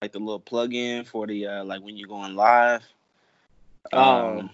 like 0.00 0.12
the 0.12 0.18
little 0.18 0.40
plug-in 0.40 1.04
for 1.04 1.26
the 1.26 1.46
uh, 1.46 1.64
like 1.64 1.82
when 1.82 1.96
you're 1.96 2.08
going 2.08 2.34
live. 2.36 2.82
Oh. 3.92 4.38
Um, 4.38 4.50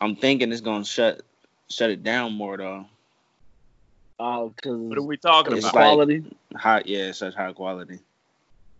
I'm 0.00 0.16
thinking 0.16 0.52
it's 0.52 0.60
gonna 0.60 0.84
shut 0.84 1.20
shut 1.68 1.90
it 1.90 2.02
down 2.02 2.32
more 2.32 2.56
though. 2.56 2.86
Oh, 4.20 4.48
because 4.48 4.76
What 4.78 4.98
are 4.98 5.02
we 5.02 5.16
talking 5.16 5.56
It's 5.56 5.64
about? 5.68 5.74
like- 5.74 5.84
quality. 5.84 6.24
High, 6.56 6.82
yeah, 6.86 7.12
such 7.12 7.34
high 7.34 7.52
quality. 7.52 8.00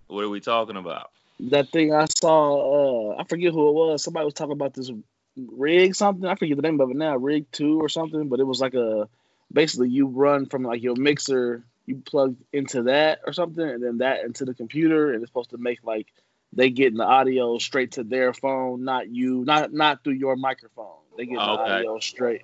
what 0.09 0.25
are 0.25 0.29
we 0.29 0.41
talking 0.41 0.77
about? 0.77 1.11
that 1.41 1.69
thing 1.69 1.95
I 1.95 2.07
saw, 2.07 3.13
uh, 3.13 3.17
I 3.21 3.23
forget 3.23 3.53
who 3.53 3.69
it 3.69 3.73
was. 3.73 4.03
Somebody 4.03 4.25
was 4.25 4.35
talking 4.35 4.55
about 4.55 4.75
this 4.75 4.91
rig 5.37 5.95
something. 5.95 6.25
I 6.29 6.35
forget 6.35 6.57
the 6.57 6.63
name 6.63 6.81
of 6.81 6.91
it 6.91 6.97
now, 6.97 7.17
rig 7.17 7.47
two 7.53 7.79
or 7.81 7.89
something. 7.89 8.27
But 8.29 8.41
it 8.41 8.45
was 8.45 8.61
like 8.61 8.75
a 8.75 9.09
basically 9.53 9.91
you 9.91 10.07
run 10.09 10.47
from 10.47 10.65
like 10.65 10.83
your 10.83 10.97
mixer, 10.97 11.63
you 11.89 11.97
plug 12.05 12.37
into 12.53 12.85
that 12.85 13.21
or 13.27 13.33
something, 13.33 13.67
and 13.67 13.83
then 13.83 13.99
that 13.99 14.25
into 14.25 14.45
the 14.45 14.55
computer, 14.55 15.13
and 15.13 15.23
it's 15.23 15.31
supposed 15.31 15.51
to 15.51 15.59
make 15.59 15.79
like 15.85 16.07
they 16.53 16.71
getting 16.71 16.99
the 16.99 17.05
audio 17.05 17.59
straight 17.59 17.93
to 17.93 18.05
their 18.05 18.33
phone, 18.33 18.85
not 18.85 19.09
you, 19.09 19.45
not 19.45 19.73
not 19.73 20.05
through 20.05 20.15
your 20.15 20.37
microphone. 20.37 20.97
They 21.17 21.27
get 21.27 21.35
the 21.37 21.43
oh, 21.43 21.63
Okay. 21.63 21.73
audio 21.73 21.99
straight 21.99 22.43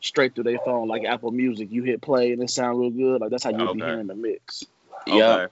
straight 0.00 0.34
through 0.34 0.44
their 0.44 0.58
phone, 0.64 0.88
like 0.88 1.04
Apple 1.04 1.30
Music. 1.30 1.68
You 1.70 1.82
hit 1.82 2.00
play 2.00 2.32
and 2.32 2.42
it 2.42 2.50
sound 2.50 2.78
real 2.80 2.90
good. 2.90 3.20
Like 3.20 3.30
that's 3.30 3.44
how 3.44 3.50
you 3.50 3.58
be 3.58 3.64
Okay. 3.64 3.78
hearing 3.84 4.06
the 4.06 4.14
mix. 4.14 4.64
Yeah, 5.06 5.46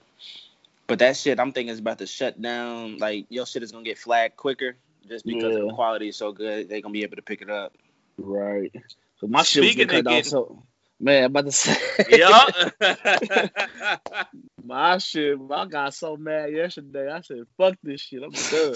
but 0.87 0.99
that 0.99 1.17
shit 1.17 1.39
I'm 1.39 1.51
thinking 1.51 1.71
is 1.73 1.79
about 1.79 1.99
to 1.99 2.07
shut 2.07 2.41
down. 2.41 2.97
Like 2.97 3.25
your 3.29 3.45
shit 3.45 3.63
is 3.63 3.71
gonna 3.71 3.83
get 3.83 3.97
flagged 3.97 4.37
quicker 4.37 4.75
just 5.07 5.25
because 5.25 5.55
Yeah. 5.55 5.65
the 5.65 5.73
quality 5.73 6.09
is 6.09 6.17
so 6.17 6.31
good. 6.31 6.69
They're 6.69 6.81
gonna 6.81 6.91
be 6.93 7.03
able 7.03 7.15
to 7.15 7.21
pick 7.21 7.41
it 7.41 7.49
up. 7.49 7.73
Right. 8.17 8.71
So 9.19 9.27
my 9.27 9.43
shit 9.43 9.61
was 9.63 9.71
Speaking 9.71 9.87
getting 9.87 9.99
of 9.99 10.05
cut 10.05 10.11
off. 10.11 10.17
getting- 10.17 10.29
So 10.29 10.63
man, 10.99 11.23
I'm 11.25 11.31
about 11.31 11.45
to 11.45 11.51
say. 11.51 11.77
Yeah. 12.09 12.49
My 14.63 14.97
shit, 14.99 15.37
I 15.51 15.65
got 15.65 15.93
so 15.93 16.17
mad 16.17 16.51
yesterday. 16.53 17.11
I 17.11 17.21
said, 17.21 17.43
"Fuck 17.57 17.75
this 17.83 18.01
shit, 18.01 18.21
I'm 18.23 18.31
done." 18.31 18.75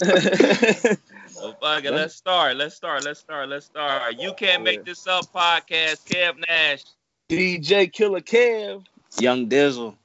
Well, 0.00 0.96
oh, 1.42 1.54
fuck 1.60 1.84
it. 1.84 1.92
Let's 1.92 2.14
start. 2.14 2.56
Let's 2.56 2.74
start. 2.76 3.04
Let's 3.04 3.20
start. 3.20 3.48
Let's 3.48 3.66
start. 3.66 4.14
You 4.18 4.32
can't 4.34 4.62
make 4.62 4.84
this 4.84 5.06
up 5.06 5.26
podcast. 5.32 6.04
Kev 6.06 6.38
Nash, 6.48 6.84
DJ 7.28 7.92
Killer 7.92 8.20
Kev, 8.20 8.84
Young 9.20 9.48
Dizzle. 9.48 9.96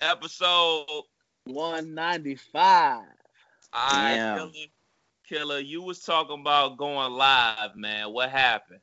episode. 0.00 0.86
one 1.44 1.94
ninety 1.94 2.34
five. 2.34 3.04
I 3.72 4.14
Damn. 4.16 4.38
killer, 4.38 4.50
killer. 5.28 5.58
You 5.60 5.82
was 5.82 6.00
talking 6.00 6.40
about 6.40 6.76
going 6.76 7.12
live, 7.12 7.76
man. 7.76 8.12
What 8.12 8.30
happened? 8.30 8.80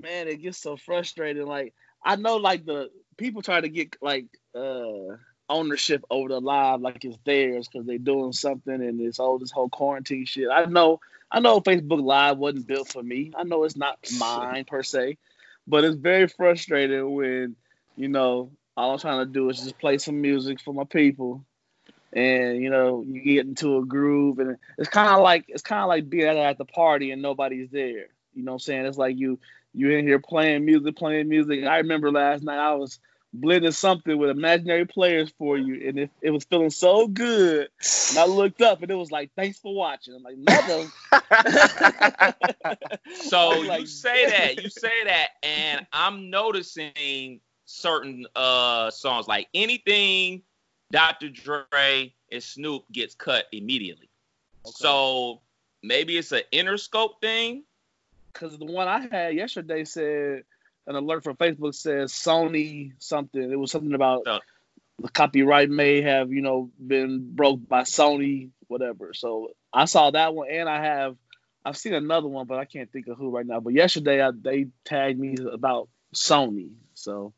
Man, 0.00 0.28
it 0.28 0.42
gets 0.42 0.58
so 0.58 0.76
frustrating. 0.76 1.46
Like 1.46 1.74
I 2.04 2.16
know, 2.16 2.36
like 2.36 2.64
the 2.64 2.90
people 3.16 3.42
try 3.42 3.60
to 3.60 3.68
get 3.68 3.96
like 4.00 4.26
uh 4.54 5.16
ownership 5.48 6.04
over 6.10 6.28
the 6.28 6.40
live, 6.40 6.80
like 6.80 7.04
it's 7.04 7.18
theirs 7.24 7.68
because 7.68 7.86
they're 7.86 7.98
doing 7.98 8.32
something 8.32 8.74
and 8.74 9.00
it's 9.00 9.18
all 9.18 9.38
this 9.38 9.50
whole 9.50 9.68
quarantine 9.68 10.26
shit. 10.26 10.48
I 10.52 10.66
know, 10.66 11.00
I 11.30 11.40
know, 11.40 11.60
Facebook 11.60 12.02
Live 12.02 12.38
wasn't 12.38 12.66
built 12.66 12.92
for 12.92 13.02
me. 13.02 13.32
I 13.36 13.44
know 13.44 13.64
it's 13.64 13.76
not 13.76 13.98
mine 14.18 14.64
per 14.64 14.82
se, 14.82 15.18
but 15.66 15.84
it's 15.84 15.96
very 15.96 16.28
frustrating 16.28 17.14
when 17.14 17.56
you 17.96 18.08
know 18.08 18.52
all 18.76 18.92
I'm 18.92 18.98
trying 18.98 19.26
to 19.26 19.32
do 19.32 19.48
is 19.50 19.60
just 19.60 19.78
play 19.78 19.98
some 19.98 20.20
music 20.20 20.60
for 20.60 20.72
my 20.72 20.84
people. 20.84 21.44
And 22.12 22.62
you 22.62 22.70
know, 22.70 23.04
you 23.06 23.20
get 23.20 23.46
into 23.46 23.76
a 23.76 23.84
groove, 23.84 24.38
and 24.38 24.56
it's 24.78 24.88
kind 24.88 25.10
of 25.10 25.20
like 25.20 25.44
it's 25.48 25.62
kind 25.62 25.82
of 25.82 25.88
like 25.88 26.08
being 26.08 26.38
at 26.38 26.56
the 26.56 26.64
party 26.64 27.10
and 27.10 27.20
nobody's 27.20 27.68
there. 27.70 28.08
You 28.38 28.44
know 28.44 28.52
what 28.52 28.56
I'm 28.56 28.60
saying? 28.60 28.86
It's 28.86 28.98
like 28.98 29.18
you 29.18 29.38
you 29.74 29.90
in 29.90 30.06
here 30.06 30.20
playing 30.20 30.64
music, 30.64 30.96
playing 30.96 31.28
music. 31.28 31.64
I 31.64 31.78
remember 31.78 32.10
last 32.12 32.42
night 32.44 32.58
I 32.58 32.74
was 32.74 33.00
blending 33.34 33.72
something 33.72 34.16
with 34.16 34.30
imaginary 34.30 34.86
players 34.86 35.30
for 35.38 35.58
you, 35.58 35.88
and 35.88 35.98
it, 35.98 36.10
it 36.22 36.30
was 36.30 36.44
feeling 36.44 36.70
so 36.70 37.08
good. 37.08 37.68
And 38.10 38.18
I 38.18 38.26
looked 38.26 38.62
up, 38.62 38.80
and 38.82 38.90
it 38.90 38.94
was 38.94 39.10
like, 39.10 39.30
"Thanks 39.36 39.58
for 39.58 39.74
watching." 39.74 40.14
I'm 40.14 40.22
like, 40.22 40.38
"Mother." 40.38 40.88
So 43.10 43.38
I 43.38 43.58
was 43.58 43.80
you 43.80 43.86
say 43.86 44.26
that, 44.30 44.62
you 44.62 44.70
say 44.70 45.04
that, 45.04 45.28
and 45.42 45.86
I'm 45.92 46.30
noticing 46.30 47.40
certain 47.64 48.26
uh 48.34 48.90
songs 48.90 49.28
like 49.28 49.48
anything 49.52 50.42
Dr. 50.90 51.28
Dre 51.28 52.14
and 52.32 52.42
Snoop 52.42 52.84
gets 52.90 53.14
cut 53.14 53.44
immediately. 53.52 54.08
So 54.64 55.42
maybe 55.82 56.16
it's 56.16 56.32
an 56.32 56.42
Interscope 56.52 57.20
thing. 57.20 57.64
Because 58.32 58.58
the 58.58 58.64
one 58.66 58.88
I 58.88 59.06
had 59.10 59.34
yesterday 59.34 59.84
said 59.84 60.44
an 60.86 60.94
alert 60.94 61.24
from 61.24 61.36
Facebook 61.36 61.74
says 61.74 62.12
Sony 62.12 62.92
something. 62.98 63.40
It 63.52 63.58
was 63.58 63.70
something 63.70 63.94
about 63.94 64.22
Oh. 64.26 64.38
the 65.00 65.08
copyright 65.08 65.70
may 65.70 66.00
have 66.02 66.32
you 66.32 66.40
know 66.42 66.70
been 66.84 67.34
broke 67.34 67.66
by 67.68 67.82
Sony, 67.82 68.50
whatever. 68.68 69.12
So 69.14 69.50
I 69.72 69.84
saw 69.86 70.10
that 70.10 70.34
one, 70.34 70.48
and 70.50 70.68
I 70.68 70.82
have 70.82 71.16
I've 71.64 71.76
seen 71.76 71.92
another 71.94 72.28
one, 72.28 72.46
but 72.46 72.58
I 72.58 72.64
can't 72.64 72.90
think 72.90 73.08
of 73.08 73.18
who 73.18 73.30
right 73.30 73.44
now. 73.46 73.60
But 73.60 73.74
yesterday 73.74 74.22
I, 74.22 74.30
they 74.30 74.68
tagged 74.84 75.18
me 75.18 75.36
about 75.52 75.88
Sony, 76.14 76.70
so 76.94 77.32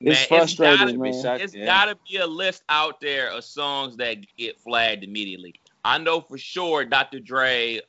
it's 0.00 0.06
Man, 0.06 0.12
it's 0.12 0.24
frustrating, 0.26 0.78
gotta 0.78 0.92
be 0.92 0.98
man. 0.98 1.12
such- 1.14 1.40
It's 1.40 1.54
Yeah. 1.54 1.64
gotta 1.66 1.96
be 2.08 2.18
a 2.18 2.26
list 2.26 2.62
out 2.68 3.00
there 3.00 3.30
of 3.30 3.42
songs 3.44 3.96
that 3.96 4.18
get 4.36 4.60
flagged 4.60 5.02
immediately. 5.02 5.54
I 5.84 5.98
know 5.98 6.20
for 6.20 6.38
sure 6.38 6.84
Dr. 6.84 7.18
Dre 7.20 7.80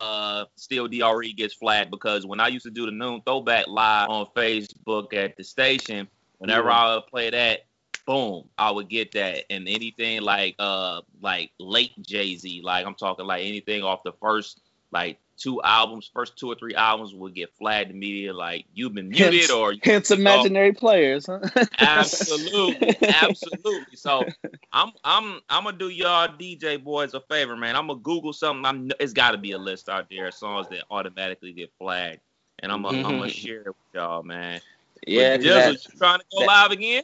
uh 0.00 0.44
still 0.54 0.86
DRE 0.86 1.32
gets 1.32 1.54
flagged 1.54 1.90
because 1.90 2.24
when 2.24 2.40
I 2.40 2.48
used 2.48 2.64
to 2.64 2.70
do 2.70 2.86
the 2.86 2.92
noon 2.92 3.20
throwback 3.26 3.66
live 3.66 4.08
on 4.08 4.26
Facebook 4.36 5.12
at 5.14 5.36
the 5.36 5.44
station, 5.44 6.08
whenever. 6.38 6.70
I 6.70 6.94
would 6.94 7.06
play 7.06 7.30
that, 7.30 7.66
boom, 8.06 8.48
I 8.56 8.70
would 8.70 8.88
get 8.88 9.12
that. 9.12 9.44
And 9.50 9.68
anything 9.68 10.22
like 10.22 10.54
uh 10.58 11.02
like 11.20 11.50
late 11.58 11.92
Jay-Z, 12.00 12.62
like 12.64 12.86
I'm 12.86 12.94
talking 12.94 13.26
like 13.26 13.44
anything 13.44 13.82
off 13.82 14.02
the 14.04 14.12
first 14.12 14.60
like 14.92 15.18
two 15.38 15.62
albums, 15.62 16.10
first 16.12 16.36
two 16.36 16.50
or 16.50 16.54
three 16.56 16.74
albums 16.74 17.14
would 17.14 17.34
get 17.34 17.50
flagged 17.56 17.90
in 17.90 17.98
media 17.98 18.34
like 18.34 18.66
you've 18.74 18.92
been 18.94 19.08
muted 19.08 19.50
or 19.50 19.72
you 19.72 19.80
Hence, 19.82 20.10
imaginary 20.10 20.72
players, 20.72 21.26
huh? 21.26 21.38
Absolutely, 21.78 22.96
absolutely. 23.02 23.96
So 23.96 24.26
I'm 24.72 24.92
I'm 25.04 25.40
I'm 25.48 25.64
gonna 25.64 25.76
do 25.78 25.88
y'all 25.88 26.28
DJ 26.28 26.82
boys 26.82 27.14
a 27.14 27.20
favor, 27.20 27.56
man. 27.56 27.76
I'm 27.76 27.86
gonna 27.86 28.00
Google 28.00 28.32
something. 28.32 28.64
I'm 28.64 28.90
it's 29.00 29.12
got 29.12 29.30
to 29.32 29.38
be 29.38 29.52
a 29.52 29.58
list 29.58 29.88
out 29.88 30.08
there 30.10 30.26
of 30.26 30.34
songs 30.34 30.68
that 30.68 30.84
automatically 30.90 31.52
get 31.52 31.70
flagged, 31.78 32.20
and 32.60 32.70
I'm 32.72 32.82
gonna 32.82 32.98
I'm 32.98 33.18
gonna 33.18 33.28
share 33.28 33.60
it 33.62 33.66
with 33.68 33.76
y'all, 33.94 34.22
man. 34.22 34.60
Yeah, 35.06 35.36
But 35.36 35.44
'cause 35.44 35.44
Jizzle, 35.46 35.54
that- 35.54 35.72
you 35.92 35.98
trying 35.98 36.18
to 36.18 36.24
go 36.32 36.40
that- 36.40 36.46
live 36.46 36.70
again? 36.72 37.02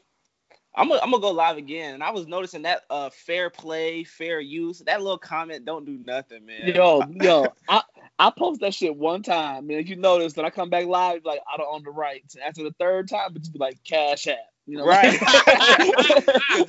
I'm 0.77 0.89
gonna 0.89 1.01
I'm 1.03 1.11
gonna 1.13 1.21
go 1.21 1.31
live 1.31 1.57
again, 1.57 1.95
and 1.95 2.03
I 2.03 2.11
was 2.11 2.27
noticing 2.27 2.63
that 2.63 2.83
uh 2.91 3.09
fair 3.11 3.49
play, 3.49 4.03
fair 4.03 4.41
use. 4.41 4.81
That 4.81 5.01
little 5.03 5.19
comment 5.19 5.65
don't 5.65 5.85
do 5.87 6.01
nothing, 6.05 6.45
man. 6.45 6.75
Yo, 6.75 7.03
yo, 7.21 7.47
I 7.69 7.81
I 8.19 8.31
post 8.31 8.61
that 8.61 8.75
shit 8.75 8.97
one 8.97 9.23
time, 9.23 9.67
man. 9.67 9.87
You 9.87 9.97
notice 9.97 10.35
that 10.35 10.45
I 10.45 10.51
come 10.51 10.71
back 10.71 10.87
live, 10.87 11.25
like 11.25 11.41
I 11.53 11.57
don't 11.57 11.73
own 11.73 11.83
the 11.83 11.91
rights. 11.91 12.37
After 12.37 12.63
the 12.63 12.75
third 12.79 13.09
time, 13.09 13.33
it's 13.35 13.49
be 13.49 13.59
like 13.59 13.83
cash 13.83 14.29
app, 14.29 14.37
you 14.67 14.79
know? 14.79 14.87
Right? 14.87 15.19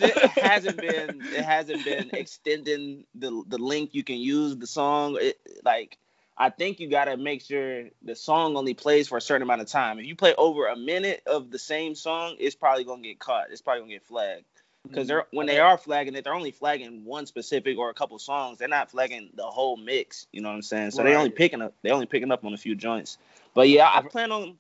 it 0.02 0.30
hasn't 0.32 0.78
been 0.78 1.22
it 1.22 1.46
hasn't 1.46 1.86
been 1.86 2.10
extending 2.14 3.06
the 3.14 3.44
the 3.48 3.60
link 3.60 3.94
you 3.94 4.04
can 4.04 4.18
use 4.18 4.58
the 4.58 4.66
song. 4.66 5.18
It, 5.22 5.40
like 5.64 6.00
I 6.36 6.50
think 6.50 6.80
you 6.80 6.90
gotta 6.90 7.16
make 7.16 7.44
sure 7.44 7.86
the 8.02 8.16
song 8.16 8.58
only 8.58 8.74
plays 8.74 9.08
for 9.08 9.18
a 9.18 9.22
certain 9.22 9.44
amount 9.44 9.62
of 9.62 9.68
time. 9.68 10.00
If 10.00 10.08
you 10.08 10.16
play 10.16 10.34
over 10.36 10.68
a 10.68 10.76
minute 10.76 11.22
of 11.28 11.52
the 11.52 11.60
same 11.60 11.94
song, 11.94 12.38
it's 12.40 12.56
probably 12.56 12.86
gonna 12.86 13.04
get 13.04 13.20
caught. 13.20 13.52
It's 13.52 13.62
probably 13.62 13.82
gonna 13.82 13.94
get 13.94 14.06
flagged. 14.06 14.46
Because 14.88 15.08
they're 15.08 15.26
when 15.32 15.48
they 15.48 15.60
are 15.60 15.78
flagging 15.78 16.16
it, 16.16 16.24
they're 16.24 16.34
only 16.34 16.52
flagging 16.52 17.04
one 17.06 17.26
specific 17.26 17.78
or 17.78 17.90
a 17.90 17.94
couple 17.94 18.18
songs. 18.20 18.58
They're 18.58 18.68
not 18.68 18.92
flagging 18.92 19.32
the 19.36 19.44
whole 19.44 19.78
mix. 19.78 20.28
You 20.32 20.42
know 20.42 20.50
what 20.50 20.56
I'm 20.56 20.62
saying? 20.62 20.92
So 20.92 21.04
they 21.04 21.16
only 21.16 21.32
picking 21.32 21.62
up 21.62 21.74
they 21.82 21.92
only 21.92 22.06
picking 22.06 22.32
up 22.32 22.46
on 22.46 22.54
a 22.54 22.58
few 22.58 22.76
joints. 22.76 23.18
But 23.54 23.70
yeah, 23.70 23.90
I 23.92 24.02
plan 24.02 24.32
on 24.32 24.58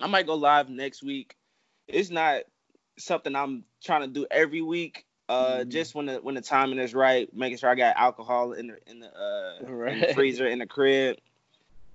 I 0.00 0.06
might 0.06 0.26
go 0.26 0.34
live 0.34 0.68
next 0.68 1.02
week. 1.02 1.36
It's 1.88 2.10
not 2.10 2.42
something 2.98 3.34
I'm 3.34 3.64
trying 3.82 4.02
to 4.02 4.08
do 4.08 4.26
every 4.30 4.62
week. 4.62 5.06
Uh, 5.28 5.64
Mhm. 5.64 5.70
just 5.70 5.94
when 5.94 6.06
the 6.06 6.16
when 6.16 6.34
the 6.34 6.40
timing 6.40 6.78
is 6.78 6.94
right, 6.94 7.32
making 7.34 7.58
sure 7.58 7.70
I 7.70 7.74
got 7.74 7.96
alcohol 7.96 8.52
in 8.52 8.68
the 8.68 8.78
in 8.86 9.00
the, 9.00 9.08
uh, 9.08 9.88
in 9.90 10.00
the 10.00 10.06
freezer 10.14 10.46
in 10.46 10.58
the 10.58 10.66
crib. 10.66 11.18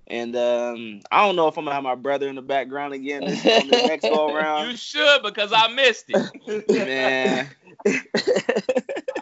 And 0.08 0.34
um, 0.36 1.00
I 1.12 1.24
don't 1.26 1.36
know 1.36 1.48
if 1.48 1.58
I'm 1.58 1.64
gonna 1.64 1.74
have 1.74 1.84
my 1.84 1.94
brother 1.94 2.28
in 2.28 2.34
the 2.36 2.42
background 2.42 2.94
again 2.94 3.26
this, 3.26 3.46
on 3.46 3.68
the 3.68 3.76
next 3.76 4.08
go 4.08 4.26
around. 4.34 4.70
You 4.70 4.76
should 4.76 5.22
because 5.22 5.52
I 5.52 5.68
missed 5.68 6.06
it. 6.08 6.24
Man, 6.70 7.48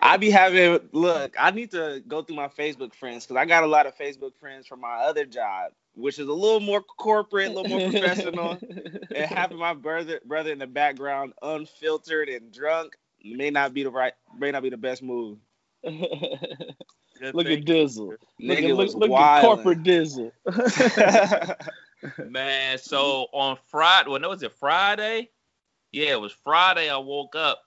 I 0.03 0.17
be 0.17 0.31
having 0.31 0.89
look. 0.93 1.35
I 1.39 1.51
need 1.51 1.71
to 1.73 2.03
go 2.07 2.23
through 2.23 2.37
my 2.37 2.49
Facebook 2.49 2.95
friends 2.95 3.27
because 3.27 3.37
I 3.41 3.45
got 3.45 3.65
a 3.65 3.67
lot 3.67 3.87
of 3.87 3.97
Facebook 3.97 4.35
friends 4.39 4.67
from 4.67 4.81
my 4.81 4.97
other 4.97 5.25
job, 5.25 5.73
which 5.95 6.19
is 6.19 6.29
a 6.29 6.33
little 6.33 6.61
more 6.61 6.83
corporate, 6.83 7.49
a 7.49 7.53
little 7.53 7.79
more 7.79 7.91
professional. 7.91 8.59
and 9.15 9.27
having 9.27 9.59
my 9.59 9.75
brother 9.75 10.21
brother 10.25 10.53
in 10.53 10.59
the 10.59 10.67
background, 10.67 11.33
unfiltered 11.43 12.29
and 12.29 12.53
drunk, 12.53 12.97
may 13.25 13.51
not 13.51 13.75
be 13.75 13.83
the 13.83 13.91
right, 13.91 14.15
may 14.39 14.51
not 14.51 14.63
be 14.63 14.71
the 14.71 14.77
best 14.77 15.03
move. 15.03 15.39
Look 15.85 17.47
thing. 17.47 17.59
at 17.59 17.65
Dizzle. 17.65 18.09
Look, 18.09 18.21
Nigga 18.41 18.71
at, 18.71 18.77
was 18.77 18.95
look, 18.95 19.11
look 19.11 19.21
at 19.21 19.41
corporate 19.43 19.83
Dizzle. 19.83 20.33
Man, 22.31 22.79
so 22.79 23.27
on 23.33 23.57
Friday, 23.67 24.11
well, 24.11 24.21
no, 24.21 24.29
was 24.29 24.43
it 24.43 24.53
Friday? 24.53 25.31
Yeah, 25.93 26.13
it 26.13 26.21
was 26.21 26.33
Friday. 26.33 26.91
I 26.91 26.99
woke 26.99 27.35
up 27.35 27.63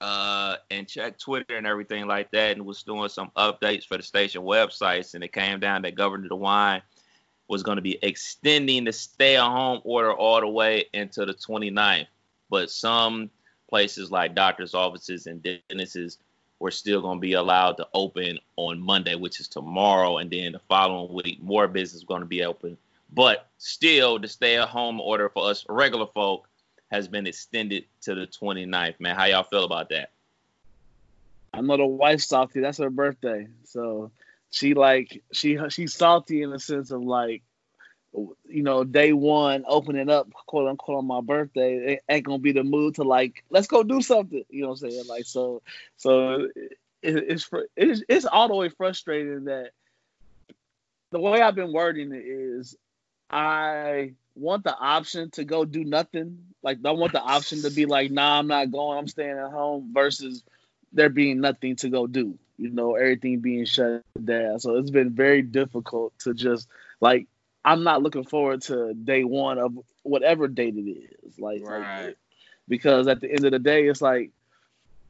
uh, 0.00 0.56
and 0.70 0.88
checked 0.88 1.20
Twitter 1.20 1.56
and 1.56 1.66
everything 1.66 2.06
like 2.06 2.30
that, 2.30 2.56
and 2.56 2.64
was 2.64 2.82
doing 2.82 3.08
some 3.08 3.30
updates 3.36 3.86
for 3.86 3.96
the 3.96 4.02
station 4.02 4.42
websites, 4.42 5.14
and 5.14 5.24
it 5.24 5.32
came 5.32 5.60
down 5.60 5.82
that 5.82 5.94
Governor 5.94 6.28
DeWine 6.28 6.82
was 7.48 7.62
going 7.62 7.76
to 7.76 7.82
be 7.82 7.98
extending 8.02 8.84
the 8.84 8.92
stay-at-home 8.92 9.80
order 9.84 10.12
all 10.12 10.40
the 10.40 10.48
way 10.48 10.84
into 10.92 11.24
the 11.24 11.34
29th. 11.34 12.06
But 12.50 12.70
some 12.70 13.30
places 13.68 14.10
like 14.10 14.34
doctors' 14.34 14.74
offices 14.74 15.26
and 15.26 15.42
dentists 15.42 16.18
were 16.58 16.70
still 16.70 17.00
going 17.00 17.18
to 17.18 17.20
be 17.20 17.34
allowed 17.34 17.76
to 17.78 17.86
open 17.94 18.38
on 18.56 18.80
Monday, 18.80 19.14
which 19.14 19.40
is 19.40 19.48
tomorrow, 19.48 20.18
and 20.18 20.30
then 20.30 20.52
the 20.52 20.60
following 20.68 21.12
week, 21.12 21.42
more 21.42 21.68
business 21.68 22.02
is 22.02 22.04
going 22.04 22.20
to 22.20 22.26
be 22.26 22.44
open. 22.44 22.76
But 23.12 23.48
still, 23.58 24.18
the 24.18 24.28
stay-at-home 24.28 25.00
order 25.00 25.28
for 25.28 25.48
us 25.48 25.64
regular 25.68 26.06
folk 26.06 26.47
has 26.90 27.08
been 27.08 27.26
extended 27.26 27.84
to 28.02 28.14
the 28.14 28.26
29th. 28.26 29.00
Man, 29.00 29.16
how 29.16 29.24
y'all 29.24 29.42
feel 29.42 29.64
about 29.64 29.90
that? 29.90 30.10
I 31.52 31.60
know 31.60 31.76
the 31.76 31.86
wife 31.86 32.20
salty. 32.20 32.60
That's 32.60 32.78
her 32.78 32.90
birthday, 32.90 33.48
so 33.64 34.10
she 34.50 34.74
like 34.74 35.22
she 35.32 35.58
she's 35.70 35.94
salty 35.94 36.42
in 36.42 36.50
the 36.50 36.58
sense 36.58 36.90
of 36.90 37.02
like, 37.02 37.42
you 38.12 38.62
know, 38.62 38.84
day 38.84 39.12
one 39.12 39.64
opening 39.66 40.10
up 40.10 40.30
quote 40.46 40.68
unquote 40.68 40.98
on 40.98 41.06
my 41.06 41.20
birthday 41.20 41.94
it 41.94 42.02
ain't 42.08 42.24
gonna 42.24 42.38
be 42.38 42.52
the 42.52 42.64
mood 42.64 42.96
to 42.96 43.02
like 43.02 43.44
let's 43.50 43.66
go 43.66 43.82
do 43.82 44.00
something. 44.02 44.44
You 44.48 44.62
know 44.62 44.68
what 44.68 44.82
I'm 44.82 44.90
saying? 44.90 45.04
Like 45.08 45.24
so 45.24 45.62
so 45.96 46.48
it, 46.56 46.78
it's 47.02 47.50
it's 47.76 48.02
it's 48.08 48.26
all 48.26 48.48
the 48.48 48.54
way 48.54 48.68
frustrating 48.68 49.44
that 49.44 49.70
the 51.10 51.20
way 51.20 51.40
I've 51.40 51.54
been 51.54 51.72
wording 51.72 52.12
it 52.12 52.24
is 52.24 52.76
I 53.30 54.14
want 54.34 54.64
the 54.64 54.76
option 54.76 55.30
to 55.32 55.44
go 55.44 55.64
do 55.64 55.84
nothing. 55.84 56.38
Like, 56.62 56.78
I 56.84 56.90
want 56.92 57.12
the 57.12 57.22
option 57.22 57.62
to 57.62 57.70
be 57.70 57.86
like, 57.86 58.10
nah, 58.10 58.38
I'm 58.38 58.46
not 58.46 58.70
going. 58.70 58.98
I'm 58.98 59.08
staying 59.08 59.38
at 59.38 59.50
home. 59.50 59.90
Versus 59.92 60.42
there 60.92 61.10
being 61.10 61.40
nothing 61.40 61.76
to 61.76 61.88
go 61.88 62.06
do. 62.06 62.38
You 62.56 62.70
know, 62.70 62.94
everything 62.94 63.40
being 63.40 63.64
shut 63.64 64.02
down. 64.22 64.58
So 64.60 64.76
it's 64.76 64.90
been 64.90 65.10
very 65.10 65.42
difficult 65.42 66.18
to 66.20 66.34
just 66.34 66.68
like. 67.00 67.26
I'm 67.64 67.82
not 67.82 68.02
looking 68.02 68.24
forward 68.24 68.62
to 68.62 68.94
day 68.94 69.24
one 69.24 69.58
of 69.58 69.76
whatever 70.02 70.48
date 70.48 70.76
it 70.76 70.88
is. 70.88 71.38
Like, 71.38 71.62
right. 71.64 72.06
like 72.06 72.16
because 72.68 73.08
at 73.08 73.20
the 73.20 73.30
end 73.30 73.44
of 73.44 73.52
the 73.52 73.58
day, 73.58 73.86
it's 73.88 74.00
like, 74.00 74.30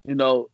you 0.04 0.14
know, 0.14 0.48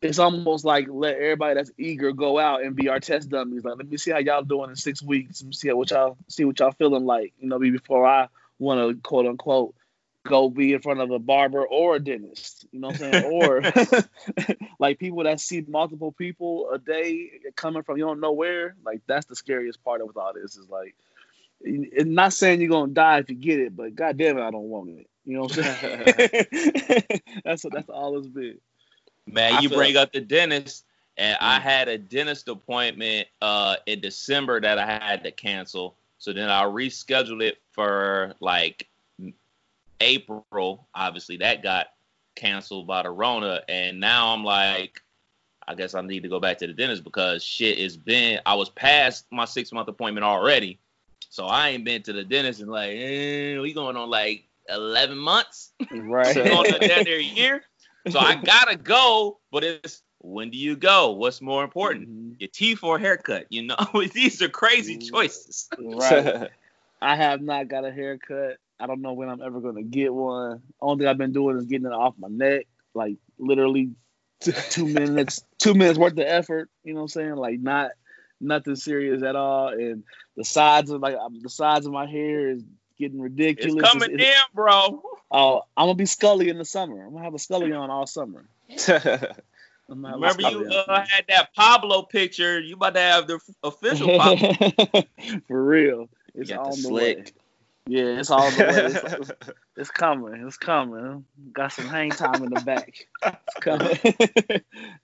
it's 0.00 0.18
almost 0.18 0.64
like 0.64 0.86
let 0.88 1.16
everybody 1.16 1.54
that's 1.54 1.72
eager 1.76 2.12
go 2.12 2.38
out 2.38 2.62
and 2.62 2.76
be 2.76 2.88
our 2.88 3.00
test 3.00 3.28
dummies. 3.30 3.64
Like, 3.64 3.76
let 3.76 3.88
me 3.88 3.96
see 3.96 4.12
how 4.12 4.18
y'all 4.18 4.42
doing 4.42 4.70
in 4.70 4.76
six 4.76 5.02
weeks. 5.02 5.42
Let 5.42 5.48
me 5.48 5.54
see 5.54 5.72
what 5.72 5.90
y'all 5.90 6.16
see 6.28 6.44
what 6.44 6.58
y'all 6.58 6.72
feeling 6.72 7.04
like. 7.04 7.32
You 7.38 7.48
know, 7.48 7.58
before 7.58 8.06
I 8.06 8.28
want 8.58 8.80
to 8.80 9.00
quote 9.02 9.26
unquote 9.26 9.74
go 10.28 10.50
be 10.50 10.74
in 10.74 10.80
front 10.80 11.00
of 11.00 11.10
a 11.10 11.18
barber 11.18 11.66
or 11.66 11.96
a 11.96 12.00
dentist. 12.00 12.66
You 12.70 12.80
know 12.80 12.88
what 12.88 13.00
I'm 13.02 13.12
saying? 13.12 13.24
or 13.24 13.62
like 14.78 14.98
people 14.98 15.24
that 15.24 15.40
see 15.40 15.64
multiple 15.66 16.12
people 16.12 16.70
a 16.72 16.78
day 16.78 17.30
coming 17.56 17.82
from 17.82 17.96
you 17.96 18.04
don't 18.04 18.20
know 18.20 18.32
where. 18.32 18.76
Like 18.84 19.00
that's 19.06 19.26
the 19.26 19.36
scariest 19.36 19.82
part 19.82 20.00
of 20.00 20.16
all 20.16 20.32
this 20.34 20.56
is 20.56 20.68
like. 20.68 20.94
It's 21.60 22.08
not 22.08 22.32
saying 22.32 22.60
you're 22.60 22.70
gonna 22.70 22.92
die 22.92 23.18
if 23.18 23.30
you 23.30 23.34
get 23.34 23.58
it, 23.58 23.74
but 23.74 23.92
goddamn 23.96 24.38
it, 24.38 24.42
I 24.42 24.52
don't 24.52 24.68
want 24.68 24.90
it. 24.90 25.10
You 25.24 25.34
know 25.34 25.42
what 25.42 25.58
I'm 25.58 25.64
saying? 25.64 27.20
that's 27.44 27.66
that's 27.68 27.88
all 27.88 28.16
it's 28.16 28.28
been. 28.28 28.58
Man, 29.32 29.54
I 29.54 29.60
you 29.60 29.68
bring 29.68 29.96
up 29.96 30.12
the 30.12 30.20
dentist, 30.20 30.84
and 31.16 31.36
mm. 31.36 31.42
I 31.42 31.58
had 31.58 31.88
a 31.88 31.98
dentist 31.98 32.48
appointment 32.48 33.28
uh, 33.40 33.76
in 33.86 34.00
December 34.00 34.60
that 34.60 34.78
I 34.78 34.86
had 34.86 35.24
to 35.24 35.30
cancel. 35.30 35.96
So 36.18 36.32
then 36.32 36.50
I 36.50 36.64
rescheduled 36.64 37.42
it 37.42 37.58
for 37.72 38.34
like 38.40 38.88
April. 40.00 40.86
Obviously, 40.94 41.38
that 41.38 41.62
got 41.62 41.88
canceled 42.34 42.86
by 42.86 43.02
the 43.02 43.10
Rona, 43.10 43.62
and 43.68 44.00
now 44.00 44.32
I'm 44.34 44.44
like, 44.44 45.02
I 45.66 45.74
guess 45.74 45.94
I 45.94 46.00
need 46.00 46.22
to 46.22 46.28
go 46.28 46.40
back 46.40 46.58
to 46.58 46.66
the 46.66 46.72
dentist 46.72 47.04
because 47.04 47.42
shit 47.42 47.78
has 47.78 47.96
been. 47.96 48.40
I 48.46 48.54
was 48.54 48.70
past 48.70 49.26
my 49.30 49.44
six 49.44 49.70
month 49.70 49.88
appointment 49.88 50.24
already, 50.24 50.78
so 51.28 51.46
I 51.46 51.70
ain't 51.70 51.84
been 51.84 52.02
to 52.02 52.12
the 52.12 52.24
dentist 52.24 52.60
in 52.60 52.68
like 52.68 52.96
eh, 52.96 53.58
we 53.58 53.72
going 53.72 53.96
on 53.96 54.08
like 54.08 54.44
eleven 54.68 55.18
months. 55.18 55.72
Right, 55.90 56.34
so 56.34 56.42
on 56.42 56.64
down 56.64 57.04
there 57.04 57.18
a 57.18 57.22
year. 57.22 57.62
So 58.10 58.18
I 58.18 58.36
gotta 58.36 58.76
go, 58.76 59.38
but 59.50 59.64
it's 59.64 60.02
when 60.20 60.50
do 60.50 60.58
you 60.58 60.76
go? 60.76 61.12
What's 61.12 61.40
more 61.40 61.64
important, 61.64 62.08
mm-hmm. 62.08 62.32
your 62.38 62.48
teeth 62.52 62.82
or 62.82 62.98
haircut? 62.98 63.46
You 63.50 63.62
know, 63.62 63.76
these 64.12 64.42
are 64.42 64.48
crazy 64.48 64.98
choices. 64.98 65.68
Right. 65.78 66.48
I 67.00 67.14
have 67.14 67.40
not 67.40 67.68
got 67.68 67.84
a 67.84 67.92
haircut. 67.92 68.56
I 68.80 68.86
don't 68.86 69.02
know 69.02 69.12
when 69.12 69.28
I'm 69.28 69.40
ever 69.40 69.60
gonna 69.60 69.82
get 69.82 70.12
one. 70.12 70.62
Only 70.80 71.02
thing 71.02 71.08
I've 71.08 71.18
been 71.18 71.32
doing 71.32 71.56
is 71.56 71.66
getting 71.66 71.86
it 71.86 71.92
off 71.92 72.14
my 72.18 72.28
neck, 72.28 72.66
like 72.94 73.16
literally 73.38 73.90
two, 74.40 74.52
two 74.52 74.86
minutes, 74.92 75.44
two 75.58 75.74
minutes 75.74 75.98
worth 75.98 76.12
of 76.12 76.18
effort. 76.20 76.68
You 76.84 76.94
know 76.94 77.00
what 77.00 77.04
I'm 77.04 77.08
saying? 77.08 77.36
Like 77.36 77.60
not 77.60 77.92
nothing 78.40 78.76
serious 78.76 79.22
at 79.22 79.36
all. 79.36 79.68
And 79.68 80.04
the 80.36 80.44
sides 80.44 80.90
of 80.90 81.00
like 81.00 81.16
the 81.42 81.50
sides 81.50 81.86
of 81.86 81.92
my 81.92 82.06
hair 82.06 82.50
is 82.50 82.64
getting 82.98 83.20
ridiculous. 83.20 83.74
It's 83.74 83.90
coming 83.90 84.14
it's, 84.14 84.22
in, 84.22 84.54
bro. 84.54 85.02
Oh, 85.30 85.62
I'm 85.76 85.86
gonna 85.86 85.94
be 85.94 86.06
Scully 86.06 86.48
in 86.48 86.58
the 86.58 86.64
summer. 86.64 87.04
I'm 87.04 87.12
gonna 87.12 87.24
have 87.24 87.34
a 87.34 87.38
Scully 87.38 87.72
on 87.72 87.90
all 87.90 88.06
summer. 88.06 88.48
Remember 89.88 90.42
you 90.42 90.66
uh, 90.66 91.04
had 91.06 91.24
that 91.28 91.54
Pablo 91.54 92.02
picture. 92.02 92.60
You 92.60 92.74
about 92.74 92.94
to 92.94 93.00
have 93.00 93.26
the 93.26 93.40
official 93.62 94.18
Pablo. 94.18 94.52
For 95.48 95.64
real, 95.64 96.08
it's 96.34 96.50
on 96.50 96.70
the, 96.70 96.82
the 96.82 96.92
way. 96.92 97.24
Yeah, 97.86 98.18
it's 98.18 98.30
all 98.30 98.50
the 98.50 98.64
way. 98.64 99.20
It's, 99.20 99.32
it's, 99.76 99.90
coming. 99.90 100.46
It's 100.46 100.58
coming. 100.58 101.24
Got 101.54 101.72
some 101.72 101.88
hang 101.88 102.10
time 102.10 102.42
in 102.42 102.50
the 102.50 102.60
back. 102.60 103.06
It's 103.24 103.54
coming. 103.60 103.98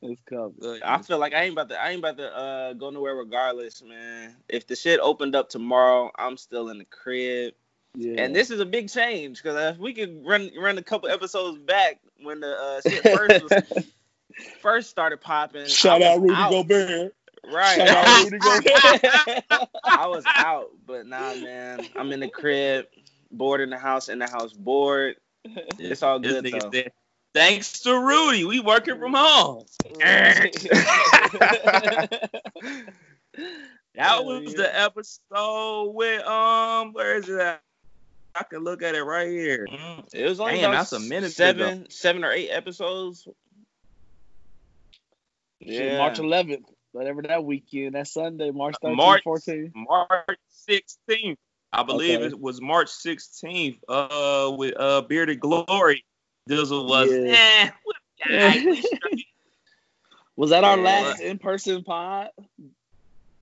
it's 0.02 0.20
coming. 0.28 0.82
I 0.84 1.00
feel 1.00 1.18
like 1.18 1.32
I 1.32 1.44
ain't 1.44 1.54
about 1.54 1.70
to. 1.70 1.82
I 1.82 1.90
ain't 1.90 2.00
about 2.00 2.18
to 2.18 2.36
uh, 2.36 2.72
go 2.74 2.90
nowhere 2.90 3.14
regardless, 3.14 3.82
man. 3.82 4.36
If 4.50 4.66
the 4.66 4.76
shit 4.76 5.00
opened 5.00 5.34
up 5.34 5.48
tomorrow, 5.48 6.10
I'm 6.18 6.36
still 6.36 6.68
in 6.68 6.76
the 6.76 6.84
crib. 6.84 7.54
Yeah. 7.94 8.22
And 8.22 8.34
this 8.34 8.50
is 8.50 8.60
a 8.60 8.66
big 8.66 8.88
change 8.88 9.42
because 9.42 9.74
if 9.74 9.78
we 9.78 9.94
could 9.94 10.26
run 10.26 10.50
run 10.58 10.78
a 10.78 10.82
couple 10.82 11.08
episodes 11.08 11.58
back 11.58 12.00
when 12.22 12.40
the 12.40 12.50
uh, 12.52 12.80
shit 12.88 13.02
first 13.02 13.44
was, 13.44 13.86
first 14.60 14.90
started 14.90 15.20
popping. 15.20 15.66
Shout 15.66 16.02
out 16.02 16.20
Rudy 16.20 16.34
out. 16.34 16.50
Gobert. 16.50 17.14
Right. 17.52 17.76
Shout 17.76 18.06
out 18.06 18.24
Rudy 18.24 18.38
Gobert. 18.40 19.04
I 19.84 20.06
was 20.08 20.24
out, 20.34 20.70
but 20.86 21.06
nah, 21.06 21.34
man. 21.34 21.86
I'm 21.94 22.10
in 22.10 22.20
the 22.20 22.28
crib, 22.28 22.86
bored 23.30 23.60
in 23.60 23.70
the 23.70 23.78
house, 23.78 24.08
in 24.08 24.18
the 24.18 24.28
house, 24.28 24.52
bored. 24.52 25.16
It's 25.78 26.02
all 26.02 26.18
good 26.18 26.44
though. 26.44 26.70
Said, 26.72 26.90
Thanks 27.34 27.80
to 27.80 27.98
Rudy, 27.98 28.44
we 28.44 28.60
working 28.60 28.98
from 28.98 29.12
home. 29.12 29.64
That 33.96 34.24
was 34.24 34.54
the 34.54 34.70
episode 34.72 35.92
with 35.94 36.22
um, 36.24 36.92
where 36.92 37.16
is 37.16 37.28
it 37.28 37.38
at? 37.38 37.60
I 38.34 38.42
can 38.44 38.64
look 38.64 38.82
at 38.82 38.94
it 38.94 39.02
right 39.02 39.28
here. 39.28 39.66
Mm, 39.70 40.04
it 40.12 40.28
was 40.28 40.40
only 40.40 40.60
Damn, 40.60 40.72
that's 40.72 40.92
a 40.92 41.00
minute 41.00 41.32
seven, 41.32 41.68
ago. 41.68 41.86
seven 41.88 42.24
or 42.24 42.32
eight 42.32 42.50
episodes. 42.50 43.28
Yeah, 45.60 45.98
March 45.98 46.18
11th, 46.18 46.64
whatever 46.92 47.22
that 47.22 47.44
weekend, 47.44 47.94
that 47.94 48.08
Sunday, 48.08 48.50
March 48.50 48.74
13th, 48.82 48.96
March 48.96 49.22
14th, 49.24 49.72
March 49.74 50.38
16th. 50.68 51.36
I 51.72 51.82
believe 51.82 52.18
okay. 52.20 52.26
it 52.26 52.40
was 52.40 52.60
March 52.60 52.88
16th. 52.88 53.78
Uh, 53.88 54.52
with 54.56 54.74
uh 54.78 55.02
Bearded 55.02 55.40
Glory, 55.40 56.04
Dizzle 56.48 56.88
was. 56.88 57.10
Yeah. 57.10 57.70
Eh, 58.28 58.80
was 60.36 60.50
that 60.50 60.64
our 60.64 60.76
yeah. 60.76 60.82
last 60.82 61.20
in-person 61.20 61.84
pod? 61.84 62.30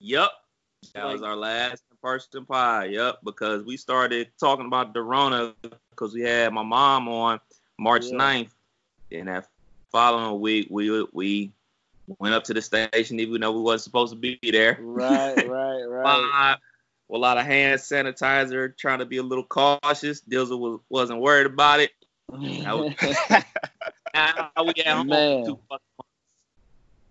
Yep, 0.01 0.31
that 0.95 1.05
like, 1.05 1.13
was 1.13 1.23
our 1.23 1.37
last 1.37 1.83
person 2.03 2.45
pie. 2.45 2.87
Yep, 2.87 3.21
because 3.25 3.63
we 3.65 3.77
started 3.77 4.29
talking 4.39 4.67
about 4.67 4.93
Dorona 4.95 5.55
because 5.91 6.13
we 6.13 6.23
had 6.23 6.53
my 6.53 6.63
mom 6.63 7.09
on 7.09 7.41
March 7.79 8.07
yeah. 8.07 8.19
9th. 8.19 8.51
And 9.13 9.29
that 9.29 9.49
following 9.91 10.41
week, 10.41 10.69
we 10.71 11.07
we 11.13 11.53
went 12.19 12.35
up 12.35 12.45
to 12.45 12.55
the 12.55 12.63
station 12.63 13.21
even 13.21 13.41
though 13.41 13.53
we 13.53 13.61
wasn't 13.61 13.83
supposed 13.83 14.13
to 14.13 14.19
be 14.19 14.39
there. 14.43 14.79
Right, 14.81 15.37
right, 15.49 15.83
right. 15.85 16.57
A 17.11 17.19
lot 17.19 17.37
of 17.37 17.45
hand 17.45 17.79
sanitizer, 17.79 18.75
trying 18.77 19.01
to 19.01 19.05
be 19.05 19.19
a 19.19 19.23
little 19.23 19.45
cautious. 19.45 20.23
Dizzle 20.23 20.59
was, 20.59 20.81
wasn't 20.89 21.21
worried 21.21 21.45
about 21.45 21.81
it. 21.81 21.91
now, 22.33 22.85
we 22.85 22.97
at 24.15 24.51
home 24.57 25.09
Man. 25.09 25.45
two 25.45 25.59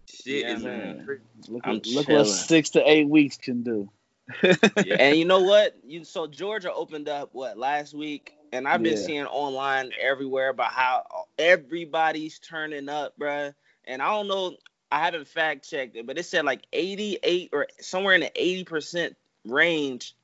Shit 0.08 0.46
yeah, 0.46 0.56
is 0.56 0.64
man. 0.64 1.20
Look, 1.48 1.66
look 1.86 2.10
what 2.10 2.26
six 2.26 2.72
to 2.72 2.90
eight 2.90 3.08
weeks 3.08 3.38
can 3.38 3.62
do 3.62 3.90
yeah. 4.44 4.96
And 5.00 5.18
you 5.18 5.26
know 5.26 5.42
what? 5.42 5.78
You 5.84 6.04
so 6.04 6.28
Georgia 6.28 6.74
opened 6.74 7.10
up 7.10 7.30
what 7.34 7.58
last 7.58 7.94
week, 7.94 8.34
and 8.52 8.68
I've 8.68 8.84
been 8.84 8.98
yeah. 8.98 9.06
seeing 9.06 9.26
online 9.26 9.92
everywhere 10.00 10.50
about 10.50 10.72
how 10.72 11.04
everybody's 11.38 12.40
turning 12.40 12.90
up, 12.90 13.18
bruh. 13.20 13.54
And 13.86 14.02
I 14.02 14.10
don't 14.10 14.28
know, 14.28 14.58
I 14.92 15.00
haven't 15.00 15.28
fact 15.28 15.70
checked 15.70 15.96
it, 15.96 16.06
but 16.06 16.18
it 16.18 16.24
said 16.24 16.46
like 16.46 16.62
88 16.74 17.50
or 17.54 17.68
somewhere 17.80 18.16
in 18.16 18.22
the 18.22 18.32
80 18.36 18.64
percent 18.66 19.18
range 19.46 20.16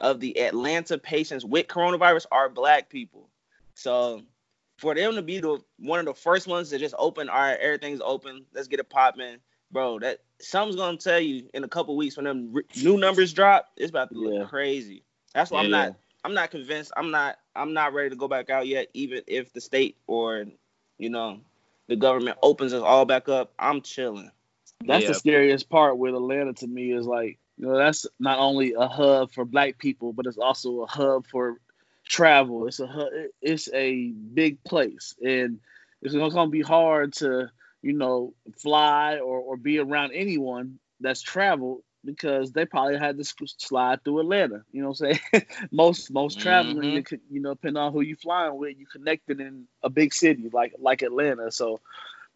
of 0.00 0.20
the 0.20 0.40
Atlanta 0.40 0.98
patients 0.98 1.44
with 1.44 1.68
coronavirus 1.68 2.26
are 2.32 2.48
black 2.48 2.88
people. 2.88 3.28
So 3.74 4.22
for 4.78 4.94
them 4.94 5.14
to 5.14 5.22
be 5.22 5.40
the 5.40 5.60
one 5.78 6.00
of 6.00 6.06
the 6.06 6.14
first 6.14 6.46
ones 6.46 6.70
to 6.70 6.78
just 6.78 6.94
open, 6.98 7.28
all 7.28 7.38
right, 7.38 7.58
everything's 7.60 8.00
open, 8.02 8.44
let's 8.54 8.68
get 8.68 8.80
it 8.80 8.90
popping, 8.90 9.38
bro. 9.70 10.00
That 10.00 10.20
something's 10.42 10.76
gonna 10.76 10.96
tell 10.96 11.20
you 11.20 11.48
in 11.54 11.64
a 11.64 11.68
couple 11.68 11.96
weeks 11.96 12.16
when 12.16 12.24
them 12.24 12.50
re- 12.52 12.64
new 12.82 12.98
numbers 12.98 13.32
drop, 13.32 13.68
it's 13.76 13.90
about 13.90 14.10
to 14.10 14.18
look 14.18 14.34
Yeah. 14.34 14.44
crazy. 14.46 15.02
That's 15.34 15.50
why 15.50 15.60
I'm 15.60 15.66
Yeah. 15.70 15.86
not, 15.88 15.94
I'm 16.24 16.34
not 16.34 16.50
convinced. 16.50 16.92
I'm 16.96 17.10
not, 17.10 17.38
I'm 17.54 17.72
not 17.72 17.94
ready 17.94 18.10
to 18.10 18.16
go 18.16 18.28
back 18.28 18.50
out 18.50 18.66
yet, 18.66 18.88
even 18.94 19.22
if 19.26 19.52
the 19.52 19.60
state 19.60 19.96
or, 20.06 20.44
you 20.98 21.10
know, 21.10 21.40
the 21.88 21.96
government 21.96 22.38
opens 22.42 22.72
us 22.72 22.82
all 22.82 23.04
back 23.04 23.28
up. 23.28 23.52
I'm 23.58 23.80
chilling. 23.82 24.30
That's 24.84 25.02
Yeah. 25.02 25.08
the 25.08 25.14
scariest 25.14 25.68
part 25.68 25.98
with 25.98 26.14
Atlanta 26.14 26.52
to 26.54 26.66
me 26.66 26.92
is 26.92 27.06
like, 27.06 27.38
you 27.56 27.66
know, 27.66 27.76
that's 27.76 28.06
not 28.18 28.38
only 28.38 28.74
a 28.74 28.86
hub 28.88 29.30
for 29.32 29.44
black 29.44 29.78
people, 29.78 30.12
but 30.12 30.26
it's 30.26 30.38
also 30.38 30.82
a 30.82 30.86
hub 30.86 31.26
for 31.26 31.60
travel. 32.04 32.66
It's 32.66 32.80
a 32.80 32.86
hu- 32.86 33.30
it's 33.40 33.68
a 33.72 34.08
big 34.08 34.62
place, 34.64 35.14
and 35.24 35.60
it's 36.00 36.14
going 36.14 36.30
to 36.32 36.46
be 36.48 36.62
hard 36.62 37.12
to, 37.14 37.50
you 37.82 37.92
know, 37.94 38.34
fly 38.58 39.18
or, 39.18 39.38
or 39.40 39.56
be 39.56 39.78
around 39.78 40.12
anyone 40.12 40.78
that's 41.00 41.22
traveled 41.22 41.82
because 42.04 42.52
they 42.52 42.64
probably 42.66 42.98
had 42.98 43.18
to 43.18 43.24
slide 43.24 44.02
through 44.04 44.20
Atlanta. 44.20 44.62
You 44.72 44.82
know 44.82 44.90
what 44.90 45.00
I'm 45.02 45.18
saying? 45.32 45.46
most 45.72 46.10
most 46.12 46.38
traveling, 46.40 46.88
Mhm. 46.88 46.92
you, 46.92 47.02
could, 47.02 47.20
you 47.30 47.40
know, 47.40 47.54
depending 47.54 47.82
on 47.82 47.92
who 47.92 48.00
you 48.00 48.16
flying 48.16 48.56
with, 48.56 48.76
you 48.78 48.86
connected 48.86 49.40
in 49.40 49.66
a 49.82 49.90
big 49.90 50.14
city 50.14 50.48
like 50.52 50.74
like 50.78 51.02
Atlanta. 51.02 51.50
So 51.50 51.80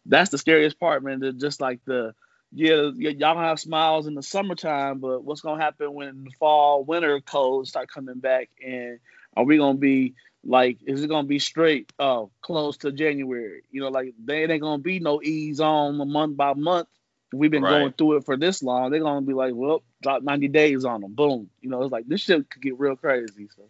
that's 0.05 0.29
the 0.29 0.37
scariest 0.37 0.79
part, 0.79 1.03
man. 1.03 1.19
the- 1.19 1.33
Just 1.33 1.61
like 1.61 1.79
the 1.85 2.13
yeah, 2.51 2.91
y'all 2.95 3.35
gonna 3.35 3.47
have 3.47 3.59
smiles 3.59 4.07
in 4.07 4.13
the 4.15 4.23
summertime, 4.23 4.99
but 4.99 5.23
what's 5.23 5.41
gonna 5.41 5.61
happen 5.61 5.93
when 5.93 6.23
the 6.23 6.31
fall, 6.39 6.83
winter 6.83 7.19
colds 7.21 7.69
start 7.69 7.89
coming 7.89 8.19
back? 8.19 8.49
And 8.65 8.99
are 9.35 9.43
we 9.45 9.57
gonna 9.57 9.77
be 9.77 10.15
like, 10.47 10.79
is 10.87 11.03
it 11.03 11.07
gonna 11.09 11.27
be 11.27 11.39
straight, 11.39 11.91
uh, 11.99 12.25
close 12.41 12.77
to 12.77 12.91
January? 12.91 13.63
You 13.71 13.81
know, 13.81 13.89
like 13.89 14.13
they 14.23 14.45
ain't 14.45 14.61
gonna 14.61 14.81
be 14.81 14.99
no 14.99 15.21
ease 15.21 15.59
on 15.59 16.01
a 16.01 16.05
month 16.05 16.37
by 16.37 16.53
month. 16.53 16.87
We've 17.33 17.51
been 17.51 17.63
Right. 17.63 17.79
going 17.81 17.93
through 17.93 18.17
it 18.17 18.25
for 18.25 18.37
this 18.37 18.63
long. 18.63 18.89
They're 18.91 19.01
gonna 19.01 19.21
be 19.21 19.33
like, 19.33 19.53
well, 19.53 19.83
drop 20.01 20.23
90 20.23 20.47
days 20.47 20.85
on 20.85 21.01
them. 21.01 21.13
Boom. 21.13 21.49
You 21.61 21.69
know, 21.69 21.83
it's 21.83 21.91
like 21.91 22.07
this 22.07 22.21
shit 22.21 22.49
could 22.49 22.61
get 22.61 22.79
real 22.79 22.95
crazy. 22.95 23.49
So 23.55 23.69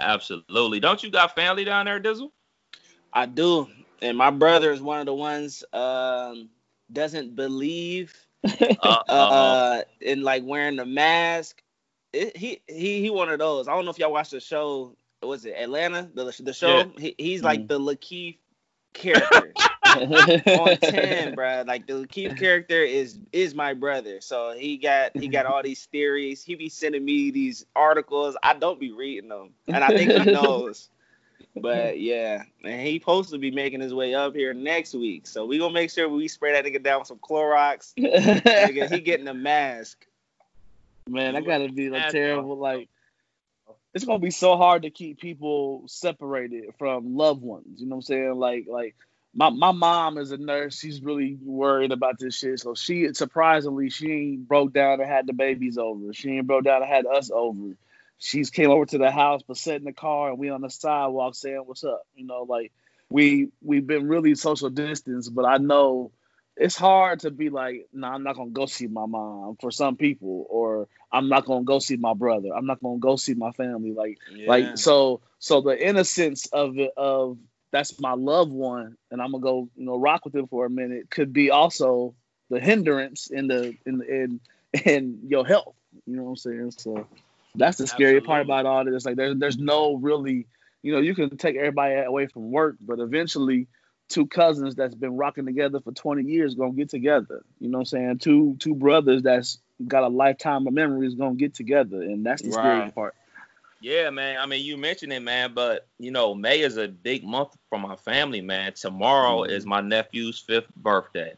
Absolutely. 0.00 0.80
Don't 0.80 1.02
you 1.02 1.10
got 1.10 1.34
family 1.34 1.64
down 1.64 1.86
there, 1.86 2.00
Dizzle? 2.00 2.30
I 3.12 3.26
do, 3.26 3.66
and 4.02 4.16
my 4.16 4.30
brother 4.30 4.72
is 4.72 4.80
one 4.82 5.00
of 5.00 5.06
the 5.06 5.14
ones 5.14 5.64
um, 5.72 6.50
doesn't 6.92 7.34
believe 7.34 8.14
Uh, 8.82 9.02
uh, 9.08 9.82
in 10.00 10.22
like 10.22 10.42
wearing 10.44 10.76
the 10.76 10.84
mask. 10.86 11.62
It, 12.12 12.36
he 12.36 12.60
he 12.68 13.00
he 13.00 13.10
one 13.10 13.28
of 13.30 13.38
those. 13.38 13.68
I 13.68 13.72
don't 13.74 13.84
know 13.84 13.90
if 13.90 13.98
y'all 13.98 14.12
watched 14.12 14.30
the 14.32 14.40
show. 14.40 14.94
Was 15.22 15.44
it 15.44 15.54
Atlanta? 15.56 16.08
The 16.14 16.34
the 16.40 16.52
show. 16.52 16.68
Yeah. 16.78 16.84
He, 16.98 17.14
he's 17.18 17.42
like 17.42 17.60
Mhm. 17.62 17.68
the 17.68 17.80
Lakeith 17.80 18.36
character 18.92 19.54
on 20.48 20.76
ten, 20.78 21.34
bro. 21.34 21.64
Like 21.66 21.86
the 21.86 21.94
Lakeith 21.94 22.36
character 22.36 22.82
is 22.82 23.18
is 23.32 23.54
my 23.54 23.74
brother. 23.74 24.20
So 24.20 24.52
he 24.56 24.76
got 24.76 25.16
he 25.16 25.28
got 25.28 25.46
all 25.46 25.62
these 25.62 25.84
theories. 25.86 26.42
He 26.42 26.54
be 26.54 26.68
sending 26.68 27.04
me 27.04 27.30
these 27.30 27.64
articles. 27.74 28.36
I 28.42 28.54
don't 28.54 28.78
be 28.80 28.92
reading 28.92 29.28
them, 29.28 29.50
and 29.68 29.82
I 29.82 29.88
think 29.88 30.12
he 30.12 30.24
knows. 30.32 30.90
But 31.54 31.98
yeah, 31.98 32.42
and 32.64 32.86
he 32.86 32.98
supposed 32.98 33.30
to 33.30 33.38
be 33.38 33.50
making 33.50 33.80
his 33.80 33.94
way 33.94 34.14
up 34.14 34.34
here 34.34 34.52
next 34.52 34.94
week. 34.94 35.26
So 35.26 35.46
we 35.46 35.58
gonna 35.58 35.72
make 35.72 35.90
sure 35.90 36.08
we 36.08 36.28
spray 36.28 36.52
that 36.52 36.64
nigga 36.64 36.82
down 36.82 37.00
with 37.00 37.08
some 37.08 37.18
Clorox. 37.18 37.94
Nigga, 37.96 38.90
he 38.90 39.00
getting 39.00 39.28
a 39.28 39.34
mask. 39.34 40.06
Man, 41.08 41.36
I 41.36 41.40
gotta 41.40 41.68
be 41.70 41.88
like 41.88 42.10
terrible. 42.10 42.56
Like, 42.56 42.88
it's 43.96 44.04
gonna 44.04 44.18
be 44.18 44.30
so 44.30 44.58
hard 44.58 44.82
to 44.82 44.90
keep 44.90 45.18
people 45.18 45.84
separated 45.86 46.64
from 46.78 47.16
loved 47.16 47.40
ones. 47.40 47.80
You 47.80 47.86
know 47.86 47.96
what 47.96 48.00
I'm 48.00 48.02
saying? 48.02 48.34
Like, 48.34 48.66
like 48.68 48.94
my 49.34 49.48
my 49.48 49.72
mom 49.72 50.18
is 50.18 50.32
a 50.32 50.36
nurse. 50.36 50.78
She's 50.78 51.00
really 51.00 51.38
worried 51.42 51.92
about 51.92 52.18
this 52.18 52.36
shit. 52.36 52.60
So 52.60 52.74
she 52.74 53.08
surprisingly 53.14 53.88
she 53.88 54.12
ain't 54.12 54.48
broke 54.48 54.74
down 54.74 55.00
and 55.00 55.08
had 55.08 55.26
the 55.26 55.32
babies 55.32 55.78
over. 55.78 56.12
She 56.12 56.36
ain't 56.36 56.46
broke 56.46 56.64
down 56.64 56.82
and 56.82 56.92
had 56.92 57.06
us 57.06 57.30
over. 57.30 57.74
She's 58.18 58.50
came 58.50 58.70
over 58.70 58.84
to 58.84 58.98
the 58.98 59.10
house, 59.10 59.40
but 59.48 59.56
sat 59.56 59.76
in 59.76 59.84
the 59.84 59.94
car 59.94 60.28
and 60.28 60.38
we 60.38 60.50
on 60.50 60.60
the 60.60 60.68
sidewalk 60.68 61.34
saying 61.34 61.62
what's 61.64 61.82
up. 61.82 62.02
You 62.14 62.26
know, 62.26 62.42
like 62.42 62.72
we 63.08 63.48
we've 63.62 63.86
been 63.86 64.08
really 64.08 64.34
social 64.34 64.68
distance, 64.68 65.26
but 65.30 65.46
I 65.46 65.56
know 65.56 66.12
it's 66.56 66.76
hard 66.76 67.20
to 67.20 67.30
be 67.30 67.50
like, 67.50 67.86
no, 67.92 68.08
nah, 68.08 68.14
I'm 68.14 68.22
not 68.22 68.36
gonna 68.36 68.50
go 68.50 68.66
see 68.66 68.86
my 68.86 69.06
mom 69.06 69.56
for 69.60 69.70
some 69.70 69.96
people, 69.96 70.46
or 70.48 70.88
I'm 71.12 71.28
not 71.28 71.44
gonna 71.44 71.64
go 71.64 71.78
see 71.78 71.96
my 71.96 72.14
brother. 72.14 72.48
I'm 72.54 72.66
not 72.66 72.82
gonna 72.82 72.98
go 72.98 73.16
see 73.16 73.34
my 73.34 73.52
family. 73.52 73.92
Like, 73.92 74.18
Yeah. 74.34 74.48
like 74.48 74.78
so, 74.78 75.20
so 75.38 75.60
the 75.60 75.78
innocence 75.78 76.46
of 76.46 76.78
it, 76.78 76.92
of 76.96 77.38
that's 77.72 78.00
my 78.00 78.12
loved 78.12 78.52
one, 78.52 78.96
and 79.10 79.20
I'm 79.20 79.32
gonna 79.32 79.42
go, 79.42 79.68
you 79.76 79.84
know, 79.84 79.98
rock 79.98 80.24
with 80.24 80.34
him 80.34 80.46
for 80.46 80.64
a 80.64 80.70
minute, 80.70 81.10
could 81.10 81.32
be 81.32 81.50
also 81.50 82.14
the 82.48 82.58
hindrance 82.58 83.26
in 83.26 83.48
the 83.48 83.74
in 83.84 84.02
in 84.02 84.40
in 84.84 85.20
your 85.26 85.46
health. 85.46 85.74
You 86.06 86.16
know 86.16 86.22
what 86.22 86.30
I'm 86.30 86.36
saying? 86.36 86.70
So 86.78 87.06
that's 87.54 87.78
the 87.78 87.86
scary 87.86 88.20
part 88.22 88.42
about 88.42 88.64
all 88.66 88.84
this. 88.84 89.04
Like, 89.04 89.16
there's 89.16 89.36
there's 89.38 89.58
no 89.58 89.94
really, 89.94 90.46
you 90.82 90.92
know, 90.92 91.00
you 91.00 91.14
can 91.14 91.36
take 91.36 91.56
everybody 91.56 91.96
away 91.96 92.28
from 92.28 92.50
work, 92.50 92.76
but 92.80 92.98
eventually 92.98 93.68
two 94.08 94.26
cousins 94.26 94.74
that's 94.74 94.94
been 94.94 95.16
rocking 95.16 95.46
together 95.46 95.80
for 95.80 95.92
20 95.92 96.22
years 96.22 96.54
gonna 96.54 96.72
get 96.72 96.88
together. 96.90 97.42
You 97.60 97.68
know 97.68 97.78
what 97.78 97.82
I'm 97.82 97.86
saying? 97.86 98.18
Two 98.18 98.56
two 98.58 98.74
brothers 98.74 99.22
that's 99.22 99.58
got 99.86 100.04
a 100.04 100.08
lifetime 100.08 100.66
of 100.66 100.72
memories 100.72 101.14
gonna 101.14 101.34
get 101.34 101.54
together, 101.54 102.00
and 102.02 102.24
that's 102.24 102.42
the 102.42 102.52
scary 102.52 102.90
part. 102.92 103.14
Yeah, 103.80 104.10
man. 104.10 104.38
I 104.40 104.46
mean, 104.46 104.64
you 104.64 104.76
mentioned 104.76 105.12
it, 105.12 105.20
man, 105.20 105.52
but 105.54 105.86
you 105.98 106.10
know, 106.10 106.34
May 106.34 106.60
is 106.60 106.76
a 106.76 106.88
big 106.88 107.24
month 107.24 107.56
for 107.68 107.78
my 107.78 107.96
family, 107.96 108.40
man. 108.40 108.72
Tomorrow 108.72 109.42
Mhm. 109.42 109.50
is 109.50 109.66
my 109.66 109.80
nephew's 109.80 110.38
fifth 110.38 110.74
birthday. 110.76 111.34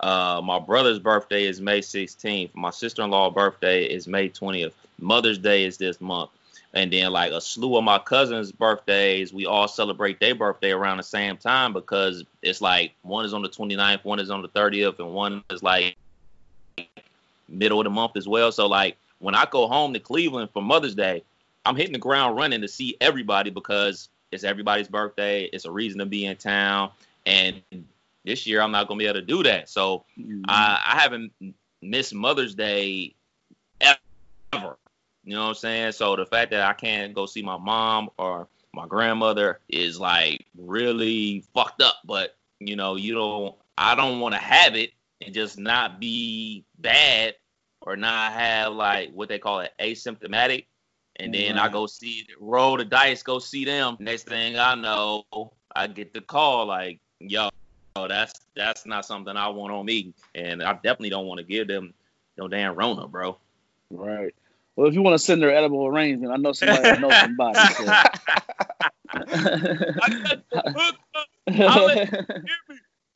Uh, 0.00 0.40
my 0.42 0.58
brother's 0.58 0.98
birthday 0.98 1.44
is 1.44 1.60
May 1.60 1.80
16th. 1.80 2.54
My 2.54 2.70
sister-in-law 2.70 3.30
birthday 3.30 3.84
is 3.84 4.08
May 4.08 4.28
20th. 4.28 4.74
Mother's 5.00 5.38
Day 5.38 5.64
is 5.64 5.76
this 5.76 6.00
month. 6.00 6.30
And 6.74 6.92
then 6.92 7.12
like 7.12 7.32
a 7.32 7.40
slew 7.40 7.76
of 7.76 7.84
my 7.84 7.98
cousins' 7.98 8.50
birthdays, 8.50 9.32
we 9.32 9.44
all 9.44 9.68
celebrate 9.68 10.20
their 10.20 10.34
birthday 10.34 10.70
around 10.70 10.96
the 10.96 11.02
same 11.02 11.36
time 11.36 11.72
because 11.72 12.24
it's 12.40 12.62
like 12.62 12.92
one 13.02 13.24
is 13.24 13.34
on 13.34 13.42
the 13.42 13.48
29th, 13.48 14.04
one 14.04 14.18
is 14.18 14.30
on 14.30 14.40
the 14.40 14.48
30th, 14.48 14.98
and 14.98 15.12
one 15.12 15.44
is 15.50 15.62
like 15.62 15.96
middle 17.48 17.80
of 17.80 17.84
the 17.84 17.90
month 17.90 18.16
as 18.16 18.26
well. 18.26 18.50
So 18.52 18.66
like 18.66 18.96
when 19.18 19.34
I 19.34 19.44
go 19.50 19.68
home 19.68 19.92
to 19.92 20.00
Cleveland 20.00 20.50
for 20.52 20.62
Mother's 20.62 20.94
Day, 20.94 21.22
I'm 21.66 21.76
hitting 21.76 21.92
the 21.92 21.98
ground 21.98 22.36
running 22.36 22.62
to 22.62 22.68
see 22.68 22.96
everybody 23.00 23.50
because 23.50 24.08
it's 24.32 24.44
everybody's 24.44 24.88
birthday. 24.88 25.44
It's 25.52 25.66
a 25.66 25.70
reason 25.70 25.98
to 25.98 26.06
be 26.06 26.24
in 26.24 26.36
town. 26.36 26.90
And 27.26 27.62
this 28.24 28.46
year 28.46 28.62
I'm 28.62 28.72
not 28.72 28.88
gonna 28.88 28.98
be 28.98 29.06
able 29.06 29.20
to 29.20 29.26
do 29.26 29.42
that. 29.42 29.68
So 29.68 30.04
mm-hmm. 30.18 30.44
I, 30.48 30.80
I 30.84 31.00
haven't 31.00 31.32
missed 31.82 32.14
Mother's 32.14 32.54
Day 32.54 33.14
ever. 34.52 34.76
You 35.24 35.34
know 35.34 35.42
what 35.42 35.48
I'm 35.48 35.54
saying? 35.54 35.92
So 35.92 36.16
the 36.16 36.26
fact 36.26 36.50
that 36.50 36.62
I 36.62 36.72
can't 36.72 37.14
go 37.14 37.26
see 37.26 37.42
my 37.42 37.56
mom 37.56 38.10
or 38.18 38.48
my 38.74 38.86
grandmother 38.86 39.60
is 39.68 40.00
like 40.00 40.46
really 40.56 41.44
fucked 41.54 41.82
up. 41.82 41.96
But 42.04 42.36
you 42.58 42.76
know, 42.76 42.96
you 42.96 43.14
don't. 43.14 43.54
I 43.78 43.94
don't 43.94 44.20
want 44.20 44.34
to 44.34 44.40
have 44.40 44.74
it 44.74 44.90
and 45.24 45.34
just 45.34 45.58
not 45.58 46.00
be 46.00 46.64
bad 46.78 47.34
or 47.80 47.96
not 47.96 48.32
have 48.32 48.72
like 48.72 49.12
what 49.12 49.28
they 49.28 49.38
call 49.38 49.60
it 49.60 49.72
asymptomatic. 49.80 50.66
And 51.16 51.32
then 51.32 51.58
I 51.58 51.68
go 51.68 51.86
see 51.86 52.26
roll 52.40 52.76
the 52.76 52.84
dice, 52.84 53.22
go 53.22 53.38
see 53.38 53.64
them. 53.64 53.96
Next 54.00 54.24
thing 54.24 54.58
I 54.58 54.74
know, 54.74 55.24
I 55.76 55.86
get 55.86 56.12
the 56.12 56.20
call 56.20 56.66
like, 56.66 57.00
yo, 57.20 57.50
that's 57.94 58.32
that's 58.56 58.86
not 58.86 59.04
something 59.04 59.36
I 59.36 59.48
want 59.48 59.72
on 59.72 59.86
me. 59.86 60.14
And 60.34 60.62
I 60.62 60.72
definitely 60.72 61.10
don't 61.10 61.26
want 61.26 61.38
to 61.38 61.44
give 61.44 61.68
them 61.68 61.94
no 62.36 62.48
damn 62.48 62.74
Rona, 62.74 63.06
bro. 63.06 63.36
Right. 63.90 64.34
Well, 64.76 64.88
if 64.88 64.94
you 64.94 65.02
want 65.02 65.14
to 65.14 65.18
send 65.18 65.42
her 65.42 65.50
edible 65.50 65.86
arrangement, 65.86 66.32
I 66.32 66.36
know 66.36 66.52
somebody 66.52 66.82
that 66.82 67.00
knows 67.00 67.14
somebody. 67.14 67.58
I 69.14 70.08
got 70.22 70.42
the 70.50 70.62
hook 70.76 70.96
up. 71.14 71.26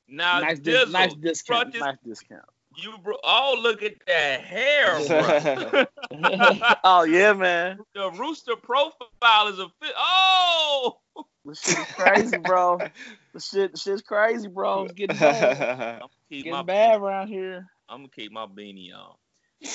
Now, 0.08 0.40
nice, 0.40 0.60
Dizzle, 0.60 0.92
nice 0.92 1.14
discount. 1.14 1.72
this- 1.72 1.80
Nice 1.80 1.96
discount. 2.04 2.44
you 2.76 2.96
bro- 3.02 3.18
oh 3.24 3.58
look 3.60 3.82
at 3.82 3.94
that 4.06 4.40
hair, 4.42 4.98
oh 6.84 7.02
yeah, 7.04 7.32
man. 7.32 7.78
the 7.94 8.10
rooster 8.12 8.54
profile 8.56 9.48
is 9.48 9.58
a 9.58 9.68
fit. 9.82 9.92
Oh, 9.96 10.98
The 11.44 11.54
shit 11.54 11.78
is 11.78 11.86
crazy, 11.94 12.36
bro. 12.38 12.78
The 13.34 13.40
shit, 13.40 13.72
the 13.72 13.78
shit's 13.78 14.02
crazy, 14.02 14.48
bro. 14.48 14.84
It's 14.84 14.92
getting 14.92 15.16
bad. 15.16 16.00
I'm 16.02 16.08
keep 16.28 16.44
Getting 16.44 16.52
my 16.52 16.62
bad 16.62 17.00
around 17.00 17.28
here. 17.28 17.66
I'm 17.88 17.98
gonna 17.98 18.08
keep 18.10 18.30
my 18.32 18.46
beanie 18.46 18.94
on. 18.94 19.14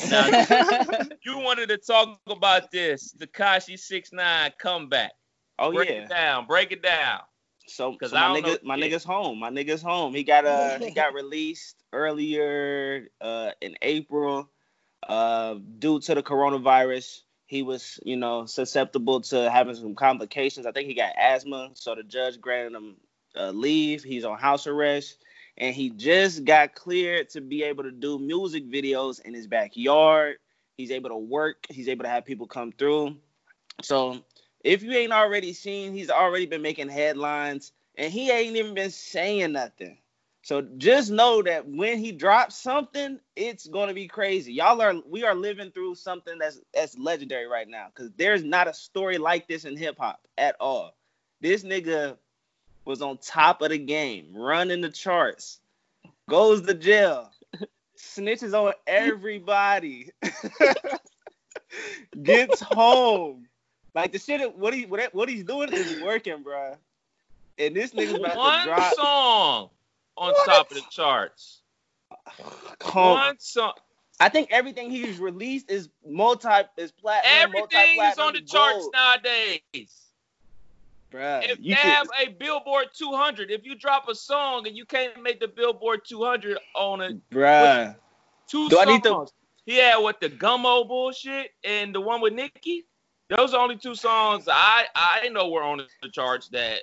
Now, 0.09 0.27
you 1.25 1.37
wanted 1.39 1.69
to 1.69 1.77
talk 1.77 2.19
about 2.27 2.71
this 2.71 3.13
Tekashi 3.19 3.77
six 3.79 4.11
nine 4.13 4.51
comeback. 4.59 5.11
oh 5.59 5.71
break 5.73 5.89
yeah. 5.89 5.95
it 6.03 6.09
down. 6.09 6.45
Break 6.47 6.71
it 6.71 6.81
down. 6.83 7.19
So, 7.67 7.95
'Cause 7.95 8.11
so 8.11 8.17
I 8.17 8.27
my 8.29 8.41
don't 8.41 8.43
know 8.43 8.55
nigga, 8.55 8.63
my 8.63 8.79
shit. 8.79 8.91
nigga's 8.91 9.03
home. 9.03 9.39
My 9.39 9.49
nigga's 9.49 9.81
home. 9.81 10.13
He 10.13 10.23
got 10.23 10.45
uh 10.45 10.79
he 10.79 10.91
got 10.95 11.13
released 11.13 11.83
earlier 11.93 13.07
uh 13.21 13.51
in 13.61 13.75
April. 13.81 14.49
Uh, 15.07 15.55
due 15.79 15.99
to 15.99 16.13
the 16.13 16.21
coronavirus, 16.21 17.21
he 17.47 17.63
was, 17.63 17.99
you 18.05 18.15
know, 18.17 18.45
susceptible 18.45 19.19
to 19.21 19.49
having 19.49 19.73
some 19.73 19.95
complications. 19.95 20.67
I 20.67 20.71
think 20.71 20.87
he 20.87 20.93
got 20.93 21.13
asthma, 21.17 21.71
so 21.73 21.95
the 21.95 22.03
judge 22.03 22.39
granted 22.39 22.75
him 22.77 22.97
uh, 23.35 23.49
leave. 23.49 24.03
He's 24.03 24.25
on 24.25 24.37
house 24.37 24.67
arrest, 24.67 25.17
and 25.57 25.75
he 25.75 25.89
just 25.89 26.45
got 26.45 26.75
cleared 26.75 27.29
to 27.29 27.41
be 27.41 27.63
able 27.63 27.83
to 27.83 27.91
do 27.91 28.19
music 28.19 28.69
videos 28.69 29.21
in 29.21 29.33
his 29.33 29.47
backyard. 29.47 30.37
He's 30.77 30.91
able 30.91 31.09
to 31.09 31.17
work. 31.17 31.65
He's 31.69 31.87
able 31.87 32.03
to 32.03 32.09
have 32.09 32.25
people 32.25 32.47
come 32.47 32.71
through. 32.71 33.17
So 33.81 34.23
if 34.63 34.83
you 34.83 34.91
ain't 34.91 35.11
already 35.11 35.53
seen, 35.53 35.93
he's 35.93 36.09
already 36.09 36.45
been 36.45 36.61
making 36.61 36.89
headlines, 36.89 37.71
and 37.97 38.11
he 38.11 38.31
ain't 38.31 38.55
even 38.55 38.73
been 38.73 38.91
saying 38.91 39.51
nothing. 39.53 39.97
So 40.43 40.61
just 40.77 41.11
know 41.11 41.43
that 41.43 41.67
when 41.67 41.99
he 41.99 42.11
drops 42.11 42.55
something, 42.55 43.19
it's 43.35 43.67
gonna 43.67 43.93
be 43.93 44.07
crazy. 44.07 44.53
Y'all 44.53 44.81
are 44.81 44.95
we 45.07 45.23
are 45.23 45.35
living 45.35 45.71
through 45.71 45.95
something 45.95 46.39
that's 46.39 46.59
that's 46.73 46.97
legendary 46.97 47.45
right 47.45 47.67
now 47.67 47.87
because 47.93 48.11
there's 48.17 48.43
not 48.43 48.67
a 48.67 48.73
story 48.73 49.19
like 49.19 49.47
this 49.47 49.65
in 49.65 49.77
hip 49.77 49.97
hop 49.99 50.27
at 50.39 50.55
all. 50.59 50.95
This 51.41 51.63
nigga 51.63 52.17
was 52.85 53.01
on 53.01 53.17
top 53.17 53.61
of 53.61 53.69
the 53.69 53.77
game, 53.77 54.29
running 54.33 54.81
the 54.81 54.89
charts, 54.89 55.59
goes 56.29 56.61
to 56.63 56.73
jail, 56.73 57.29
snitches 57.97 58.53
on 58.53 58.73
everybody, 58.87 60.11
gets 62.23 62.61
home. 62.61 63.47
Like 63.93 64.13
the 64.13 64.19
shit, 64.19 64.57
what 64.57 64.73
he 64.73 64.85
what, 64.85 65.13
what 65.13 65.29
he's 65.29 65.43
doing 65.43 65.71
is 65.73 66.01
working, 66.01 66.43
bro. 66.43 66.75
And 67.57 67.75
this 67.75 67.91
nigga's 67.91 68.15
about 68.15 68.37
One 68.37 68.59
to 68.59 68.65
drop. 68.65 68.93
A 68.93 68.95
song 68.95 69.69
on 70.17 70.33
top 70.45 70.71
of 70.71 70.77
the 70.77 70.83
charts. 70.89 71.61
Come- 72.79 73.11
One 73.11 73.39
song. 73.39 73.73
I 74.19 74.29
think 74.29 74.51
everything 74.51 74.91
he's 74.91 75.17
released 75.17 75.71
is 75.71 75.89
multi 76.07 76.47
is 76.77 76.91
platinum. 76.91 77.55
Everything 77.55 77.99
is 77.99 78.17
on 78.19 78.33
the 78.33 78.41
charts 78.41 78.87
nowadays. 78.93 80.10
Bruh, 81.11 81.43
If 81.49 81.59
you 81.59 81.75
have 81.75 82.07
a 82.19 82.29
Billboard 82.29 82.87
200, 82.93 83.51
if 83.51 83.65
you 83.65 83.75
drop 83.75 84.07
a 84.07 84.15
song 84.15 84.65
and 84.65 84.77
you 84.77 84.85
can't 84.85 85.21
make 85.21 85.39
the 85.41 85.47
Billboard 85.47 86.01
200 86.07 86.57
on 86.73 87.01
it, 87.01 87.17
bruh. 87.29 87.95
two 88.47 88.69
Do 88.69 88.79
I 88.79 88.85
songs, 88.85 88.93
need 88.93 89.03
to- 89.03 89.27
he 89.65 89.77
had 89.77 89.97
with 89.97 90.19
the 90.21 90.29
Gummo 90.29 90.87
bullshit 90.87 91.51
and 91.63 91.93
the 91.93 92.01
one 92.01 92.21
with 92.21 92.33
Nicki. 92.33 92.85
Those 93.29 93.53
are 93.53 93.61
only 93.61 93.77
two 93.77 93.95
songs 93.95 94.47
I 94.49 94.87
I 94.95 95.29
know 95.29 95.49
were 95.49 95.63
on 95.63 95.85
the 96.01 96.09
charts 96.09 96.47
that 96.49 96.79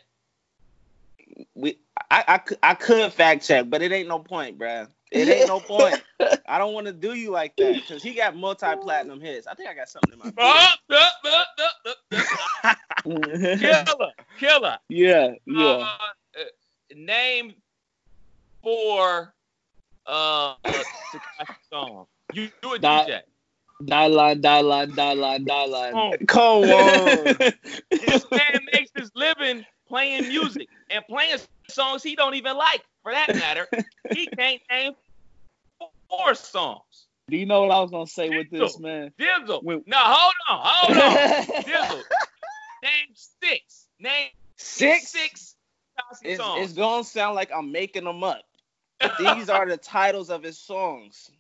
we 1.55 1.79
I, 2.11 2.25
I 2.29 2.39
could 2.39 2.59
I 2.63 2.75
could 2.75 3.13
fact 3.13 3.47
check, 3.47 3.69
but 3.69 3.83
it 3.83 3.93
ain't 3.93 4.09
no 4.09 4.19
point, 4.19 4.59
bruh. 4.59 4.89
It 5.11 5.29
ain't 5.29 5.49
no 5.49 5.61
point. 5.61 6.03
I 6.49 6.59
don't 6.59 6.75
want 6.75 6.87
to 6.87 6.93
do 6.93 7.15
you 7.15 7.31
like 7.31 7.57
that 7.57 7.75
because 7.75 8.03
he 8.03 8.13
got 8.15 8.37
multi 8.37 8.67
platinum 8.83 9.21
hits. 9.21 9.47
I 9.47 9.55
think 9.55 9.69
I 9.69 9.75
got 9.75 9.89
something 9.89 10.13
in 10.13 10.19
my. 10.19 10.31
Killer, 13.05 14.13
killer. 14.39 14.79
yeah, 14.89 15.31
yeah. 15.47 15.67
Uh, 16.37 16.43
name 16.95 17.55
four 18.63 19.35
uh 20.07 20.55
Tekashi 20.65 21.55
songs. 21.71 22.09
You 22.35 22.51
do 22.63 22.75
it, 22.75 22.83
Nah. 22.83 23.05
DJ. 23.05 23.21
Die 23.85 24.07
line, 24.09 24.41
die 24.41 24.61
line, 24.61 24.91
die 24.95 25.13
line, 25.13 25.45
die 25.45 25.67
line. 25.67 25.93
Oh, 25.95 26.13
Come 26.27 26.65
on. 26.65 27.25
this 27.91 28.27
man 28.31 28.67
makes 28.73 28.91
his 28.97 29.11
living 29.15 29.65
playing 29.87 30.27
music 30.29 30.69
and 30.91 31.05
playing 31.09 31.39
songs 31.71 32.03
he 32.03 32.17
don't 32.17 32.35
even 32.35 32.57
like. 32.57 32.83
For 33.09 33.15
that 33.15 33.35
matter, 33.37 33.67
he 34.13 34.27
can't 34.37 34.61
name 34.71 34.93
four 36.11 36.35
songs. 36.35 37.07
Do 37.31 37.39
you 37.39 37.47
know 37.47 37.63
what 37.63 37.71
I 37.71 37.81
was 37.81 37.91
gonna 37.91 38.07
say 38.07 38.29
with 38.29 38.51
this, 38.51 38.79
man? 38.79 39.15
Dizzle. 39.19 39.63
When- 39.65 39.83
No, 39.87 39.97
hold 39.97 40.35
on, 40.47 40.61
hold 40.63 40.99
on. 40.99 41.47
Dizzle. 41.63 42.03
Name 42.83 43.15
six. 43.15 43.87
Name 43.99 44.29
Six. 44.57 45.09
six 45.09 45.55
It's, 46.23 46.39
songs. 46.39 46.65
it's 46.67 46.73
gonna 46.75 47.03
sound 47.03 47.35
like 47.35 47.51
I'm 47.51 47.73
making 47.73 48.05
them 48.05 48.23
up. 48.23 48.43
These 49.19 49.49
are 49.49 49.67
the 49.67 49.79
titles 49.79 50.29
of 50.29 50.43
his 50.43 50.59
songs. 50.59 51.31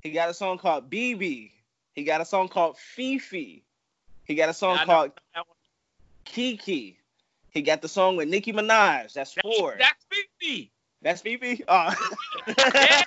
He 0.00 0.12
got 0.12 0.28
a 0.30 0.34
song 0.34 0.58
called 0.58 0.90
BB. 0.92 1.50
He 1.94 2.04
got 2.04 2.20
a 2.20 2.24
song 2.24 2.46
called 2.46 2.78
Fifi. 2.78 3.64
He 4.26 4.36
got 4.36 4.48
a 4.48 4.54
song 4.54 4.78
I 4.78 4.84
called. 4.84 5.10
Kiki. 6.24 6.98
He 7.50 7.62
got 7.62 7.82
the 7.82 7.88
song 7.88 8.16
with 8.16 8.28
Nicki 8.28 8.52
Minaj. 8.52 9.12
That's 9.12 9.34
four. 9.34 9.76
That's 9.78 10.04
50. 10.40 10.72
That's 11.04 11.20
Fifi. 11.20 11.62
Oh. 11.68 11.94
Yeah. 12.58 13.02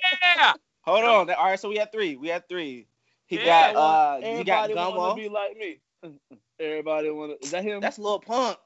Hold 0.82 1.04
on. 1.04 1.30
All 1.30 1.44
right, 1.44 1.60
so 1.60 1.68
we 1.68 1.76
had 1.76 1.92
three. 1.92 2.16
We 2.16 2.28
had 2.28 2.48
three. 2.48 2.86
He 3.26 3.36
Yeah, 3.36 3.74
got 3.74 3.76
uh 3.76 4.16
Everybody 4.22 4.38
you 4.38 4.44
got 4.44 4.70
wanna 4.96 5.12
Gummo. 5.12 5.16
be 5.16 5.28
like 5.28 5.56
me. 5.58 5.80
Everybody 6.60 7.10
wanna. 7.10 7.34
Is 7.42 7.50
that 7.50 7.62
him? 7.62 7.80
That's 7.80 7.98
Lil 7.98 8.20
Pump. 8.20 8.58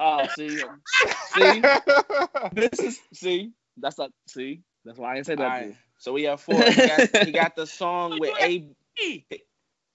oh, 0.00 0.26
see, 0.26 0.60
see, 1.32 1.62
this 2.52 2.80
is 2.80 2.98
see. 3.14 3.52
That's 3.76 3.96
not 3.96 4.10
see. 4.26 4.62
That's 4.84 4.98
why 4.98 5.12
I 5.12 5.14
didn't 5.14 5.26
say 5.26 5.34
that. 5.36 5.46
right. 5.46 5.76
So 5.98 6.12
we 6.12 6.24
have 6.24 6.40
four. 6.40 6.64
He 6.64 6.74
got, 6.86 7.08
he 7.24 7.32
got 7.32 7.54
the 7.56 7.66
song 7.66 8.18
with 8.18 8.32
A 8.40 8.74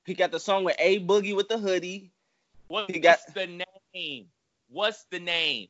he 0.05 0.13
got 0.15 0.31
the 0.31 0.39
song 0.39 0.63
with 0.63 0.75
A 0.79 0.99
Boogie 1.05 1.35
with 1.35 1.49
the 1.49 1.57
hoodie. 1.57 2.11
What, 2.67 2.89
He 2.89 2.99
got- 2.99 3.19
what's 3.25 3.33
the 3.33 3.65
name? 3.93 4.27
What's 4.69 5.03
the 5.11 5.19
name? 5.19 5.67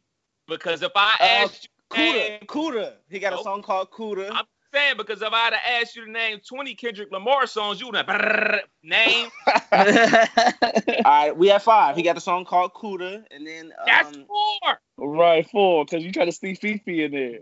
Because 0.47 0.81
if 0.83 0.91
I 0.95 1.15
Uh, 1.19 1.23
asked 1.23 1.69
you 1.95 2.03
Cuda. 2.03 2.13
name, 2.13 2.39
Cuda. 2.45 2.93
He 3.09 3.19
got 3.19 3.33
a 3.33 3.43
song 3.43 3.61
called 3.61 3.91
Cuda. 3.91 4.29
I'm 4.31 4.45
saying 4.73 4.97
because 4.97 5.21
if 5.21 5.31
I'd 5.31 5.53
have 5.53 5.81
asked 5.81 5.95
you 5.95 6.05
to 6.05 6.11
name 6.11 6.39
20 6.47 6.75
Kendrick 6.75 7.11
Lamar 7.11 7.47
songs, 7.47 7.79
you 7.79 7.87
would 7.87 7.95
have 7.95 8.61
name. 8.83 9.29
All 9.71 11.03
right, 11.05 11.31
we 11.35 11.47
have 11.49 11.63
five. 11.63 11.95
He 11.95 12.03
got 12.03 12.15
the 12.15 12.21
song 12.21 12.45
called 12.45 12.73
Cuda, 12.73 13.23
and 13.31 13.45
then 13.45 13.73
That's 13.85 14.15
um, 14.15 14.25
four. 14.25 14.79
Right, 14.97 15.49
four, 15.49 15.85
because 15.85 16.03
you 16.03 16.11
try 16.11 16.25
to 16.25 16.31
sneak 16.31 16.59
Fifi 16.59 17.03
in 17.03 17.11
there. 17.11 17.39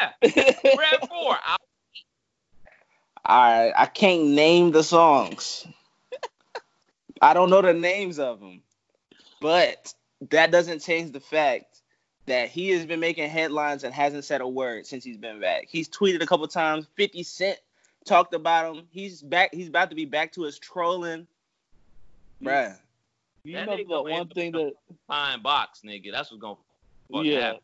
Yeah. 0.00 0.52
We're 0.76 0.82
at 0.82 1.08
four. 1.08 1.36
I, 1.44 1.56
all 3.24 3.40
right, 3.40 3.72
I 3.76 3.86
can't 3.86 4.28
name 4.28 4.72
the 4.72 4.82
songs. 4.82 5.66
I 7.20 7.34
don't 7.34 7.50
know 7.50 7.62
the 7.62 7.72
names 7.72 8.18
of 8.18 8.40
them, 8.40 8.62
but 9.40 9.94
that 10.30 10.50
doesn't 10.50 10.80
change 10.80 11.12
the 11.12 11.20
fact 11.20 11.71
that 12.26 12.48
he 12.48 12.70
has 12.70 12.86
been 12.86 13.00
making 13.00 13.28
headlines 13.28 13.84
and 13.84 13.92
hasn't 13.92 14.24
said 14.24 14.40
a 14.40 14.48
word 14.48 14.86
since 14.86 15.04
he's 15.04 15.16
been 15.16 15.40
back. 15.40 15.66
He's 15.68 15.88
tweeted 15.88 16.22
a 16.22 16.26
couple 16.26 16.46
times. 16.48 16.86
Fifty 16.96 17.22
Cent 17.22 17.58
talked 18.04 18.34
about 18.34 18.76
him. 18.76 18.84
He's 18.90 19.22
back. 19.22 19.54
He's 19.54 19.68
about 19.68 19.90
to 19.90 19.96
be 19.96 20.04
back 20.04 20.32
to 20.32 20.42
his 20.42 20.58
trolling, 20.58 21.26
bruh. 22.42 22.76
You 23.44 23.56
That 23.56 23.66
know 23.66 23.76
nigga 23.76 23.88
the 23.88 24.02
one 24.02 24.28
thing 24.28 24.54
up 24.54 24.62
that 24.62 24.72
pine 25.08 25.42
box, 25.42 25.80
nigga. 25.84 26.12
That's 26.12 26.30
what's 26.30 26.40
going 26.40 26.56
to 27.12 27.28
yeah. 27.28 27.40
happen. 27.40 27.60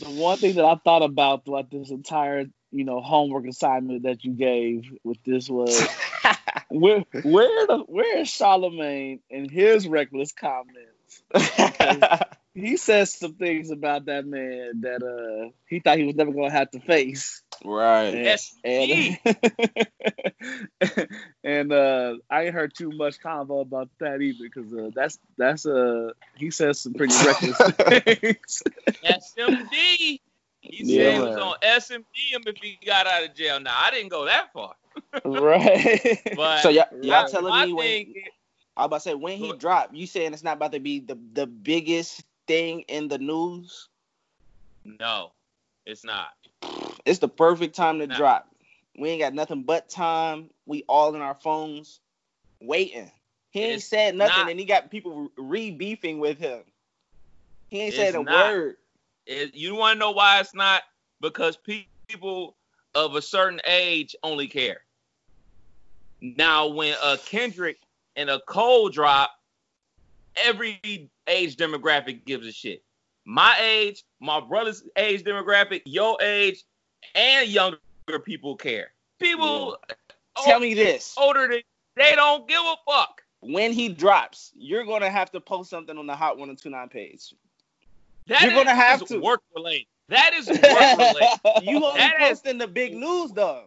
The 0.00 0.10
one 0.10 0.38
thing 0.38 0.56
that 0.56 0.64
I 0.64 0.74
thought 0.76 1.02
about 1.02 1.44
throughout 1.44 1.70
this 1.70 1.90
entire, 1.90 2.46
you 2.72 2.84
know, 2.84 3.00
homework 3.00 3.46
assignment 3.46 4.02
that 4.04 4.24
you 4.24 4.32
gave 4.32 4.90
with 5.04 5.18
this 5.24 5.48
was 5.48 5.86
where 6.68 7.04
where 7.22 7.66
the 7.66 7.84
where 7.86 8.18
is 8.18 8.28
Charlemagne 8.28 9.20
and 9.30 9.48
his 9.50 9.86
reckless 9.86 10.32
comments? 10.32 11.22
He 12.60 12.76
says 12.76 13.12
some 13.14 13.34
things 13.34 13.70
about 13.70 14.06
that 14.06 14.26
man 14.26 14.80
that 14.82 15.02
uh 15.02 15.50
he 15.68 15.80
thought 15.80 15.98
he 15.98 16.04
was 16.04 16.16
never 16.16 16.32
gonna 16.32 16.50
have 16.50 16.70
to 16.72 16.80
face. 16.80 17.42
right. 17.64 18.20
Yes, 18.22 18.54
And 18.64 19.18
and 21.44 21.72
uh 21.72 22.14
I 22.30 22.44
ain't 22.44 22.54
heard 22.54 22.74
too 22.74 22.90
much 22.92 23.20
convo 23.20 23.62
about 23.62 23.88
that 24.00 24.20
either 24.20 24.44
because 24.44 24.72
uh, 24.72 24.90
that's 24.94 25.18
that's 25.36 25.66
uh 25.66 26.10
he 26.36 26.50
says 26.50 26.80
some 26.80 26.94
pretty 26.94 27.16
reckless 27.16 27.62
things. 27.88 28.62
SMD. 29.04 30.20
He 30.60 30.78
Yeah, 30.80 30.84
said 30.84 31.12
he 31.14 31.20
was 31.20 31.22
man. 31.22 31.36
on 31.36 31.54
SMD 31.62 32.32
him 32.32 32.42
if 32.46 32.56
he 32.60 32.78
got 32.84 33.06
out 33.06 33.24
of 33.24 33.34
jail. 33.34 33.60
Now 33.60 33.74
I 33.76 33.90
didn't 33.90 34.10
go 34.10 34.26
that 34.26 34.52
far, 34.52 34.74
right. 35.24 36.18
but 36.34 36.54
So 36.54 36.70
y'all, 36.70 36.84
y'all 37.00 37.22
Right. 37.22 37.24
telling 37.24 37.48
my 37.48 37.58
me 37.58 37.72
when 37.72 38.14
I 38.76 38.82
was 38.82 38.86
about 38.86 38.96
to 38.96 39.00
say 39.00 39.14
when 39.14 39.38
he 39.38 39.52
dropped, 39.52 39.94
you 39.94 40.06
saying 40.06 40.32
it's 40.32 40.42
not 40.44 40.56
about 40.56 40.72
to 40.72 40.80
be 40.80 41.00
the 41.00 41.18
the 41.32 41.46
biggest 41.46 42.22
thing 42.50 42.80
in 42.88 43.06
the 43.06 43.18
news? 43.18 43.88
no, 44.84 45.30
it's 45.86 46.04
not. 46.04 46.30
It's 47.04 47.20
the 47.20 47.28
perfect 47.28 47.76
time 47.76 48.00
to 48.00 48.08
Nah. 48.08 48.16
drop. 48.16 48.48
We 48.98 49.10
ain't 49.10 49.20
got 49.20 49.34
nothing 49.34 49.62
but 49.62 49.88
time. 49.88 50.50
We 50.66 50.82
all 50.88 51.14
in 51.14 51.20
our 51.20 51.34
phones 51.36 52.00
waiting. 52.60 53.08
He 53.50 53.60
ain't 53.60 53.74
It's 53.76 53.86
said 53.86 54.16
nothing, 54.16 54.42
not- 54.42 54.50
and 54.50 54.58
he 54.58 54.66
got 54.66 54.90
people 54.90 55.30
re 55.36 55.70
beefing 55.70 56.18
with 56.18 56.38
him. 56.38 56.64
He 57.68 57.82
ain't 57.82 57.94
It's 57.94 57.96
said 57.98 58.14
a 58.16 58.22
not. 58.22 58.34
word. 58.34 58.76
It, 59.26 59.54
you 59.54 59.76
want 59.76 59.94
to 59.94 60.00
know 60.00 60.10
why 60.10 60.40
it's 60.40 60.54
not? 60.54 60.82
Because 61.20 61.56
pe- 61.56 61.86
people 62.08 62.56
of 62.96 63.14
a 63.14 63.22
certain 63.22 63.60
age 63.64 64.16
only 64.24 64.48
care. 64.48 64.80
Now, 66.20 66.66
when 66.66 66.96
a 67.02 67.16
Kendrick 67.16 67.78
and 68.16 68.28
a 68.28 68.40
Cole 68.40 68.88
drop, 68.88 69.30
every 70.44 71.10
age 71.26 71.56
demographic 71.56 72.24
gives 72.24 72.46
a 72.46 72.52
shit. 72.52 72.82
My 73.24 73.56
age, 73.60 74.04
my 74.20 74.40
brother's 74.40 74.82
age 74.96 75.22
demographic, 75.22 75.82
your 75.84 76.20
age, 76.22 76.64
and 77.14 77.48
younger 77.48 77.78
people 78.24 78.56
care. 78.56 78.88
People 79.20 79.76
Tell 80.44 80.58
me 80.60 80.74
this. 80.74 81.14
older 81.18 81.48
than 81.48 81.60
They 81.96 82.14
don't 82.14 82.48
give 82.48 82.60
a 82.60 82.74
fuck. 82.88 83.22
When 83.40 83.72
he 83.72 83.88
drops, 83.88 84.52
you're 84.54 84.84
gonna 84.84 85.10
have 85.10 85.30
to 85.32 85.40
post 85.40 85.70
something 85.70 85.96
on 85.96 86.06
the 86.06 86.14
Hot 86.16 86.36
1029 86.38 86.88
page. 86.88 87.34
That 88.26 88.42
You're 88.42 88.52
gonna 88.52 88.74
have 88.74 89.04
to. 89.06 89.18
work 89.18 89.42
related. 89.54 89.86
That 90.08 90.32
is 90.34 90.48
work 90.48 90.60
related. 90.62 91.28
you 91.62 91.84
only 91.84 91.98
That 91.98 92.20
is- 92.20 92.28
posting 92.40 92.58
the 92.58 92.68
big 92.68 92.94
news 92.94 93.32
though. 93.32 93.64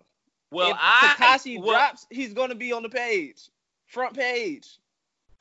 Well, 0.52 0.70
if 0.72 0.78
I 0.80 1.16
Tekashi 1.18 1.60
well, 1.60 1.72
drops, 1.72 2.06
he's 2.12 2.34
gonna 2.34 2.54
be 2.56 2.72
on 2.74 2.84
the 2.84 2.90
page, 2.90 3.50
front 3.88 4.16
page. 4.16 4.78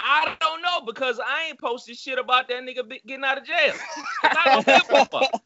I 0.03 0.37
don't 0.41 0.63
know 0.63 0.81
because 0.87 1.21
I 1.25 1.47
ain't 1.49 1.61
posted 1.61 1.97
shit 1.97 2.19
about 2.19 2.49
that 2.49 2.63
nigga 2.63 2.89
getting 3.07 3.25
out 3.25 3.39
of 3.39 3.45
jail. 3.45 3.73
'Cause 3.73 4.37
I 4.39 4.63
don't 4.63 4.67
give 4.67 4.83
a 4.91 5.05
fuck. 5.07 5.43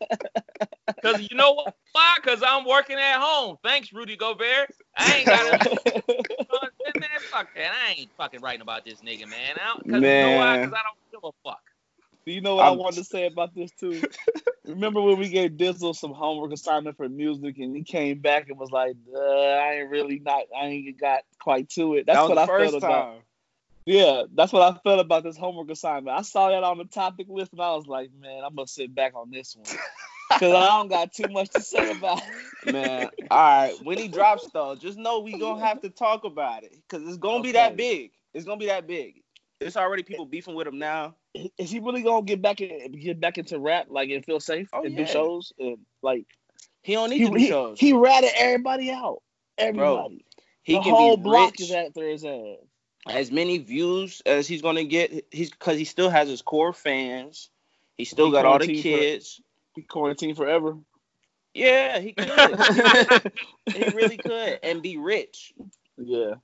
Because 0.86 1.28
you 1.30 1.36
know 1.36 1.52
what? 1.52 1.74
Why? 1.92 2.14
Because 2.16 2.42
I'm 2.46 2.64
working 2.66 2.96
at 2.96 3.18
home. 3.20 3.56
Thanks, 3.62 3.92
Rudy 3.92 4.16
Gobert. 4.16 4.70
I 4.96 5.16
ain't 5.16 5.26
got 5.26 5.60
to. 5.62 5.70
man, 7.00 7.08
fuck 7.30 7.48
that. 7.54 7.72
I 7.72 7.92
ain't 7.98 8.10
fucking 8.16 8.40
writing 8.40 8.62
about 8.62 8.84
this 8.84 9.00
nigga, 9.00 9.28
man. 9.28 9.56
Because 9.78 9.94
you 9.94 10.00
know 10.00 10.36
why? 10.36 10.58
Because 10.58 10.72
I 10.72 10.82
don't 10.82 11.10
give 11.12 11.20
a 11.24 11.32
fuck. 11.48 11.60
Do 12.24 12.32
you 12.32 12.40
know 12.40 12.56
what 12.56 12.64
i 12.64 12.68
I'm- 12.68 12.78
wanted 12.78 12.96
to 12.96 13.04
say 13.04 13.26
about 13.26 13.54
this 13.54 13.70
too? 13.72 14.02
Remember 14.64 15.00
when 15.00 15.16
we 15.18 15.28
gave 15.28 15.52
Dizzle 15.52 15.94
some 15.94 16.12
homework 16.12 16.52
assignment 16.52 16.96
for 16.96 17.08
music 17.08 17.58
and 17.58 17.76
he 17.76 17.84
came 17.84 18.18
back 18.18 18.48
and 18.48 18.58
was 18.58 18.72
like, 18.72 18.96
uh, 19.14 19.20
I 19.20 19.74
ain't 19.74 19.90
really 19.90 20.18
not, 20.18 20.42
I 20.56 20.66
ain't 20.66 20.98
got 21.00 21.20
quite 21.40 21.68
to 21.70 21.94
it. 21.94 22.06
That's 22.06 22.16
that 22.16 22.22
was 22.22 22.28
what 22.30 22.34
the 22.34 22.40
I 22.40 22.46
first 22.46 22.70
felt 22.72 22.82
time. 22.82 22.90
about. 22.90 23.20
Yeah, 23.86 24.24
that's 24.34 24.52
what 24.52 24.62
I 24.62 24.76
felt 24.82 24.98
about 25.00 25.22
this 25.22 25.36
homework 25.36 25.70
assignment. 25.70 26.18
I 26.18 26.22
saw 26.22 26.50
that 26.50 26.64
on 26.64 26.78
the 26.78 26.84
topic 26.84 27.28
list 27.30 27.52
and 27.52 27.62
I 27.62 27.74
was 27.74 27.86
like, 27.86 28.10
man, 28.20 28.42
I'm 28.44 28.54
gonna 28.56 28.66
sit 28.66 28.92
back 28.94 29.14
on 29.14 29.30
this 29.30 29.54
one 29.56 29.64
because 30.28 30.52
I 30.52 30.66
don't 30.66 30.88
got 30.88 31.12
too 31.12 31.28
much 31.28 31.50
to 31.50 31.62
say 31.62 31.92
about 31.92 32.20
it. 32.64 32.72
Man, 32.72 33.10
all 33.30 33.38
right. 33.38 33.74
When 33.84 33.96
he 33.96 34.08
drops 34.08 34.48
though, 34.52 34.74
just 34.74 34.98
know 34.98 35.20
we 35.20 35.38
gonna 35.38 35.64
have 35.64 35.82
to 35.82 35.90
talk 35.90 36.24
about 36.24 36.64
it 36.64 36.72
because 36.88 37.06
it's 37.06 37.18
gonna 37.18 37.44
be 37.44 37.52
that 37.52 37.76
big. 37.76 38.10
It's 38.34 38.44
gonna 38.44 38.58
be 38.58 38.66
that 38.66 38.88
big. 38.88 39.22
It's 39.60 39.76
already 39.76 40.02
people 40.02 40.26
beefing 40.26 40.54
with 40.56 40.66
him 40.66 40.78
now. 40.78 41.14
Is 41.56 41.70
he 41.70 41.78
really 41.78 42.02
gonna 42.02 42.22
get 42.26 42.42
back 42.42 42.60
in, 42.60 42.90
get 42.92 43.20
back 43.20 43.38
into 43.38 43.58
rap 43.60 43.86
like 43.88 44.10
and 44.10 44.24
feel 44.24 44.40
safe 44.40 44.68
Oh, 44.72 44.82
and 44.82 44.92
yeah. 44.92 45.04
do 45.04 45.06
shows 45.06 45.52
and 45.60 45.78
like 46.02 46.26
He 46.82 46.94
don't 46.94 47.10
need 47.10 47.18
he 47.18 47.24
to 47.26 47.30
do 47.30 47.38
he, 47.38 47.48
shows. 47.48 47.78
he 47.78 47.92
ratted 47.92 48.30
everybody 48.36 48.90
out. 48.90 49.22
Everybody. 49.58 50.24
he 50.64 50.74
the 50.74 50.80
can 50.80 50.90
whole 50.92 51.16
be 51.16 51.22
block 51.22 51.52
rich. 51.52 51.60
is 51.60 51.70
after 51.70 52.02
his 52.08 52.24
ass. 52.24 52.56
As 53.08 53.30
many 53.30 53.58
views 53.58 54.22
as 54.26 54.46
he's 54.48 54.62
gonna 54.62 54.84
get. 54.84 55.26
He's 55.30 55.50
because 55.50 55.78
he 55.78 55.84
still 55.84 56.10
has 56.10 56.28
his 56.28 56.42
core 56.42 56.72
fans. 56.72 57.50
He 57.96 58.04
still 58.04 58.26
He 58.26 58.32
got 58.32 58.44
all 58.44 58.58
the 58.58 58.66
quarantined 58.66 58.82
for- 58.82 59.00
kids. 59.00 59.40
He 59.74 59.82
quarantined 59.82 60.36
forever. 60.36 60.76
Yeah, 61.54 61.98
he 62.00 62.12
could. 62.12 63.32
he 63.74 63.84
really 63.94 64.18
could, 64.18 64.58
and 64.62 64.82
be 64.82 64.96
rich. 64.98 65.54
Yeah. 65.96 66.34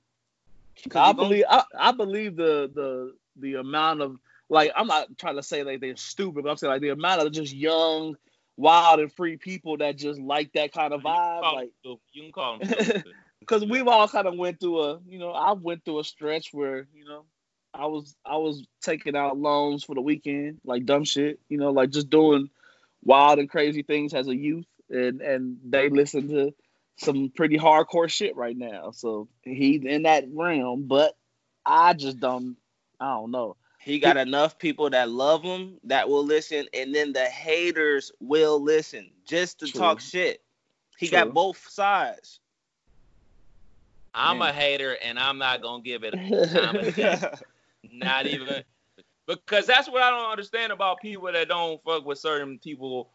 I 0.95 1.11
believe 1.13 1.43
I, 1.49 1.63
I 1.77 1.91
believe 1.91 2.35
the 2.35 2.69
the 2.73 3.15
the 3.37 3.55
amount 3.55 4.01
of 4.01 4.17
like 4.49 4.71
I'm 4.75 4.87
not 4.87 5.17
trying 5.17 5.35
to 5.35 5.43
say 5.43 5.63
like 5.63 5.81
they're 5.81 5.95
stupid, 5.95 6.43
but 6.43 6.49
I'm 6.49 6.57
saying 6.57 6.73
like 6.73 6.81
the 6.81 6.89
amount 6.89 7.21
of 7.21 7.31
just 7.31 7.53
young, 7.53 8.15
wild 8.57 8.99
and 8.99 9.11
free 9.13 9.37
people 9.37 9.77
that 9.77 9.97
just 9.97 10.19
like 10.19 10.51
that 10.53 10.71
kind 10.73 10.93
of 10.93 11.01
You 11.01 11.05
can 11.05 11.13
vibe. 11.15 11.41
call 11.41 11.55
Like 11.55 11.71
him. 11.83 11.97
You 12.13 12.21
can 12.23 12.31
call 12.31 12.59
him 12.59 12.67
stupid. 12.67 13.03
because 13.47 13.65
we've 13.65 13.87
all 13.87 14.07
kind 14.07 14.27
of 14.27 14.37
went 14.37 14.59
through 14.59 14.81
a 14.81 14.99
you 15.07 15.19
know 15.19 15.31
I 15.31 15.53
went 15.53 15.85
through 15.85 15.99
a 15.99 16.03
stretch 16.03 16.49
where 16.53 16.87
you 16.93 17.05
know 17.05 17.25
I 17.73 17.87
was 17.87 18.15
I 18.25 18.37
was 18.37 18.65
taking 18.81 19.15
out 19.15 19.37
loans 19.37 19.83
for 19.83 19.95
the 19.95 20.01
weekend 20.01 20.59
like 20.65 20.85
dumb 20.85 21.05
shit 21.05 21.39
you 21.49 21.57
know 21.57 21.71
like 21.71 21.91
just 21.91 22.09
doing 22.09 22.49
wild 23.03 23.39
and 23.39 23.49
crazy 23.49 23.83
things 23.83 24.13
as 24.13 24.27
a 24.27 24.35
youth 24.35 24.65
and 24.89 25.21
and 25.21 25.57
they 25.65 25.89
listen 25.89 26.29
to 26.29 26.53
some 26.97 27.31
pretty 27.35 27.57
hardcore 27.57 28.09
shit 28.09 28.35
right 28.35 28.57
now 28.57 28.91
so 28.91 29.27
he's 29.43 29.83
in 29.85 30.03
that 30.03 30.25
realm 30.33 30.85
but 30.87 31.17
I 31.65 31.93
just 31.93 32.19
don't 32.19 32.57
I 32.99 33.13
don't 33.15 33.31
know 33.31 33.57
He 33.79 33.99
got 33.99 34.17
enough 34.17 34.57
people 34.59 34.89
that 34.91 35.09
love 35.09 35.43
him 35.43 35.77
that 35.85 36.07
will 36.07 36.23
listen, 36.25 36.67
and 36.73 36.95
then 36.95 37.13
the 37.13 37.25
haters 37.25 38.11
will 38.21 38.61
listen 38.61 39.11
just 39.25 39.59
to 39.59 39.67
True. 39.67 39.79
talk 39.81 39.99
shit. 39.99 40.41
He 40.97 41.07
True. 41.09 41.17
got 41.17 41.33
both 41.33 41.67
sides. 41.69 42.39
I'm 44.13 44.39
Man. 44.39 44.49
a 44.49 44.53
hater, 44.53 44.97
and 45.03 45.17
I'm 45.17 45.37
not 45.37 45.61
gonna 45.61 45.83
give 45.83 46.03
it 46.03 46.13
a 46.13 46.47
time 46.47 46.75
of 46.75 46.95
day. 46.95 47.19
Not 47.91 48.27
even 48.27 48.63
because 49.27 49.65
that's 49.65 49.89
what 49.89 50.01
I 50.01 50.09
don't 50.09 50.31
understand 50.31 50.71
about 50.71 51.01
people 51.01 51.31
that 51.31 51.47
don't 51.47 51.83
fuck 51.83 52.05
with 52.05 52.17
certain 52.17 52.59
people 52.59 53.09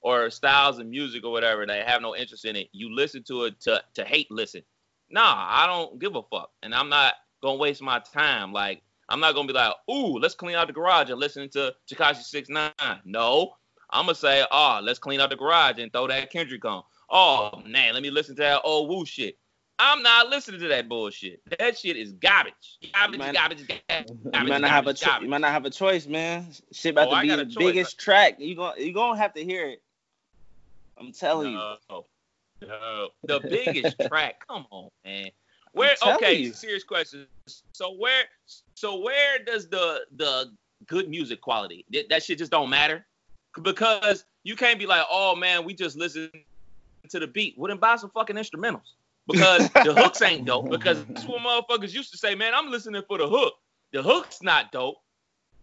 or 0.00 0.30
styles 0.30 0.78
of 0.78 0.86
music 0.86 1.24
or 1.24 1.32
whatever. 1.32 1.66
They 1.66 1.82
have 1.86 2.02
no 2.02 2.14
interest 2.14 2.44
in 2.44 2.56
it. 2.56 2.68
You 2.72 2.94
listen 2.94 3.22
to 3.24 3.44
it 3.44 3.60
to 3.62 3.82
to 3.94 4.04
hate 4.04 4.30
listen. 4.30 4.62
Nah, 5.10 5.46
I 5.48 5.66
don't 5.66 5.98
give 5.98 6.16
a 6.16 6.22
fuck, 6.22 6.50
and 6.62 6.74
I'm 6.74 6.88
not 6.88 7.14
gonna 7.42 7.58
waste 7.58 7.82
my 7.82 7.98
time. 7.98 8.52
Like 8.52 8.82
I'm 9.08 9.20
not 9.20 9.34
gonna 9.34 9.48
be 9.48 9.54
like, 9.54 9.74
ooh, 9.90 10.18
let's 10.18 10.34
clean 10.34 10.56
out 10.56 10.66
the 10.66 10.72
garage 10.72 11.10
and 11.10 11.20
listen 11.20 11.48
to 11.50 11.74
Tekashi 11.90 12.22
Six 12.22 12.48
Nine. 12.48 12.72
No, 13.04 13.54
I'm 13.90 14.06
gonna 14.06 14.14
say, 14.14 14.44
oh, 14.50 14.80
let's 14.82 14.98
clean 14.98 15.20
out 15.20 15.30
the 15.30 15.36
garage 15.36 15.78
and 15.78 15.92
throw 15.92 16.06
that 16.06 16.30
Kendrick 16.30 16.64
on. 16.64 16.82
Oh 17.10 17.62
man, 17.66 17.94
let 17.94 18.02
me 18.02 18.10
listen 18.10 18.36
to 18.36 18.42
that 18.42 18.62
old 18.64 18.88
Woo 18.88 19.04
shit. 19.04 19.38
I'm 19.78 20.02
not 20.02 20.28
listening 20.28 20.60
to 20.60 20.68
that 20.68 20.88
bullshit. 20.88 21.40
That 21.58 21.76
shit 21.76 21.96
is 21.96 22.12
garbage. 22.12 22.78
Garbage, 22.94 23.18
Man, 23.18 23.34
garbage, 23.34 23.66
garbage, 23.66 24.08
You 24.10 24.44
might 24.48 24.60
not 24.60 24.70
have 24.70 24.86
a 24.86 24.94
cho- 24.94 25.18
you 25.20 25.28
might 25.28 25.40
not 25.40 25.50
have 25.50 25.64
a 25.64 25.70
choice, 25.70 26.06
man. 26.06 26.46
Shit 26.72 26.92
about 26.92 27.08
Oh, 27.08 27.16
to 27.16 27.22
be 27.22 27.28
the 27.28 27.44
choice. 27.46 27.56
biggest 27.56 27.98
track. 27.98 28.36
You 28.38 28.54
going 28.54 28.80
you 28.80 28.92
gonna 28.92 29.18
have 29.18 29.34
to 29.34 29.44
hear 29.44 29.68
it. 29.70 29.82
I'm 30.98 31.12
telling 31.12 31.52
you. 31.52 31.56
No, 31.56 32.06
no. 32.62 33.08
The 33.24 33.40
biggest 33.40 33.96
track. 34.08 34.46
Come 34.46 34.66
on, 34.70 34.90
man. 35.04 35.30
Where? 35.72 35.96
Okay, 36.06 36.34
you. 36.34 36.52
serious 36.52 36.84
question. 36.84 37.26
So 37.72 37.94
where? 37.94 38.24
So 38.74 39.00
where 39.00 39.40
does 39.44 39.68
the 39.68 40.06
the 40.16 40.52
good 40.86 41.08
music 41.08 41.40
quality? 41.40 41.84
That, 41.90 42.08
that 42.10 42.22
shit 42.22 42.38
just 42.38 42.52
don't 42.52 42.70
matter 42.70 43.04
because 43.62 44.24
you 44.44 44.54
can't 44.54 44.78
be 44.78 44.86
like, 44.86 45.04
oh 45.10 45.34
man, 45.34 45.64
we 45.64 45.74
just 45.74 45.96
listen 45.96 46.30
to 47.08 47.18
the 47.18 47.26
beat. 47.26 47.58
Wouldn't 47.58 47.80
buy 47.80 47.96
some 47.96 48.10
fucking 48.10 48.36
instrumentals 48.36 48.92
because 49.26 49.68
the 49.84 49.94
hooks 49.94 50.22
ain't 50.22 50.44
dope. 50.46 50.70
Because 50.70 51.04
that's 51.06 51.24
what 51.26 51.40
motherfuckers 51.40 51.92
used 51.94 52.10
to 52.12 52.18
say, 52.18 52.34
man. 52.34 52.52
I'm 52.54 52.70
listening 52.70 53.02
for 53.08 53.18
the 53.18 53.28
hook. 53.28 53.54
The 53.92 54.02
hook's 54.02 54.42
not 54.42 54.72
dope. 54.72 54.96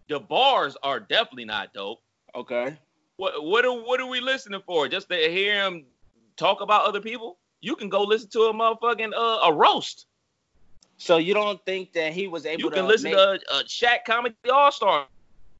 The 0.08 0.18
bars 0.20 0.76
are 0.82 1.00
definitely 1.00 1.44
not 1.44 1.72
dope. 1.72 2.00
Okay. 2.34 2.76
What 3.16 3.44
what 3.44 3.64
are 3.64 3.72
what 3.72 4.00
are 4.00 4.06
we 4.06 4.20
listening 4.20 4.62
for? 4.66 4.88
Just 4.88 5.08
to 5.10 5.16
hear 5.16 5.54
him 5.64 5.84
talk 6.36 6.60
about 6.60 6.86
other 6.86 7.00
people? 7.00 7.38
You 7.60 7.76
can 7.76 7.88
go 7.88 8.02
listen 8.02 8.28
to 8.30 8.40
a 8.44 8.52
motherfucking 8.54 9.12
uh, 9.16 9.48
a 9.48 9.52
roast. 9.52 10.06
So 10.96 11.16
you 11.18 11.34
don't 11.34 11.64
think 11.64 11.92
that 11.94 12.12
he 12.12 12.26
was 12.28 12.46
able 12.46 12.62
You 12.62 12.70
to 12.70 12.76
can 12.76 12.86
listen 12.86 13.10
make- 13.10 13.18
to 13.18 13.54
a, 13.54 13.60
a 13.60 13.64
Shaq 13.64 14.04
Comedy 14.06 14.34
All 14.52 14.72
Star. 14.72 15.06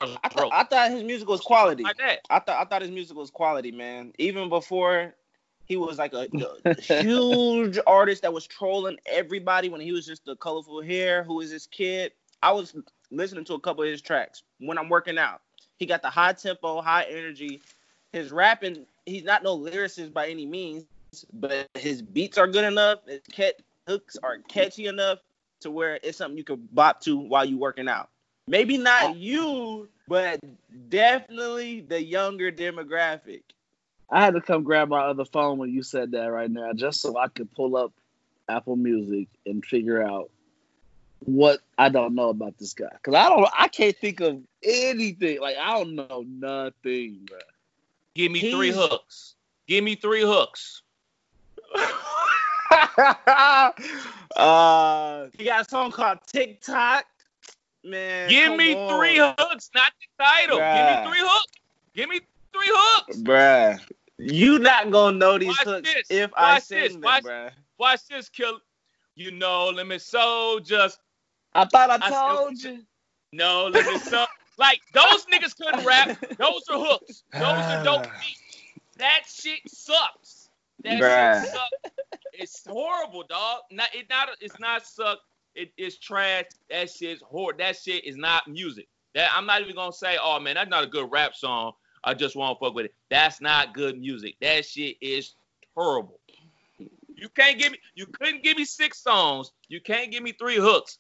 I, 0.00 0.28
thought 0.28 0.48
I 0.52 0.64
thought 0.64 0.90
his 0.90 1.04
music 1.04 1.28
was 1.28 1.40
quality. 1.40 1.84
like 1.84 1.96
that. 1.98 2.20
I 2.28 2.40
thought 2.40 2.60
I 2.60 2.64
thought 2.68 2.82
his 2.82 2.90
music 2.90 3.16
was 3.16 3.30
quality, 3.30 3.70
man. 3.70 4.12
Even 4.18 4.48
before 4.48 5.14
he 5.72 5.76
was 5.76 5.96
like 5.96 6.12
a, 6.12 6.28
a 6.64 6.80
huge 7.02 7.78
artist 7.86 8.22
that 8.22 8.32
was 8.32 8.46
trolling 8.46 8.98
everybody 9.06 9.70
when 9.70 9.80
he 9.80 9.90
was 9.90 10.04
just 10.04 10.24
the 10.26 10.36
colorful 10.36 10.82
hair, 10.82 11.24
Who 11.24 11.40
is 11.40 11.50
this 11.50 11.66
kid. 11.66 12.12
I 12.42 12.52
was 12.52 12.76
listening 13.10 13.44
to 13.46 13.54
a 13.54 13.60
couple 13.60 13.82
of 13.82 13.88
his 13.88 14.02
tracks 14.02 14.42
when 14.58 14.76
I'm 14.76 14.90
working 14.90 15.16
out. 15.16 15.40
He 15.78 15.86
got 15.86 16.02
the 16.02 16.10
high 16.10 16.34
tempo, 16.34 16.82
high 16.82 17.04
energy. 17.04 17.62
His 18.12 18.32
rapping, 18.32 18.84
he's 19.06 19.24
not 19.24 19.42
no 19.42 19.58
lyricist 19.58 20.12
by 20.12 20.28
any 20.28 20.44
means, 20.44 20.84
but 21.32 21.68
his 21.74 22.02
beats 22.02 22.36
are 22.36 22.46
good 22.46 22.64
enough. 22.64 22.98
His 23.06 23.22
cat 23.32 23.54
hooks 23.86 24.18
are 24.22 24.38
catchy 24.48 24.88
enough 24.88 25.20
to 25.62 25.70
where 25.70 25.98
it's 26.02 26.18
something 26.18 26.36
you 26.36 26.44
can 26.44 26.68
bop 26.72 27.00
to 27.02 27.16
while 27.16 27.46
you 27.46 27.56
working 27.56 27.88
out. 27.88 28.10
Maybe 28.46 28.76
not 28.76 29.02
oh. 29.04 29.14
you, 29.14 29.88
but 30.06 30.40
definitely 30.90 31.80
the 31.80 32.02
younger 32.02 32.52
demographic. 32.52 33.42
I 34.12 34.22
had 34.22 34.34
to 34.34 34.42
come 34.42 34.62
grab 34.62 34.90
my 34.90 35.00
other 35.00 35.24
phone 35.24 35.56
when 35.56 35.72
you 35.72 35.82
said 35.82 36.12
that 36.12 36.26
right 36.26 36.50
now, 36.50 36.74
just 36.74 37.00
so 37.00 37.16
I 37.18 37.28
could 37.28 37.50
pull 37.50 37.76
up 37.76 37.92
Apple 38.46 38.76
Music 38.76 39.28
and 39.46 39.64
figure 39.64 40.02
out 40.02 40.30
what 41.20 41.60
I 41.78 41.88
don't 41.88 42.14
know 42.14 42.28
about 42.28 42.58
this 42.58 42.74
guy. 42.74 42.94
Cause 43.02 43.14
I 43.14 43.30
don't, 43.30 43.48
I 43.58 43.68
can't 43.68 43.96
think 43.96 44.20
of 44.20 44.42
anything. 44.62 45.40
Like 45.40 45.56
I 45.56 45.78
don't 45.78 45.94
know 45.94 46.26
nothing, 46.28 47.20
bro. 47.26 47.38
Give 48.14 48.30
me 48.30 48.50
three 48.50 48.70
hooks. 48.70 49.34
Give 49.66 49.82
me 49.82 49.94
three 49.94 50.20
hooks. 50.20 50.82
uh, 54.36 55.26
he 55.38 55.44
got 55.44 55.62
a 55.62 55.64
song 55.66 55.90
called 55.90 56.18
TikTok. 56.26 57.06
Man, 57.82 58.28
Give 58.28 58.54
me 58.56 58.74
on. 58.74 58.88
three 58.88 59.16
hooks, 59.16 59.70
not 59.74 59.92
the 59.98 60.22
title. 60.22 60.58
Bruh. 60.58 60.74
Give 60.76 60.86
me 60.86 61.10
three 61.10 61.26
hooks. 61.26 61.52
Give 61.94 62.08
me 62.10 62.20
three 62.52 62.70
hooks. 62.70 63.16
bruh. 63.18 63.80
You 64.18 64.58
not 64.58 64.90
gonna 64.90 65.16
know 65.16 65.38
these 65.38 65.48
Watch 65.48 65.58
hooks 65.60 65.94
this. 65.94 66.06
if 66.10 66.30
I 66.36 66.54
Watch 66.54 66.62
sing 66.64 66.78
this. 66.82 66.92
them, 66.92 67.00
Watch- 67.02 67.24
bruh. 67.24 67.50
Watch 67.78 68.06
this, 68.08 68.28
kill. 68.28 68.60
You 69.16 69.30
know, 69.32 69.66
let 69.68 69.86
me 69.86 69.98
so 69.98 70.60
just 70.62 70.98
I 71.54 71.64
thought 71.66 71.90
I 71.90 71.94
I 71.96 72.08
still- 72.10 72.36
told 72.36 72.62
you. 72.62 72.84
no, 73.32 73.66
let 73.66 73.86
me 73.86 73.98
so 73.98 74.24
like 74.58 74.80
those 74.94 75.24
niggas 75.26 75.56
couldn't 75.56 75.84
rap. 75.84 76.18
Those 76.38 76.62
are 76.70 76.78
hooks. 76.78 77.24
Those 77.32 77.42
are 77.42 77.84
dope 77.84 78.02
beats. 78.20 78.40
That 78.98 79.22
shit 79.28 79.60
sucks. 79.68 80.48
That 80.84 81.00
Bruh. 81.00 81.42
shit 81.42 81.52
sucks. 81.52 81.94
It's 82.34 82.66
horrible, 82.66 83.24
dog. 83.28 83.60
Not 83.70 83.88
it 83.94 84.08
not 84.08 84.28
it's 84.40 84.58
not 84.60 84.86
suck 84.86 85.18
it 85.54 85.72
is 85.76 85.98
trash. 85.98 86.44
That 86.70 86.88
shit's 86.90 87.22
horrible. 87.22 87.58
That 87.58 87.76
shit 87.76 88.04
is 88.04 88.16
not 88.16 88.46
music. 88.48 88.88
That 89.14 89.30
I'm 89.34 89.44
not 89.46 89.60
even 89.62 89.74
gonna 89.74 89.92
say, 89.92 90.16
oh 90.22 90.38
man, 90.40 90.54
that's 90.54 90.70
not 90.70 90.84
a 90.84 90.86
good 90.86 91.10
rap 91.10 91.34
song. 91.34 91.72
I 92.04 92.14
just 92.14 92.34
won't 92.36 92.58
fuck 92.58 92.74
with 92.74 92.86
it. 92.86 92.94
That's 93.10 93.40
not 93.40 93.74
good 93.74 93.98
music. 93.98 94.36
That 94.40 94.64
shit 94.66 94.96
is 95.00 95.34
horrible. 95.76 96.18
You 97.14 97.28
can't 97.36 97.58
give 97.58 97.72
me. 97.72 97.78
You 97.94 98.06
couldn't 98.06 98.42
give 98.42 98.56
me 98.56 98.64
six 98.64 98.98
songs. 99.02 99.52
You 99.68 99.80
can't 99.80 100.10
give 100.10 100.22
me 100.22 100.32
three 100.32 100.56
hooks. 100.56 100.98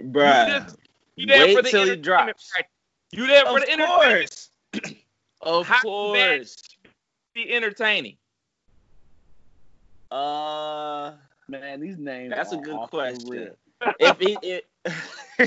Bruh. 0.00 0.46
You 0.46 0.52
just- 0.60 0.76
You 1.16 1.26
there 1.26 1.38
Wait 1.46 1.56
for 1.56 1.62
the 1.62 1.70
till 1.70 1.84
he 1.84 1.90
entertainment 1.90 2.02
drops. 2.36 2.50
factor. 2.50 2.70
You 3.12 3.26
there 3.26 3.44
for 3.44 3.58
Of 3.58 3.66
the 3.66 3.72
entertainment. 3.72 4.48
course. 4.74 4.94
Of 5.44 5.66
How 5.66 5.80
course. 5.82 6.56
Be 7.34 7.52
entertaining. 7.52 8.16
Uh, 10.10 11.12
man, 11.48 11.80
these 11.80 11.98
names. 11.98 12.30
That's 12.34 12.52
a 12.52 12.56
good 12.58 12.78
question. 12.90 13.50
if 13.98 14.18
he, 14.18 14.36
it, 14.42 14.66
Yeah, 14.86 15.46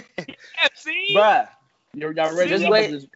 see? 0.74 1.08
bruh, 1.16 1.48
Y'all 1.94 2.12
y'all 2.14 2.36
ready? 2.36 2.50
Just 2.50 2.70
wait. 2.70 3.08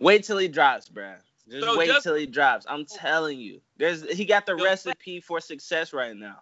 Wait 0.00 0.24
till 0.24 0.38
he 0.38 0.48
drops, 0.48 0.88
bruh. 0.88 1.16
Just 1.48 1.64
So 1.64 1.78
wait 1.78 1.86
just- 1.86 2.02
till 2.02 2.14
he 2.16 2.26
drops. 2.26 2.66
I'm 2.68 2.84
telling 2.84 3.38
you, 3.38 3.60
there's 3.76 4.08
he 4.16 4.24
got 4.24 4.46
the 4.46 4.56
The 4.56 4.64
recipe 4.64 5.20
for 5.20 5.40
success 5.40 5.92
right 5.92 6.16
now. 6.16 6.40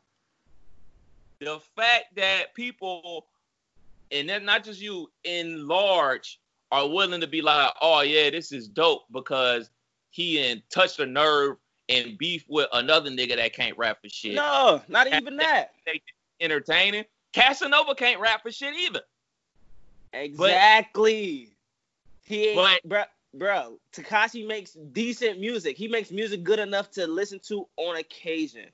the 1.40 1.60
fact 1.76 2.14
that 2.16 2.54
people, 2.54 3.26
and 4.10 4.28
then 4.28 4.44
not 4.44 4.64
just 4.64 4.80
you, 4.80 5.10
in 5.24 5.66
large, 5.68 6.40
are 6.72 6.88
willing 6.88 7.20
to 7.20 7.26
be 7.26 7.42
like, 7.42 7.70
oh 7.82 8.00
yeah, 8.00 8.30
this 8.30 8.50
is 8.52 8.66
dope 8.68 9.04
because 9.12 9.70
he 10.10 10.40
and 10.48 10.62
touched 10.70 10.98
a 11.00 11.06
nerve 11.06 11.56
and 11.90 12.16
beef 12.16 12.44
with 12.48 12.68
another 12.72 13.10
nigga 13.10 13.36
that 13.36 13.52
can't 13.52 13.76
rap 13.76 14.00
for 14.00 14.08
shit. 14.08 14.34
No, 14.34 14.80
not 14.88 15.06
even 15.06 15.36
that. 15.36 15.72
Entertaining. 16.40 17.04
Casanova 17.34 17.94
can't 17.94 18.20
rap 18.20 18.42
for 18.42 18.50
shit 18.50 18.74
either. 18.74 19.02
Exactly. 20.14 21.50
he 22.24 22.46
ain't, 22.48 22.56
But- 22.56 22.88
bro. 22.88 23.02
Bro, 23.34 23.80
Tekashi 23.92 24.46
makes 24.46 24.72
decent 24.72 25.40
music. 25.40 25.76
He 25.76 25.88
makes 25.88 26.10
music 26.12 26.44
good 26.44 26.60
enough 26.60 26.90
to 26.92 27.06
listen 27.06 27.40
to 27.48 27.68
on 27.76 27.96
occasion. 27.96 28.66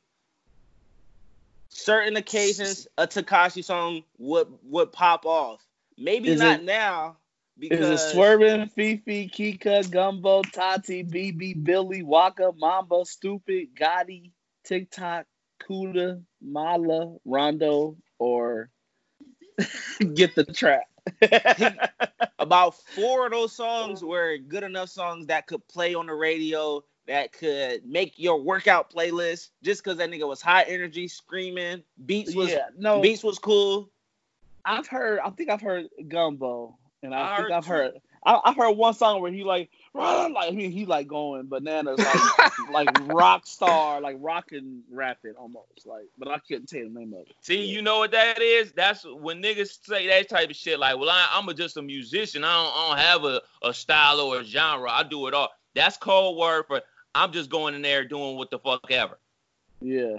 Certain 1.70 2.16
occasions, 2.16 2.86
a 2.98 3.06
Tekashi 3.06 3.64
song 3.64 4.02
would 4.18 4.48
would 4.64 4.92
pop 4.92 5.24
off. 5.24 5.64
Maybe 5.96 6.28
Is 6.28 6.40
not 6.40 6.60
it- 6.60 6.64
now 6.64 7.16
Is 7.58 7.70
because 7.70 8.10
it 8.10 8.12
Swerving, 8.12 8.68
Fifi, 8.68 9.28
Kika, 9.28 9.84
Gummo, 9.84 10.42
Tati, 10.52 11.04
BB, 11.04 11.64
Billy, 11.64 12.02
Waka, 12.02 12.52
Mamba, 12.58 13.04
Stupid, 13.06 13.74
Gotti, 13.74 14.32
TikTok, 14.64 15.26
Kuda, 15.62 16.22
Mala, 16.42 17.16
Rondo, 17.24 17.96
or 18.18 18.70
Get 20.14 20.34
the 20.34 20.44
Trap? 20.44 20.82
about 22.38 22.74
four 22.74 23.26
of 23.26 23.32
those 23.32 23.52
songs 23.54 24.02
were 24.02 24.36
good 24.36 24.62
enough 24.62 24.88
songs 24.88 25.26
that 25.26 25.46
could 25.46 25.66
play 25.68 25.94
on 25.94 26.06
the 26.06 26.14
radio, 26.14 26.84
that 27.06 27.32
could 27.32 27.84
make 27.86 28.18
your 28.18 28.40
workout 28.40 28.92
playlist. 28.92 29.50
Just 29.62 29.82
because 29.82 29.98
that 29.98 30.10
nigga 30.10 30.28
was 30.28 30.40
high 30.40 30.62
energy, 30.62 31.08
screaming, 31.08 31.82
beats 32.06 32.34
was 32.34 32.50
yeah, 32.50 32.68
no, 32.78 33.00
beats 33.00 33.24
was 33.24 33.38
cool. 33.38 33.90
I've 34.64 34.86
heard. 34.86 35.20
I 35.20 35.30
think 35.30 35.50
I've 35.50 35.60
heard 35.60 35.88
Gummo, 36.02 36.74
and 37.02 37.14
I, 37.14 37.34
I 37.34 37.36
think 37.38 37.50
I've 37.50 37.66
heard. 37.66 37.94
I, 38.24 38.38
I've 38.44 38.56
heard 38.56 38.72
one 38.72 38.94
song 38.94 39.22
where 39.22 39.32
he 39.32 39.44
like, 39.44 39.70
like 39.94 40.34
I 40.36 40.50
mean, 40.50 40.70
he 40.70 40.84
like 40.84 41.08
going 41.08 41.46
bananas, 41.46 41.98
like 41.98 42.58
like 42.70 42.88
rock 43.12 43.46
star, 43.46 44.00
like 44.00 44.16
rocking, 44.20 44.82
rapping 44.90 45.34
almost, 45.38 45.86
like. 45.86 46.06
But 46.18 46.28
I 46.28 46.38
couldn't 46.38 46.68
tell 46.68 46.82
the 46.82 46.90
name 46.90 47.14
of 47.14 47.20
it. 47.20 47.34
See, 47.40 47.64
you 47.64 47.82
know 47.82 47.98
what 47.98 48.10
that 48.12 48.42
is? 48.42 48.72
That's 48.72 49.04
when 49.04 49.42
niggas 49.42 49.78
say 49.84 50.06
that 50.08 50.28
type 50.28 50.50
of 50.50 50.56
shit. 50.56 50.78
Like, 50.78 50.98
well, 50.98 51.08
I, 51.08 51.28
I'm 51.32 51.48
a, 51.48 51.54
just 51.54 51.76
a 51.76 51.82
musician. 51.82 52.44
I 52.44 52.62
don't, 52.62 52.72
I 52.74 52.88
don't 52.88 52.98
have 52.98 53.24
a, 53.24 53.68
a 53.68 53.74
style 53.74 54.20
or 54.20 54.40
a 54.40 54.44
genre. 54.44 54.90
I 54.90 55.02
do 55.02 55.26
it 55.26 55.34
all. 55.34 55.48
That's 55.74 55.96
code 55.96 56.36
word 56.36 56.64
for 56.66 56.82
I'm 57.14 57.32
just 57.32 57.50
going 57.50 57.74
in 57.74 57.82
there 57.82 58.06
doing 58.06 58.36
what 58.36 58.50
the 58.50 58.58
fuck 58.58 58.90
ever. 58.90 59.18
Yeah. 59.80 60.18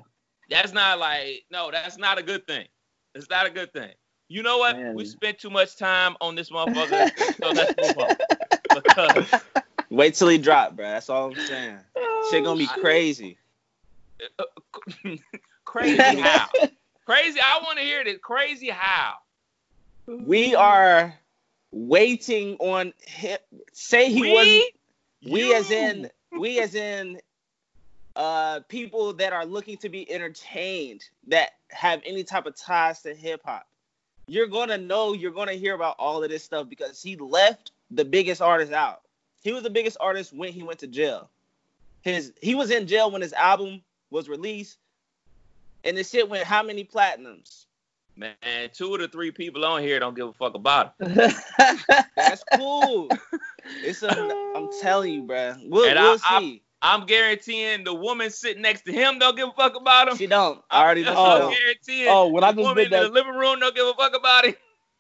That's 0.50 0.74
not 0.74 1.00
like 1.00 1.46
no. 1.50 1.72
That's 1.72 1.98
not 1.98 2.18
a 2.18 2.24
good 2.24 2.46
thing. 2.46 2.68
It's 3.16 3.30
not 3.30 3.46
a 3.46 3.50
good 3.50 3.72
thing. 3.74 3.92
You 4.32 4.44
know 4.44 4.60
what? 4.60 4.78
Man. 4.78 4.96
We 4.96 5.04
spent 5.04 5.40
too 5.40 5.50
much 5.50 5.76
time 5.76 6.16
on 6.22 6.36
this 6.36 6.50
motherfucker. 6.52 7.12
so 7.38 7.52
let's 7.52 7.76
move 7.78 7.98
on. 7.98 8.16
Because 8.74 9.42
Wait 9.92 10.14
till 10.14 10.30
he 10.30 10.38
drop, 10.38 10.78
bro. 10.78 10.86
That's 10.86 11.10
all 11.10 11.32
I'm 11.32 11.36
saying. 11.36 11.78
Shit 12.30 12.46
gonna 12.46 12.58
be 12.58 12.66
crazy. 12.66 13.38
crazy 15.66 15.98
how? 15.98 16.48
Crazy. 17.06 17.40
I 17.42 17.60
want 17.64 17.78
to 17.78 17.84
hear 17.84 18.04
this. 18.06 18.20
Crazy 18.22 18.70
how? 18.70 19.16
We 20.06 20.56
are 20.56 21.14
waiting 21.72 22.56
on 22.60 22.94
him. 23.06 23.40
Say 23.74 24.14
he 24.14 24.22
we, 24.22 24.32
wasn't. 24.32 25.34
We 25.34 25.50
You. 25.50 25.56
as 25.56 25.72
in 25.72 26.10
we 26.40 26.60
as 26.62 26.76
in 26.76 27.20
uh 28.16 28.62
people 28.70 29.12
that 29.14 29.34
are 29.34 29.46
looking 29.46 29.76
to 29.78 29.90
be 29.90 30.10
entertained 30.10 31.04
that 31.28 31.56
have 31.70 32.02
any 32.06 32.24
type 32.24 32.46
of 32.46 32.56
ties 32.56 33.02
to 33.02 33.14
hip 33.14 33.42
hop. 33.44 33.68
You're 34.28 34.48
gonna 34.48 34.78
know, 34.78 35.14
you're 35.14 35.32
gonna 35.32 35.54
hear 35.54 35.76
about 35.76 35.96
all 36.00 36.24
of 36.24 36.30
this 36.30 36.44
stuff 36.44 36.70
because 36.70 37.02
he 37.02 37.16
left 37.18 37.72
the 37.90 38.06
biggest 38.06 38.42
artist 38.42 38.72
out. 38.72 39.02
He 39.44 39.52
was 39.52 39.64
the 39.64 39.70
biggest 39.70 39.98
artist 40.00 40.34
when 40.34 40.54
he 40.54 40.64
went 40.64 40.80
to 40.80 40.88
jail. 40.88 41.30
His 42.04 42.34
he 42.42 42.56
was 42.56 42.72
in 42.72 42.88
jail 42.88 43.12
when 43.12 43.22
his 43.22 43.34
album 43.34 43.82
was 44.10 44.30
released, 44.30 44.78
and 45.84 45.98
the 45.98 46.04
shit 46.04 46.30
went 46.30 46.44
how 46.46 46.64
many 46.64 46.84
platinums? 46.84 47.66
Man, 48.16 48.36
two 48.74 48.94
of 48.94 49.00
the 49.02 49.08
three 49.08 49.32
people 49.32 49.66
on 49.66 49.82
here 49.82 50.00
don't 50.00 50.16
give 50.16 50.28
a 50.28 50.34
fuck 50.34 50.54
about 50.54 50.94
it. 51.00 51.36
That's 52.16 52.44
cool. 52.56 53.10
it's 53.84 54.04
a, 54.04 54.10
I'm 54.56 54.70
telling 54.82 55.14
you, 55.14 55.24
bruh. 55.24 55.58
We'll, 55.70 55.90
And 55.90 55.98
I- 55.98 56.04
we'll 56.04 56.20
I- 56.26 56.40
see. 56.40 56.62
I'm 56.82 57.06
guaranteeing 57.06 57.84
the 57.84 57.94
woman 57.94 58.30
sitting 58.32 58.62
next 58.62 58.82
to 58.86 58.92
him 58.92 59.20
don't 59.20 59.36
give 59.38 59.48
a 59.50 59.52
fuck 59.52 59.76
about 59.76 60.08
him. 60.10 60.18
she 60.18 60.28
don't. 60.28 60.62
I 60.70 60.84
already 60.84 61.04
know. 61.04 61.12
I'm 61.12 61.42
Oh. 61.42 61.56
guaranteeing 61.56 62.08
oh, 62.10 62.28
when 62.28 62.44
I 62.44 62.52
the 62.52 62.58
just 62.62 62.68
woman 62.70 62.84
did 62.90 62.94
in 62.94 63.04
the 63.04 63.10
living 63.10 63.34
room 63.36 63.60
don't 63.60 63.76
give 63.76 63.86
a 63.86 63.94
fuck 63.94 64.16
about 64.16 64.46
it. 64.46 64.58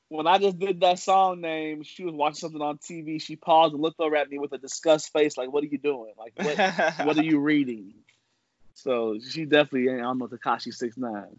when 0.09 0.27
I 0.27 0.37
just 0.37 0.59
did 0.59 0.81
that 0.81 0.99
song 0.99 1.41
name, 1.41 1.83
she 1.83 2.03
was 2.03 2.13
watching 2.13 2.35
something 2.35 2.61
on 2.61 2.77
TV. 2.77 3.21
She 3.21 3.35
paused 3.35 3.73
and 3.73 3.81
looked 3.81 3.99
over 3.99 4.15
at 4.15 4.29
me 4.29 4.37
with 4.39 4.51
a 4.53 4.57
disgust 4.57 5.11
face, 5.11 5.37
like, 5.37 5.51
"What 5.51 5.63
are 5.63 5.67
you 5.67 5.77
doing? 5.77 6.13
Like, 6.17 6.33
what, 6.35 6.57
what 7.07 7.17
are 7.17 7.23
you 7.23 7.39
reading?" 7.39 7.93
So 8.75 9.17
she 9.19 9.45
definitely 9.45 9.89
ain't. 9.91 9.99
I 10.01 10.03
don't 10.03 10.17
know 10.17 10.27
Tekashi 10.27 10.73
six 10.73 10.97
nine. 10.97 11.37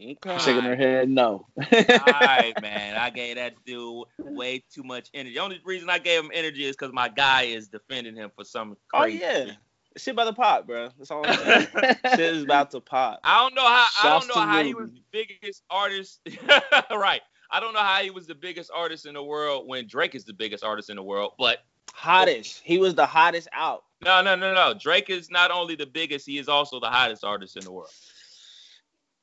Okay. 0.00 0.38
Shaking 0.38 0.62
her 0.64 0.74
head, 0.74 1.08
no. 1.08 1.46
All 1.56 1.64
right, 1.66 2.52
man. 2.62 2.96
I 2.96 3.10
gave 3.10 3.36
that 3.36 3.54
dude 3.64 4.04
way 4.18 4.64
too 4.72 4.82
much 4.82 5.08
energy. 5.14 5.34
The 5.36 5.40
only 5.40 5.60
reason 5.64 5.88
I 5.88 5.98
gave 5.98 6.24
him 6.24 6.30
energy 6.34 6.64
is 6.64 6.74
because 6.76 6.92
my 6.92 7.08
guy 7.08 7.42
is 7.42 7.68
defending 7.68 8.16
him 8.16 8.32
for 8.34 8.44
some 8.44 8.76
Oh 8.92 9.04
yeah. 9.04 9.52
Shit. 9.96 10.12
About 10.12 10.24
to 10.24 10.32
pop, 10.32 10.66
bro. 10.66 10.90
That's 10.98 11.10
all 11.10 11.26
I'm 11.26 11.36
saying. 11.36 11.66
Shit 12.10 12.20
is 12.20 12.42
about 12.42 12.70
to 12.72 12.80
pop. 12.80 13.20
I 13.24 13.40
don't 13.42 13.54
know 13.54 13.66
how. 13.66 13.86
I 14.02 14.18
don't 14.18 14.28
know 14.28 14.42
how 14.42 14.62
he 14.62 14.74
was 14.74 14.90
the 14.90 15.02
biggest 15.12 15.62
artist. 15.70 16.20
right. 16.90 17.22
I 17.50 17.60
don't 17.60 17.72
know 17.72 17.80
how 17.80 18.02
he 18.02 18.10
was 18.10 18.26
the 18.26 18.34
biggest 18.34 18.70
artist 18.74 19.06
in 19.06 19.14
the 19.14 19.22
world 19.22 19.68
when 19.68 19.86
Drake 19.86 20.14
is 20.14 20.24
the 20.24 20.32
biggest 20.32 20.64
artist 20.64 20.90
in 20.90 20.96
the 20.96 21.02
world. 21.02 21.32
But 21.38 21.58
Hottest. 21.94 22.60
He 22.64 22.78
was 22.78 22.94
the 22.94 23.06
hottest 23.06 23.48
out. 23.52 23.84
no, 24.04 24.20
no, 24.20 24.34
no, 24.34 24.52
no. 24.52 24.74
Drake 24.74 25.10
is 25.10 25.30
not 25.30 25.52
only 25.52 25.76
the 25.76 25.86
biggest, 25.86 26.26
he 26.26 26.38
is 26.38 26.48
also 26.48 26.80
the 26.80 26.90
hottest 26.90 27.24
artist 27.24 27.56
in 27.56 27.64
the 27.64 27.70
world. 27.70 27.92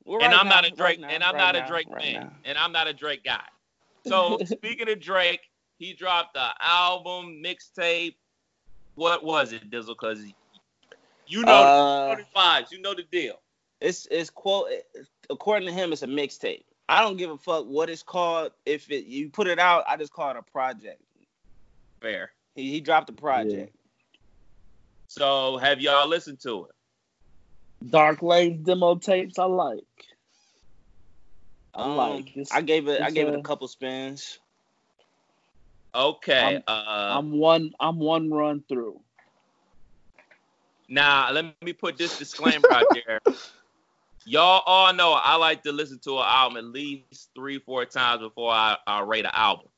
Well, 0.04 0.22
and 0.22 0.34
I'm 0.34 0.48
not 0.48 0.64
a 0.64 0.70
Drake, 0.70 0.78
right 0.78 1.00
now, 1.00 1.08
and 1.08 1.22
I'm 1.22 1.34
right 1.34 1.52
not 1.52 1.56
a 1.56 1.66
Drake 1.68 1.86
right 1.90 2.02
fan, 2.02 2.14
now. 2.14 2.32
and 2.44 2.58
I'm 2.58 2.72
not 2.72 2.88
a 2.88 2.94
Drake 2.94 3.22
guy. 3.22 3.44
So 4.06 4.38
speaking 4.46 4.88
of 4.88 5.00
Drake, 5.00 5.42
he 5.78 5.92
dropped 5.92 6.34
the 6.34 6.48
album 6.60 7.42
mixtape. 7.44 8.14
What 8.94 9.22
was 9.22 9.52
it, 9.52 9.70
Dizzle? 9.70 9.88
Because 9.88 10.24
you 11.26 11.42
know 11.44 11.52
Uh, 11.52 12.14
the 12.16 12.24
vibes, 12.34 12.70
you 12.70 12.80
know 12.80 12.94
the 12.94 13.02
deal. 13.04 13.40
it's 13.80 14.06
it's 14.10 14.30
quote 14.30 14.68
according 15.30 15.66
to 15.68 15.74
him, 15.74 15.92
it's 15.92 16.02
a 16.02 16.06
mixtape. 16.06 16.64
I 16.88 17.00
don't 17.00 17.16
give 17.16 17.30
a 17.30 17.38
fuck 17.38 17.64
what 17.66 17.88
it's 17.88 18.02
called. 18.02 18.52
If 18.66 18.90
it 18.90 19.06
you 19.06 19.30
put 19.30 19.46
it 19.46 19.58
out, 19.58 19.84
I 19.88 19.96
just 19.96 20.12
call 20.12 20.30
it 20.30 20.36
a 20.36 20.42
project. 20.42 21.00
Fair. 22.00 22.32
He, 22.54 22.70
he 22.70 22.80
dropped 22.80 23.08
a 23.08 23.12
project. 23.14 23.74
So 25.08 25.56
have 25.58 25.80
y'all 25.80 26.08
listened 26.08 26.40
to 26.40 26.66
it? 26.66 27.90
Dark 27.90 28.22
Lanes 28.22 28.64
demo 28.64 28.96
tapes, 28.96 29.38
I 29.38 29.44
like. 29.44 29.80
I 31.74 31.82
Um, 31.82 31.96
like 31.96 32.34
this. 32.34 32.52
I 32.52 32.60
gave 32.60 32.88
it. 32.88 33.00
I 33.00 33.06
it's 33.06 33.14
gave 33.14 33.28
it 33.28 33.34
a- 33.34 33.38
a 33.38 33.42
couple 33.42 33.66
spins. 33.68 34.38
Okay. 35.94 36.38
I'm- 36.56 36.62
uh, 36.66 37.14
I'm 37.18 37.32
one. 37.32 37.72
I'm 37.80 37.98
one 37.98 38.30
run 38.30 38.62
through. 38.68 39.00
Now 40.92 41.32
let 41.32 41.46
me 41.62 41.72
put 41.72 41.96
this 41.96 42.18
disclaimer 42.18 42.70
out 42.70 42.84
there. 43.06 43.20
Y'all 44.26 44.62
all 44.66 44.92
know 44.92 45.12
I 45.12 45.36
like 45.36 45.62
to 45.64 45.72
listen 45.72 45.98
to 46.00 46.18
an 46.18 46.24
album 46.26 46.58
at 46.58 46.64
least 46.64 47.30
three, 47.34 47.58
four 47.58 47.86
times 47.86 48.20
before 48.20 48.52
I, 48.52 48.76
I 48.86 49.00
rate 49.00 49.24
an 49.24 49.32
album. 49.32 49.68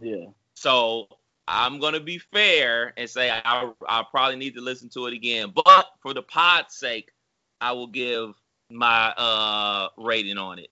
Yeah. 0.00 0.26
So 0.54 1.08
I'm 1.48 1.80
gonna 1.80 2.00
be 2.00 2.18
fair 2.18 2.92
and 2.98 3.08
say 3.08 3.30
I 3.30 3.72
I 3.88 4.04
probably 4.10 4.36
need 4.36 4.54
to 4.56 4.60
listen 4.60 4.90
to 4.90 5.06
it 5.06 5.14
again. 5.14 5.52
But 5.54 5.86
for 6.00 6.12
the 6.12 6.22
pod's 6.22 6.74
sake, 6.74 7.12
I 7.60 7.72
will 7.72 7.86
give 7.86 8.34
my 8.70 9.08
uh 9.16 9.88
rating 9.96 10.36
on 10.36 10.58
it. 10.58 10.70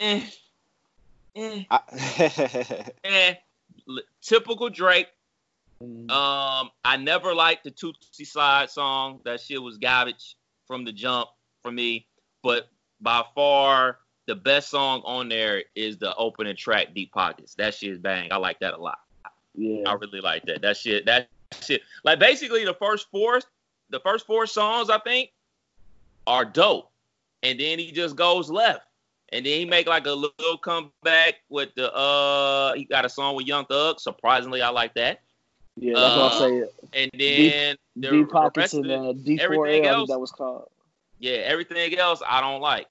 Eh, 0.00 0.24
eh. 1.36 1.64
eh. 3.04 3.34
Typical 4.20 4.68
Drake. 4.68 5.08
Mm. 5.82 6.10
Um, 6.10 6.70
I 6.84 6.96
never 6.96 7.34
liked 7.34 7.64
the 7.64 7.70
Tootsie 7.70 8.24
Slide 8.24 8.70
song. 8.70 9.20
That 9.24 9.40
shit 9.40 9.62
was 9.62 9.78
garbage 9.78 10.36
from 10.66 10.84
the 10.84 10.92
jump 10.92 11.28
for 11.62 11.70
me. 11.70 12.06
But 12.42 12.68
by 13.00 13.22
far, 13.34 13.98
the 14.26 14.34
best 14.34 14.70
song 14.70 15.02
on 15.04 15.28
there 15.28 15.64
is 15.74 15.98
the 15.98 16.14
opening 16.16 16.56
track, 16.56 16.94
Deep 16.94 17.12
Pockets. 17.12 17.54
That 17.54 17.74
shit 17.74 17.90
is 17.90 17.98
bang. 17.98 18.32
I 18.32 18.36
like 18.36 18.60
that 18.60 18.74
a 18.74 18.78
lot. 18.78 18.98
Yeah. 19.54 19.88
I 19.88 19.94
really 19.94 20.20
like 20.20 20.44
that. 20.44 20.62
That 20.62 20.76
shit. 20.76 21.06
That 21.06 21.28
shit. 21.62 21.82
Like 22.04 22.18
basically 22.18 22.64
the 22.64 22.74
first 22.74 23.08
four, 23.10 23.40
the 23.90 24.00
first 24.00 24.26
four 24.26 24.46
songs 24.46 24.90
I 24.90 24.98
think 24.98 25.30
are 26.26 26.44
dope, 26.44 26.90
and 27.42 27.58
then 27.58 27.78
he 27.78 27.90
just 27.90 28.16
goes 28.16 28.50
left, 28.50 28.82
and 29.32 29.46
then 29.46 29.60
he 29.60 29.64
make 29.64 29.86
like 29.86 30.06
a 30.06 30.12
little 30.12 30.58
comeback 30.58 31.36
with 31.48 31.74
the 31.74 31.92
uh. 31.94 32.74
He 32.74 32.84
got 32.84 33.04
a 33.04 33.08
song 33.08 33.34
with 33.34 33.46
Young 33.46 33.64
Thug. 33.64 33.98
Surprisingly, 33.98 34.60
I 34.60 34.68
like 34.68 34.94
that. 34.94 35.22
Yeah, 35.80 35.94
that's 35.98 36.16
what 36.16 36.32
I 36.32 36.36
Uh, 36.36 36.38
say. 36.38 36.68
And 36.94 37.10
then 37.14 37.76
the, 37.96 38.10
Deep 38.10 38.26
the 38.28 38.32
pockets 38.32 38.56
rest 38.56 38.74
and 38.74 38.90
uh, 38.90 39.12
D4L. 39.12 39.40
everything 39.40 39.86
I 39.86 39.88
else- 39.90 40.08
that 40.10 40.18
was 40.20 40.30
called. 40.32 40.68
yeah, 41.18 41.32
everything 41.44 41.96
else 41.98 42.22
I 42.26 42.40
don't 42.40 42.60
like. 42.60 42.86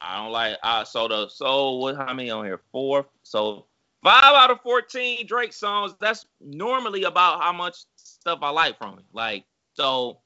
I 0.00 0.16
don't 0.22 0.30
like. 0.32 0.56
Uh, 0.62 0.84
so 0.84 1.08
the 1.08 1.28
so 1.28 1.72
what? 1.78 1.96
How 1.96 2.14
many 2.14 2.30
on 2.30 2.44
here? 2.44 2.60
Four. 2.70 3.06
So 3.24 3.66
five 4.04 4.22
out 4.22 4.50
of 4.50 4.60
fourteen 4.60 5.26
Drake 5.26 5.52
songs. 5.52 5.94
That's 6.00 6.24
normally 6.40 7.02
about 7.02 7.42
how 7.42 7.52
much 7.52 7.78
stuff 7.96 8.38
I 8.42 8.50
like 8.50 8.78
from 8.78 8.98
him. 8.98 9.04
Like 9.12 9.44
so, 9.74 10.18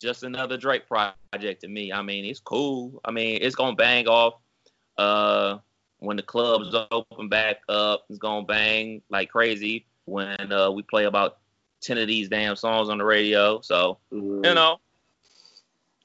just 0.00 0.22
another 0.22 0.56
Drake 0.56 0.88
project 0.88 1.60
to 1.60 1.68
me. 1.68 1.92
I 1.92 2.00
mean, 2.00 2.24
it's 2.24 2.40
cool. 2.40 3.00
I 3.04 3.10
mean, 3.10 3.38
it's 3.42 3.54
gonna 3.54 3.76
bang 3.76 4.08
off. 4.08 4.34
Uh, 4.96 5.58
when 5.98 6.16
the 6.16 6.22
clubs 6.22 6.74
open 6.90 7.28
back 7.28 7.58
up, 7.68 8.06
it's 8.08 8.18
gonna 8.18 8.46
bang 8.46 9.02
like 9.10 9.28
crazy. 9.28 9.84
When 10.04 10.52
uh, 10.52 10.70
we 10.70 10.82
play 10.82 11.04
about 11.04 11.38
ten 11.80 11.98
of 11.98 12.08
these 12.08 12.28
damn 12.28 12.56
songs 12.56 12.88
on 12.88 12.98
the 12.98 13.04
radio. 13.04 13.60
So 13.60 13.98
you 14.10 14.40
know, 14.42 14.78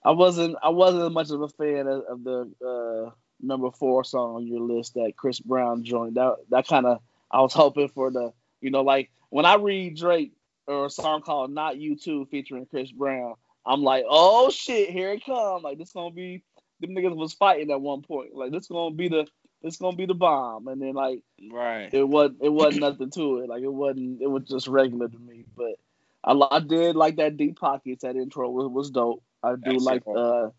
I 0.04 0.12
wasn't 0.12 0.56
I 0.62 0.70
wasn't 0.70 1.14
much 1.14 1.30
of 1.32 1.42
a 1.42 1.50
fan 1.50 1.88
of, 1.88 2.04
of 2.10 2.24
the 2.24 2.52
uh, 2.66 3.12
number 3.42 3.72
four 3.72 4.04
song 4.04 4.36
on 4.36 4.48
your 4.48 4.62
list 4.62 4.96
that 4.96 5.14
Chris 5.16 5.40
Brown 5.40 5.84
joined. 5.84 6.16
That 6.16 6.36
that 6.50 6.68
kind 6.68 6.86
of 6.86 7.02
I 7.32 7.42
was 7.42 7.54
hoping 7.56 7.90
for 7.90 8.12
the 8.12 8.34
you 8.62 8.72
know 8.72 8.82
like 8.82 9.10
when 9.30 9.46
I 9.46 9.56
read 9.56 9.98
Drake 9.98 10.34
or 10.66 10.86
a 10.86 10.90
song 10.90 11.22
called 11.22 11.52
"Not 11.52 11.78
You 11.78 11.96
Too" 11.96 12.28
featuring 12.30 12.66
Chris 12.66 12.92
Brown, 12.92 13.36
I'm 13.66 13.84
like, 13.84 14.06
oh 14.08 14.50
shit, 14.50 14.90
here 14.90 15.12
it 15.12 15.26
come! 15.26 15.62
Like 15.62 15.78
this 15.78 15.92
gonna 15.92 16.12
be 16.12 16.44
them 16.80 16.92
niggas 16.92 17.16
was 17.16 17.34
fighting 17.34 17.72
at 17.72 17.82
one 17.82 18.02
point. 18.02 18.36
Like 18.36 18.52
this 18.52 18.68
gonna 18.68 18.96
be 18.96 19.10
the 19.10 19.28
this 19.62 19.78
gonna 19.78 19.96
be 19.96 20.06
the 20.06 20.14
bomb, 20.14 20.68
and 20.68 20.82
then 20.82 20.94
like 20.94 21.22
right. 21.52 21.94
it 21.94 22.08
wasn't 22.08 22.38
it 22.42 22.50
wasn't 22.50 22.82
nothing 22.82 23.10
to 23.12 23.40
it. 23.40 23.50
Like 23.50 23.64
it 23.64 23.74
wasn't 23.74 24.22
it 24.22 24.28
was 24.28 24.44
just 24.44 24.68
regular 24.68 25.08
to 25.08 25.20
me. 25.20 25.46
But 25.56 25.80
I, 26.24 26.34
I 26.52 26.60
did 26.60 26.96
like 26.96 27.18
that 27.18 27.38
deep 27.38 27.60
pockets. 27.60 28.04
That 28.04 28.16
intro 28.16 28.50
was, 28.50 28.70
was 28.70 28.92
dope. 28.92 29.24
I 29.44 29.56
do 29.56 29.72
That's 29.72 29.84
like 29.84 30.04
uh 30.08 30.50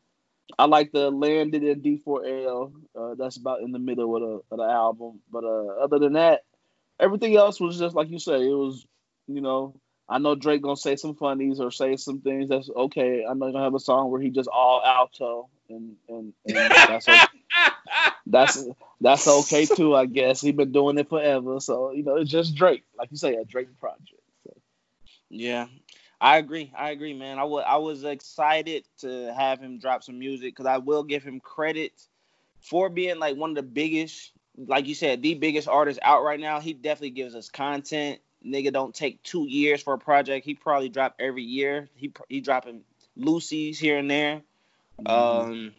I 0.58 0.64
like 0.64 0.92
the 0.92 1.10
landed 1.10 1.62
in 1.62 1.82
D4L. 1.82 2.72
Uh, 2.98 3.14
that's 3.16 3.36
about 3.36 3.60
in 3.60 3.72
the 3.72 3.78
middle 3.78 4.16
of 4.16 4.22
the, 4.22 4.54
of 4.54 4.58
the 4.58 4.74
album. 4.74 5.20
But 5.30 5.44
uh, 5.44 5.82
other 5.82 5.98
than 5.98 6.14
that, 6.14 6.44
everything 6.98 7.36
else 7.36 7.60
was 7.60 7.78
just 7.78 7.94
like 7.94 8.08
you 8.08 8.18
say. 8.18 8.48
It 8.48 8.54
was 8.54 8.86
you 9.26 9.40
know 9.40 9.74
I 10.08 10.18
know 10.18 10.34
Drake 10.34 10.62
gonna 10.62 10.76
say 10.76 10.96
some 10.96 11.14
funnies 11.14 11.60
or 11.60 11.70
say 11.70 11.96
some 11.96 12.20
things 12.20 12.48
that's 12.48 12.70
okay. 12.70 13.24
I'm 13.28 13.38
not 13.38 13.52
gonna 13.52 13.64
have 13.64 13.74
a 13.74 13.80
song 13.80 14.10
where 14.10 14.20
he 14.20 14.30
just 14.30 14.48
all 14.48 14.82
alto 14.84 15.48
and 15.68 15.96
and, 16.08 16.32
and 16.46 16.56
that's 16.56 17.08
okay. 17.08 17.26
That's 18.26 18.62
that's 19.00 19.26
okay 19.26 19.64
too, 19.64 19.94
I 19.94 20.04
guess. 20.06 20.40
He 20.40 20.52
been 20.52 20.72
doing 20.72 20.98
it 20.98 21.08
forever, 21.08 21.60
so 21.60 21.92
you 21.92 22.02
know 22.02 22.16
it's 22.16 22.30
just 22.30 22.54
Drake, 22.54 22.84
like 22.98 23.10
you 23.10 23.16
say, 23.16 23.34
a 23.36 23.44
Drake 23.44 23.78
project. 23.80 24.22
So. 24.44 24.54
Yeah, 25.30 25.66
I 26.20 26.36
agree. 26.36 26.70
I 26.76 26.90
agree, 26.90 27.14
man. 27.14 27.38
I 27.38 27.44
wa- 27.44 27.60
I 27.60 27.76
was 27.76 28.04
excited 28.04 28.84
to 28.98 29.32
have 29.34 29.60
him 29.60 29.78
drop 29.78 30.02
some 30.02 30.18
music 30.18 30.54
because 30.54 30.66
I 30.66 30.78
will 30.78 31.04
give 31.04 31.22
him 31.22 31.40
credit 31.40 31.92
for 32.60 32.90
being 32.90 33.18
like 33.18 33.36
one 33.36 33.50
of 33.50 33.56
the 33.56 33.62
biggest, 33.62 34.32
like 34.56 34.86
you 34.86 34.94
said, 34.94 35.22
the 35.22 35.34
biggest 35.34 35.68
artist 35.68 35.98
out 36.02 36.22
right 36.22 36.40
now. 36.40 36.60
He 36.60 36.74
definitely 36.74 37.10
gives 37.10 37.34
us 37.34 37.48
content. 37.48 38.20
Nigga 38.44 38.72
don't 38.72 38.94
take 38.94 39.22
two 39.22 39.48
years 39.48 39.82
for 39.82 39.94
a 39.94 39.98
project. 39.98 40.44
He 40.44 40.54
probably 40.54 40.88
drop 40.90 41.16
every 41.18 41.44
year. 41.44 41.88
He 41.94 42.08
pr- 42.08 42.22
he 42.28 42.40
dropping 42.40 42.82
loosies 43.18 43.78
here 43.78 43.96
and 43.96 44.10
there. 44.10 44.42
Um, 45.06 45.72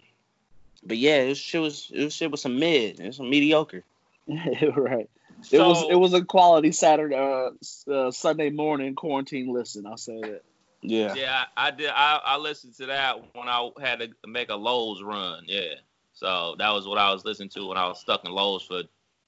but 0.84 0.98
yeah, 0.98 1.26
this 1.26 1.38
shit 1.38 1.62
was 1.62 1.92
this 1.94 2.14
shit 2.14 2.32
was 2.32 2.42
some 2.42 2.60
mid. 2.60 3.00
It 3.00 3.08
was 3.08 3.18
some 3.18 3.30
mediocre. 3.30 3.84
right. 4.28 5.10
so, 5.42 5.56
it 5.56 5.68
was 5.68 5.86
it 5.92 5.96
was 5.96 6.14
a 6.14 6.24
quality 6.24 6.72
Saturday 6.72 7.16
uh, 7.16 7.50
uh, 7.92 8.12
Sunday 8.12 8.50
morning 8.50 8.96
quarantine 8.96 9.54
listen. 9.54 9.86
I'll 9.86 9.98
say 9.98 10.22
that. 10.22 10.44
Yeah. 10.82 11.14
Yeah, 11.16 11.44
I 11.58 11.72
did. 11.72 11.90
I, 11.90 12.22
I 12.24 12.38
listened 12.38 12.76
to 12.78 12.86
that 12.88 13.36
when 13.36 13.50
I 13.50 13.70
had 13.82 14.00
to 14.00 14.10
make 14.26 14.50
a 14.50 14.56
Lowe's 14.56 15.04
run. 15.04 15.44
Yeah, 15.46 15.74
so 16.14 16.56
that 16.58 16.70
was 16.70 16.88
what 16.88 16.98
I 16.98 17.12
was 17.12 17.26
listening 17.26 17.50
to 17.50 17.68
when 17.68 17.78
I 17.78 17.88
was 17.88 18.00
stuck 18.00 18.24
in 18.26 18.32
Lowe's 18.32 18.64
for 18.64 18.84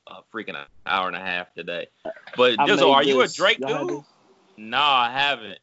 a 0.07 0.15
freaking 0.33 0.61
hour 0.85 1.07
and 1.07 1.15
a 1.15 1.19
half 1.19 1.53
today. 1.53 1.87
But 2.37 2.59
I 2.59 2.67
Jizzle, 2.67 2.77
made 2.77 2.83
are 2.83 3.03
you 3.03 3.21
a. 3.21 3.27
Drake 3.27 3.59
Y'all 3.59 3.85
dude? 3.85 4.03
No, 4.57 4.77
I 4.77 5.11
haven't. 5.11 5.59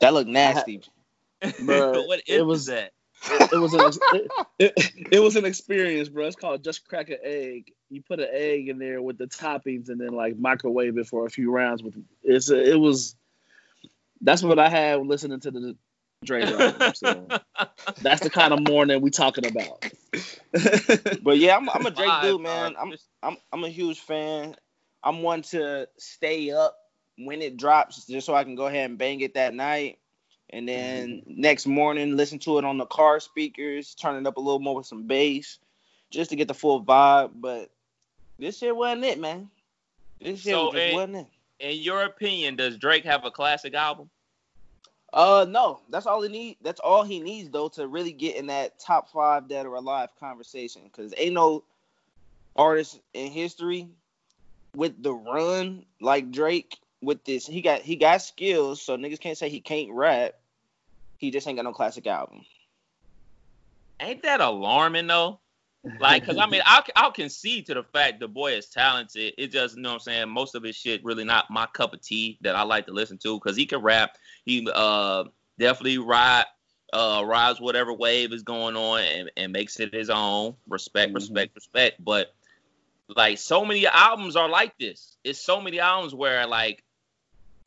That 0.00 0.14
looked 0.14 0.28
nasty. 0.28 0.82
Bruh, 1.42 2.06
what 2.06 2.20
it 2.20 2.24
is 2.26 2.42
was- 2.42 2.66
that? 2.66 2.92
It 3.24 3.60
was 3.60 3.74
an 3.74 3.80
ex- 3.80 3.98
it, 4.12 4.30
it, 4.58 4.92
it 5.12 5.20
was 5.20 5.36
an 5.36 5.44
experience, 5.44 6.08
bro. 6.08 6.26
It's 6.26 6.36
called 6.36 6.64
just 6.64 6.86
crack 6.88 7.10
an 7.10 7.18
egg. 7.22 7.72
You 7.90 8.02
put 8.02 8.20
an 8.20 8.28
egg 8.30 8.68
in 8.68 8.78
there 8.78 9.00
with 9.02 9.18
the 9.18 9.26
toppings, 9.26 9.88
and 9.88 10.00
then 10.00 10.12
like 10.12 10.38
microwave 10.38 10.98
it 10.98 11.06
for 11.06 11.26
a 11.26 11.30
few 11.30 11.50
rounds. 11.50 11.82
With 11.82 11.94
it's 12.22 12.50
a, 12.50 12.72
it 12.72 12.78
was. 12.78 13.14
That's 14.20 14.42
what 14.42 14.58
I 14.58 14.68
had 14.68 15.06
listening 15.06 15.40
to 15.40 15.50
the 15.50 15.76
Dre 16.24 16.42
album. 16.42 16.92
So 16.94 17.28
that's 18.02 18.22
the 18.22 18.30
kind 18.30 18.52
of 18.52 18.66
morning 18.66 19.00
we 19.00 19.10
talking 19.10 19.46
about. 19.46 19.84
But 21.22 21.38
yeah, 21.38 21.56
I'm, 21.56 21.68
I'm 21.68 21.86
a 21.86 21.90
Drake 21.90 22.12
dude, 22.22 22.40
man. 22.40 22.74
I'm 22.78 22.94
I'm 23.22 23.36
I'm 23.52 23.64
a 23.64 23.68
huge 23.68 24.00
fan. 24.00 24.56
I'm 25.02 25.22
one 25.22 25.42
to 25.42 25.88
stay 25.98 26.50
up 26.50 26.76
when 27.18 27.42
it 27.42 27.56
drops, 27.56 28.06
just 28.06 28.26
so 28.26 28.34
I 28.34 28.44
can 28.44 28.54
go 28.54 28.66
ahead 28.66 28.90
and 28.90 28.98
bang 28.98 29.20
it 29.20 29.34
that 29.34 29.54
night, 29.54 29.98
and 30.50 30.68
then 30.68 31.22
next 31.26 31.66
morning 31.66 32.16
listen 32.16 32.38
to 32.40 32.58
it 32.58 32.64
on 32.64 32.78
the 32.78 32.86
car 32.86 33.20
speakers, 33.20 33.94
turn 33.94 34.16
it 34.16 34.26
up 34.26 34.36
a 34.36 34.40
little 34.40 34.60
more 34.60 34.76
with 34.76 34.86
some 34.86 35.06
bass, 35.06 35.58
just 36.10 36.30
to 36.30 36.36
get 36.36 36.48
the 36.48 36.54
full 36.54 36.82
vibe. 36.82 37.32
But 37.34 37.70
this 38.38 38.58
shit 38.58 38.74
wasn't 38.74 39.04
it, 39.04 39.20
man. 39.20 39.50
This 40.20 40.40
shit 40.40 40.54
So, 40.54 40.72
just 40.72 40.76
eh, 40.76 40.94
wasn't 40.94 41.16
it. 41.16 41.26
In 41.60 41.82
your 41.82 42.04
opinion, 42.04 42.56
does 42.56 42.76
Drake 42.76 43.04
have 43.04 43.24
a 43.24 43.30
classic 43.30 43.74
album? 43.74 44.08
Uh, 45.12 45.46
no, 45.48 45.80
that's 45.88 46.06
all 46.06 46.22
he 46.22 46.28
need. 46.28 46.56
That's 46.62 46.80
all 46.80 47.02
he 47.02 47.20
needs 47.20 47.50
though 47.50 47.68
to 47.70 47.88
really 47.88 48.12
get 48.12 48.36
in 48.36 48.46
that 48.48 48.78
top 48.78 49.10
five 49.10 49.48
dead 49.48 49.66
or 49.66 49.74
alive 49.74 50.10
conversation. 50.20 50.82
Cause 50.92 51.14
ain't 51.16 51.34
no 51.34 51.64
artist 52.54 53.00
in 53.14 53.30
history 53.30 53.88
with 54.74 55.02
the 55.02 55.12
run 55.12 55.86
like 56.00 56.30
Drake 56.30 56.78
with 57.00 57.24
this. 57.24 57.46
He 57.46 57.62
got 57.62 57.80
he 57.80 57.96
got 57.96 58.22
skills, 58.22 58.82
so 58.82 58.96
niggas 58.96 59.20
can't 59.20 59.38
say 59.38 59.48
he 59.48 59.60
can't 59.60 59.90
rap. 59.92 60.34
He 61.16 61.30
just 61.30 61.46
ain't 61.46 61.56
got 61.58 61.64
no 61.64 61.72
classic 61.72 62.06
album. 62.06 62.44
Ain't 64.00 64.22
that 64.22 64.40
alarming 64.40 65.06
though? 65.08 65.40
Like, 66.00 66.26
cause 66.26 66.36
I 66.38 66.46
mean, 66.46 66.60
I'll, 66.66 66.82
I'll 66.96 67.12
concede 67.12 67.66
to 67.66 67.74
the 67.74 67.82
fact 67.82 68.20
the 68.20 68.28
boy 68.28 68.52
is 68.52 68.66
talented. 68.66 69.34
It 69.38 69.48
just, 69.48 69.76
you 69.76 69.82
know 69.82 69.90
what 69.90 69.94
I'm 69.94 70.00
saying? 70.00 70.28
Most 70.28 70.54
of 70.54 70.62
his 70.62 70.76
shit 70.76 71.04
really 71.04 71.24
not 71.24 71.50
my 71.50 71.66
cup 71.66 71.94
of 71.94 72.00
tea 72.02 72.38
that 72.42 72.56
I 72.56 72.62
like 72.62 72.86
to 72.86 72.92
listen 72.92 73.16
to. 73.18 73.38
Cause 73.40 73.56
he 73.56 73.64
can 73.64 73.80
rap. 73.80 74.16
He 74.44 74.68
uh 74.72 75.24
definitely 75.58 75.98
ride 75.98 76.44
uh 76.92 77.22
rides 77.24 77.60
whatever 77.60 77.92
wave 77.92 78.32
is 78.32 78.42
going 78.42 78.76
on 78.76 79.00
and, 79.00 79.30
and 79.36 79.52
makes 79.52 79.80
it 79.80 79.94
his 79.94 80.10
own. 80.10 80.54
Respect, 80.68 81.12
Mhm. 81.12 81.16
respect, 81.16 81.54
respect. 81.54 82.04
But 82.04 82.34
like 83.08 83.38
so 83.38 83.64
many 83.64 83.86
albums 83.86 84.36
are 84.36 84.48
like 84.48 84.76
this. 84.78 85.16
It's 85.24 85.40
so 85.40 85.60
many 85.60 85.80
albums 85.80 86.14
where 86.14 86.46
like 86.46 86.84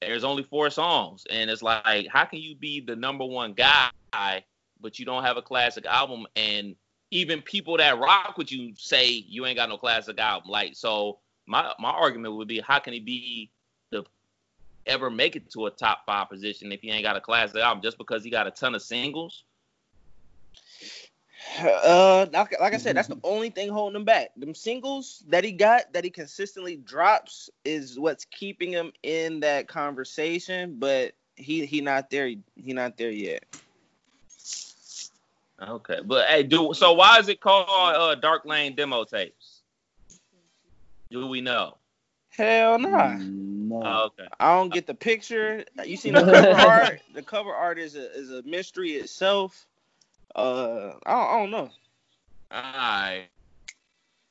there's 0.01 0.23
only 0.23 0.43
four 0.43 0.69
songs. 0.69 1.25
And 1.29 1.49
it's 1.49 1.61
like 1.61 2.07
how 2.07 2.25
can 2.25 2.39
you 2.39 2.55
be 2.55 2.79
the 2.79 2.95
number 2.95 3.25
one 3.25 3.53
guy 3.53 3.91
but 4.81 4.97
you 4.97 5.05
don't 5.05 5.23
have 5.23 5.37
a 5.37 5.41
classic 5.41 5.85
album? 5.85 6.25
And 6.35 6.75
even 7.11 7.41
people 7.41 7.77
that 7.77 7.99
rock 7.99 8.37
with 8.37 8.51
you 8.51 8.73
say 8.77 9.07
you 9.09 9.45
ain't 9.45 9.57
got 9.57 9.69
no 9.69 9.77
classic 9.77 10.19
album. 10.19 10.49
Like 10.49 10.75
so 10.75 11.19
my 11.45 11.73
my 11.79 11.91
argument 11.91 12.35
would 12.35 12.47
be 12.47 12.59
how 12.59 12.79
can 12.79 12.93
he 12.93 12.99
be 12.99 13.51
the 13.91 14.03
ever 14.85 15.09
make 15.09 15.35
it 15.35 15.51
to 15.51 15.67
a 15.67 15.71
top 15.71 16.05
five 16.05 16.29
position 16.29 16.71
if 16.71 16.81
he 16.81 16.89
ain't 16.89 17.03
got 17.03 17.15
a 17.15 17.21
classic 17.21 17.57
album? 17.57 17.83
Just 17.83 17.97
because 17.97 18.23
he 18.23 18.29
got 18.29 18.47
a 18.47 18.51
ton 18.51 18.75
of 18.75 18.81
singles 18.81 19.43
Uh, 21.59 22.27
like, 22.31 22.59
like 22.59 22.73
I 22.73 22.77
said, 22.77 22.95
that's 22.95 23.07
the 23.07 23.19
only 23.23 23.49
thing 23.49 23.69
holding 23.69 23.95
him 23.95 24.05
back. 24.05 24.29
Them 24.37 24.53
singles 24.55 25.23
that 25.29 25.43
he 25.43 25.51
got, 25.51 25.91
that 25.93 26.03
he 26.03 26.09
consistently 26.09 26.75
drops, 26.77 27.49
is 27.65 27.99
what's 27.99 28.25
keeping 28.25 28.71
him 28.71 28.93
in 29.03 29.39
that 29.41 29.67
conversation. 29.67 30.75
But 30.79 31.13
he 31.35 31.65
he 31.65 31.81
not 31.81 32.09
there. 32.09 32.27
He 32.27 32.73
not 32.73 32.97
there 32.97 33.11
yet. 33.11 33.43
okay 35.61 35.99
but 36.03 36.27
hey 36.27 36.41
do 36.43 36.73
so 36.73 36.93
why 36.93 37.19
is 37.19 37.29
it 37.29 37.39
called 37.39 37.67
uh 37.69 38.15
dark 38.15 38.45
lane 38.45 38.75
demo 38.75 39.03
tapes 39.03 39.61
Do 41.11 41.27
we 41.27 41.41
know? 41.41 41.77
Hell 42.29 42.79
nah. 42.79 43.17
No. 43.19 43.81
Oh, 43.83 44.05
okay. 44.05 44.27
I 44.39 44.55
don't 44.55 44.71
get 44.71 44.87
the 44.87 44.93
picture. 44.93 45.65
You 45.85 45.97
see 45.97 46.11
the 46.11 46.19
cover 46.25 46.55
art? 46.55 47.01
The 47.13 47.21
cover 47.21 47.51
art 47.53 47.77
is 47.77 47.95
a 47.95 48.11
is 48.17 48.31
a 48.31 48.41
mystery 48.43 48.91
itself. 48.91 49.67
Uh, 50.35 50.93
I 51.05 51.11
don't, 51.11 51.29
I 51.29 51.39
don't 51.39 51.51
know. 51.51 51.69
All 52.51 52.61
right. 52.61 53.27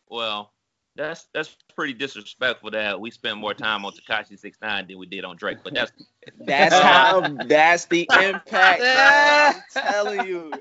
Well, 0.09 0.53
that's 0.97 1.29
that's 1.33 1.57
pretty 1.75 1.95
disrespectful 1.95 2.71
that 2.73 3.01
we 3.01 3.11
spent 3.11 3.39
more 3.39 3.55
time 3.55 3.85
on 3.85 3.93
Tekashi 3.93 4.39
Six 4.39 4.59
Nine 4.61 4.87
than 4.89 4.99
we 4.99 5.07
did 5.07 5.25
on 5.25 5.37
Drake. 5.37 5.59
But 5.63 5.75
that's 5.75 5.93
That's 6.39 6.75
how. 6.75 7.21
That's 7.47 7.87
the 7.87 8.09
impact. 8.13 8.83
I'm 8.85 9.63
telling 9.71 10.27
you. 10.27 10.61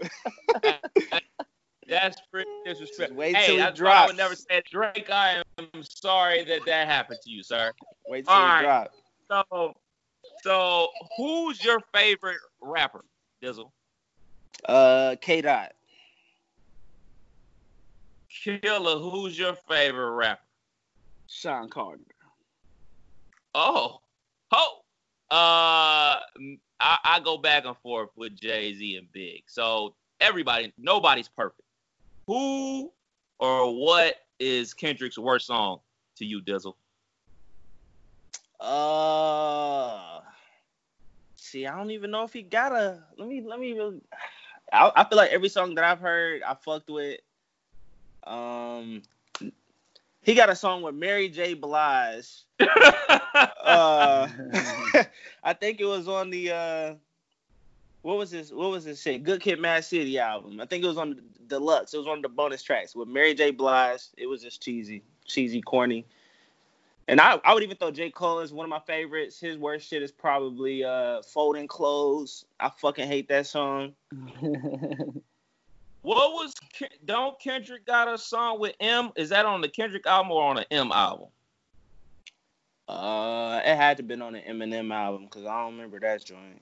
that's 1.88 2.22
pretty 2.32 2.50
disrespectful. 2.66 3.18
Wait 3.18 3.36
hey, 3.36 3.48
till 3.48 3.56
it 3.56 3.60
that's 3.60 3.82
why 3.82 3.92
I 3.92 4.06
would 4.06 4.18
never 4.18 4.36
say 4.36 4.62
Drake. 4.72 5.10
I 5.12 5.42
am 5.58 5.84
sorry 5.84 6.44
that 6.46 6.66
that 6.66 6.88
happened 6.88 7.20
to 7.24 7.30
you, 7.30 7.44
sir. 7.44 7.72
Wait 8.08 8.26
till 8.26 8.36
All 8.36 8.44
it 8.44 8.48
right. 8.48 8.64
drop. 8.64 8.92
So, 9.52 9.74
so 10.44 10.88
who's 11.18 11.64
your 11.64 11.80
favorite 11.94 12.40
rapper, 12.62 13.04
Dizzle? 13.44 13.72
Uh, 14.66 15.16
K 15.22 15.41
Dot. 15.41 15.74
Killer, 18.43 18.97
who's 18.97 19.38
your 19.38 19.53
favorite 19.53 20.12
rapper? 20.12 20.41
Sean 21.28 21.70
Carter. 21.70 22.01
Oh, 23.53 23.99
oh. 24.51 24.82
Uh, 25.32 26.20
I, 26.80 26.97
I 27.03 27.20
go 27.24 27.38
back 27.38 27.66
and 27.66 27.78
forth 27.78 28.10
with 28.16 28.36
Jay 28.36 28.74
Z 28.74 28.95
and 28.95 29.12
Big. 29.12 29.43
So 29.47 29.95
everybody, 30.20 30.74
nobody's 30.78 31.28
perfect. 31.28 31.62
Who 32.28 32.91
or 33.39 33.76
what 33.76 34.16
is 34.39 34.74
Kendrick's 34.74 35.18
worst 35.18 35.47
song 35.47 35.80
to 36.18 36.26
you, 36.26 36.41
Dizzle? 36.41 36.76
Uh, 38.60 40.22
see, 41.36 41.66
I 41.66 41.78
don't 41.78 41.91
even 41.91 42.12
know 42.12 42.24
if 42.24 42.34
he 42.34 42.41
got 42.41 42.74
a. 42.74 43.03
Let 43.18 43.28
me, 43.28 43.41
let 43.41 43.60
me. 43.60 43.74
Really, 43.74 44.01
I, 44.72 44.92
I 44.96 45.04
feel 45.04 45.18
like 45.18 45.32
every 45.32 45.50
song 45.50 45.76
that 45.76 45.84
I've 45.84 46.00
heard, 46.00 46.42
I 46.44 46.56
fucked 46.56 46.90
with. 46.90 47.20
Um, 48.24 49.02
he 50.22 50.36
got 50.36 50.50
a 50.50 50.56
song 50.56 50.82
with 50.82 50.96
Mary 50.96 51.30
J. 51.30 51.54
Blige. 51.54 52.44
Uh, 53.64 54.28
I 55.44 55.54
think 55.54 55.80
it 55.80 55.86
was 55.86 56.08
on 56.08 56.32
the 56.32 56.52
uh, 56.52 56.94
what 58.02 58.18
was 58.18 58.32
this? 58.32 58.52
What 58.52 58.72
was 58.72 58.86
this 58.86 59.02
shit? 59.02 59.24
Good 59.24 59.42
Kid, 59.42 59.60
Mad 59.60 59.86
City 59.86 60.18
album. 60.18 60.60
I 60.60 60.66
think 60.66 60.84
it 60.84 60.88
was 60.88 60.98
on 60.98 61.12
the 61.12 61.22
deluxe. 61.48 61.94
It 61.94 61.98
was 61.98 62.08
one 62.08 62.18
of 62.18 62.24
the 62.24 62.30
bonus 62.30 62.64
tracks 62.64 62.96
with 62.96 63.08
Mary 63.08 63.36
J. 63.36 63.52
Blige. 63.52 64.02
It 64.18 64.26
was 64.26 64.42
just 64.42 64.62
cheesy, 64.62 65.04
cheesy, 65.26 65.62
corny. 65.62 66.06
And 67.10 67.20
I, 67.20 67.39
I 67.43 67.55
would 67.55 67.64
even 67.64 67.76
throw 67.76 67.89
J. 67.89 68.12
Cole 68.12 68.38
as 68.38 68.53
one 68.53 68.66
of 68.66 68.70
my 68.70 68.80
favorites. 68.80 69.39
His 69.39 69.57
worst 69.57 69.89
shit 69.89 70.03
is 70.03 70.12
probably 70.12 70.84
uh, 70.84 71.24
Folding 71.24 71.68
Clothes. 71.68 72.45
I 72.60 72.70
fucking 72.70 73.07
hate 73.07 73.28
that 73.30 73.47
song. 73.47 73.93
what 74.12 75.24
was 76.03 76.53
don't 77.05 77.39
Kendrick 77.39 77.88
got 77.88 78.14
a 78.14 78.16
song 78.16 78.60
with 78.60 78.76
M? 78.80 79.10
Is 79.16 79.30
that 79.30 79.47
on 79.47 79.62
the 79.62 79.68
Kendrick 79.68 80.05
album 80.05 80.32
or 80.32 80.43
on 80.43 80.57
the 80.57 80.72
M 80.72 80.91
album? 80.91 81.30
Uh, 82.88 83.60
it 83.66 83.76
had 83.76 83.97
to 83.97 84.03
been 84.03 84.22
on 84.22 84.34
the 84.34 84.41
Eminem 84.41 84.93
album 84.93 85.24
because 85.24 85.45
I 85.47 85.64
don't 85.64 85.74
remember 85.74 85.99
that 86.01 86.24
joint. 86.24 86.62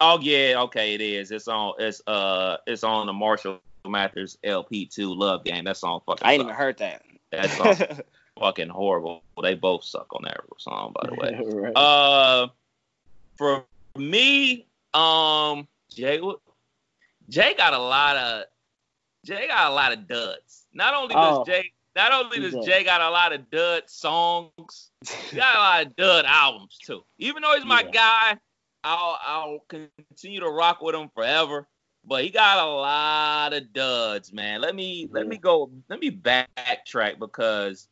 Oh 0.00 0.20
yeah, 0.20 0.54
okay, 0.58 0.94
it 0.94 1.00
is. 1.00 1.32
It's 1.32 1.48
on. 1.48 1.74
It's 1.80 2.00
uh, 2.06 2.58
it's 2.68 2.84
on 2.84 3.06
the 3.06 3.12
Marshall 3.12 3.60
Mathers 3.84 4.38
LP 4.44 4.86
two 4.86 5.12
Love 5.12 5.42
Game. 5.42 5.64
That 5.64 5.76
song 5.76 6.02
fucking. 6.06 6.24
I 6.24 6.34
ain't 6.34 6.42
even 6.42 6.54
heard 6.54 6.78
that. 6.78 7.02
That 7.32 7.50
song 7.50 7.98
fucking 8.42 8.68
horrible. 8.68 9.22
They 9.40 9.54
both 9.54 9.84
suck 9.84 10.08
on 10.12 10.22
that 10.24 10.40
song, 10.58 10.92
by 11.00 11.08
the 11.08 11.14
way. 11.14 11.40
right. 11.54 11.76
Uh, 11.76 12.48
for 13.36 13.64
me, 13.96 14.66
um, 14.92 15.68
Jay, 15.90 16.20
Jay 17.28 17.54
got 17.54 17.72
a 17.72 17.78
lot 17.78 18.16
of 18.16 18.44
Jay 19.24 19.46
got 19.46 19.70
a 19.70 19.74
lot 19.74 19.92
of 19.92 20.08
duds. 20.08 20.64
Not 20.74 20.94
only 20.94 21.14
does 21.14 21.38
Oh. 21.38 21.44
Jay, 21.44 21.70
not 21.94 22.12
only 22.12 22.40
does 22.40 22.54
does. 22.54 22.66
Jay 22.66 22.82
got 22.82 23.00
a 23.00 23.10
lot 23.10 23.32
of 23.32 23.48
dud 23.50 23.84
songs, 23.88 24.90
he 25.30 25.36
got 25.36 25.54
a 25.54 25.58
lot 25.58 25.86
of 25.86 25.96
dud 25.96 26.24
albums 26.24 26.78
too. 26.84 27.04
Even 27.18 27.42
though 27.42 27.54
he's 27.54 27.64
my 27.64 27.82
Yeah. 27.82 27.90
guy, 27.90 28.38
I'll 28.82 29.18
I'll 29.22 29.58
continue 29.68 30.40
to 30.40 30.50
rock 30.50 30.82
with 30.82 30.94
him 30.96 31.10
forever. 31.14 31.68
But 32.04 32.24
he 32.24 32.30
got 32.30 32.58
a 32.58 32.66
lot 32.68 33.52
of 33.52 33.72
duds, 33.72 34.32
man. 34.32 34.60
Let 34.60 34.74
me 34.74 35.08
let 35.12 35.28
me 35.28 35.36
go. 35.36 35.70
Let 35.88 36.00
me 36.00 36.10
backtrack 36.10 37.20
because 37.20 37.86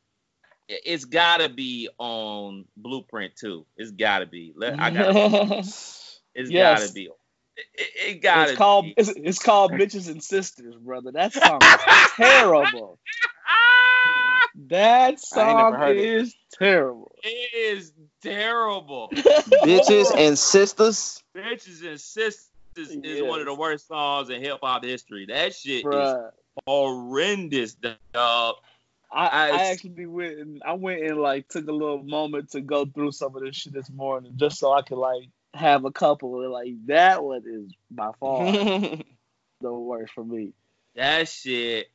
it's 0.71 1.05
gotta 1.05 1.49
be 1.49 1.89
on 1.99 2.65
Blueprint 2.77 3.35
two. 3.37 3.67
It's 3.77 3.91
gotta 3.91 4.27
be. 4.27 4.53
Let, 4.57 4.81
I 4.81 4.91
gotta. 4.91 5.65
It's 6.33 6.49
Yes. 6.49 6.81
gotta 6.81 6.93
be. 6.95 7.03
It, 7.57 7.67
it, 7.75 7.89
it 8.11 8.23
gotta. 8.23 8.53
it's 8.53 8.59
called 8.59 8.85
be. 8.85 8.95
it's, 8.97 9.09
it's 9.11 9.39
called 9.41 9.73
bitches 9.73 10.09
and 10.09 10.23
sisters, 10.23 10.77
brother. 10.77 11.11
That 11.11 11.33
song 11.33 11.61
is 11.63 12.13
terrible. 12.17 12.99
Ah! 13.49 14.47
That 14.69 15.21
song 15.21 15.75
is 15.75 15.79
heard 15.81 16.59
terrible. 16.59 17.13
It 17.23 17.55
is 17.55 17.93
terrible. 18.23 19.11
Bitches 19.13 20.13
and 20.17 20.39
sisters. 20.39 21.23
Bitches 21.37 21.85
and 21.87 22.01
Sisters 22.01 22.49
is 22.77 22.97
Yes. 23.03 23.23
one 23.23 23.41
of 23.41 23.47
the 23.47 23.55
worst 23.55 23.89
songs 23.89 24.29
in 24.31 24.41
hip 24.43 24.59
hop 24.63 24.85
history. 24.85 25.27
That 25.27 25.55
shit 25.55 25.85
is 25.85 26.15
horrendous, 26.67 27.75
dog. 28.13 28.57
I, 29.13 29.27
I- 29.27 29.51
I 29.51 29.65
actually 29.67 30.07
went 30.07 30.39
and 30.39 30.63
I 30.65 30.73
went 30.75 31.03
and 31.03 31.19
like 31.19 31.49
took 31.49 31.67
a 31.69 31.73
little 31.73 32.03
moment 32.03 32.51
to 32.53 32.61
go 32.61 32.85
through 32.87 33.13
some 33.13 33.35
of 33.37 33.43
this 33.43 33.57
shit 33.57 33.73
this 33.73 33.91
morning 33.91 34.33
just 34.37 34.59
so 34.59 34.73
I 34.73 34.83
could 34.83 34.99
like 34.99 35.29
have 35.55 35.85
a 35.85 35.91
couple 35.91 36.45
of 36.45 36.51
like 36.51 36.75
that 36.87 37.23
one 37.25 37.43
is 37.47 37.73
by 37.91 38.11
far 38.21 38.45
the 39.61 39.73
worst 39.73 40.13
for 40.15 40.25
me. 40.25 40.53
That 40.95 41.29
shit. 41.29 41.89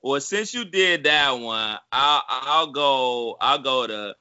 Well, 0.00 0.20
since 0.20 0.52
you 0.54 0.64
did 0.64 1.04
that 1.04 1.32
one, 1.32 1.78
I'll 1.92 2.22
I'll 2.28 2.66
go 2.72 3.36
I'll 3.40 3.58
go 3.58 3.86
to 3.86 4.16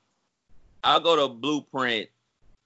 I'll 0.84 1.00
go 1.00 1.16
to 1.28 1.34
Blueprint 1.34 2.10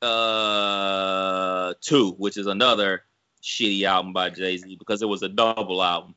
uh 0.02 1.74
two, 1.82 2.12
which 2.18 2.38
is 2.38 2.48
another 2.48 3.04
shitty 3.44 3.84
album 3.84 4.14
by 4.14 4.30
Jay 4.30 4.58
Z 4.58 4.76
because 4.78 5.02
it 5.02 5.08
was 5.08 5.22
a 5.24 5.30
double 5.30 5.82
album. 5.84 6.16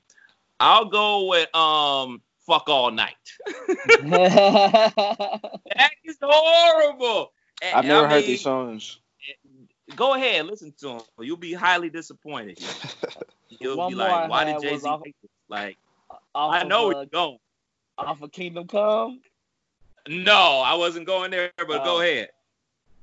I'll 0.60 0.86
go 0.86 1.26
with 1.26 1.54
um 1.54 2.20
Fuck 2.48 2.68
All 2.68 2.90
Night. 2.90 3.14
that 3.68 5.50
is 6.04 6.16
horrible. 6.20 7.30
And- 7.62 7.76
I've 7.76 7.84
never 7.84 8.06
I 8.06 8.10
heard 8.10 8.24
these 8.24 8.40
songs. 8.40 8.98
Go 9.94 10.14
ahead, 10.14 10.46
listen 10.46 10.72
to 10.80 10.86
them. 10.88 11.00
You'll 11.20 11.36
be 11.36 11.52
highly 11.52 11.90
disappointed. 11.90 12.58
You'll 13.48 13.76
One 13.76 13.92
be 13.92 13.96
more 13.98 14.06
I 14.06 14.20
like, 14.22 14.30
why 14.30 14.44
did 14.44 14.60
Jay 14.62 14.76
Z 14.76 14.88
make 15.04 15.14
this? 15.22 15.30
Like, 15.48 15.76
I 16.34 16.64
know 16.64 16.84
uh, 16.84 16.86
where 16.88 16.96
you're 16.96 17.06
going. 17.06 17.38
off 17.98 18.20
of 18.22 18.32
Kingdom 18.32 18.66
Come. 18.66 19.20
No, 20.08 20.62
I 20.64 20.74
wasn't 20.74 21.06
going 21.06 21.30
there, 21.30 21.50
but 21.56 21.84
go 21.84 21.96
Oh. 21.96 22.00
ahead. 22.00 22.28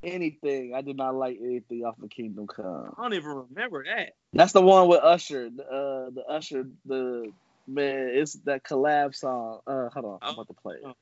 Anything. 0.03 0.73
I 0.75 0.81
did 0.81 0.97
not 0.97 1.15
like 1.15 1.37
anything 1.41 1.83
off 1.85 1.99
of 2.01 2.09
Kingdom 2.11 2.45
Come. 2.47 2.93
I 2.97 3.01
don't 3.01 3.13
even 3.15 3.45
remember 3.49 3.83
that. 3.85 4.13
That's 4.33 4.53
the 4.53 4.61
one 4.61 4.87
with 4.87 5.01
Usher. 5.03 5.47
Uh, 5.59 6.09
the 6.11 6.23
Usher, 6.29 6.67
the 6.85 7.31
man, 7.67 8.09
it's 8.13 8.33
that 8.45 8.63
collab 8.63 9.15
song. 9.15 9.59
Uh, 9.65 9.89
hold 9.89 10.05
on, 10.05 10.19
I'm 10.21 10.33
about 10.33 10.47
to 10.47 10.53
play 10.53 10.75
it. 10.75 10.95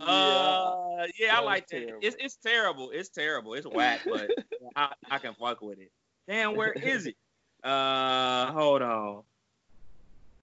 Uh, 0.00 1.06
yeah, 1.20 1.36
I 1.36 1.40
like 1.42 1.68
that. 1.68 1.98
It's 2.00 2.16
it's 2.18 2.36
terrible. 2.36 2.90
It's 2.90 3.10
terrible. 3.10 3.54
It's 3.54 3.66
whack, 3.66 4.00
but 4.04 4.30
I, 4.74 4.92
I 5.10 5.18
can 5.18 5.34
fuck 5.34 5.60
with 5.60 5.78
it. 5.78 5.92
Damn, 6.26 6.56
where 6.56 6.72
is 6.72 7.06
it? 7.06 7.14
Uh, 7.62 8.50
hold 8.52 8.82
on. 8.82 9.22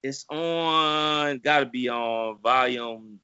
It's 0.03 0.25
on. 0.29 1.39
Got 1.39 1.59
to 1.61 1.65
be 1.65 1.89
on 1.89 2.37
volume. 2.37 3.19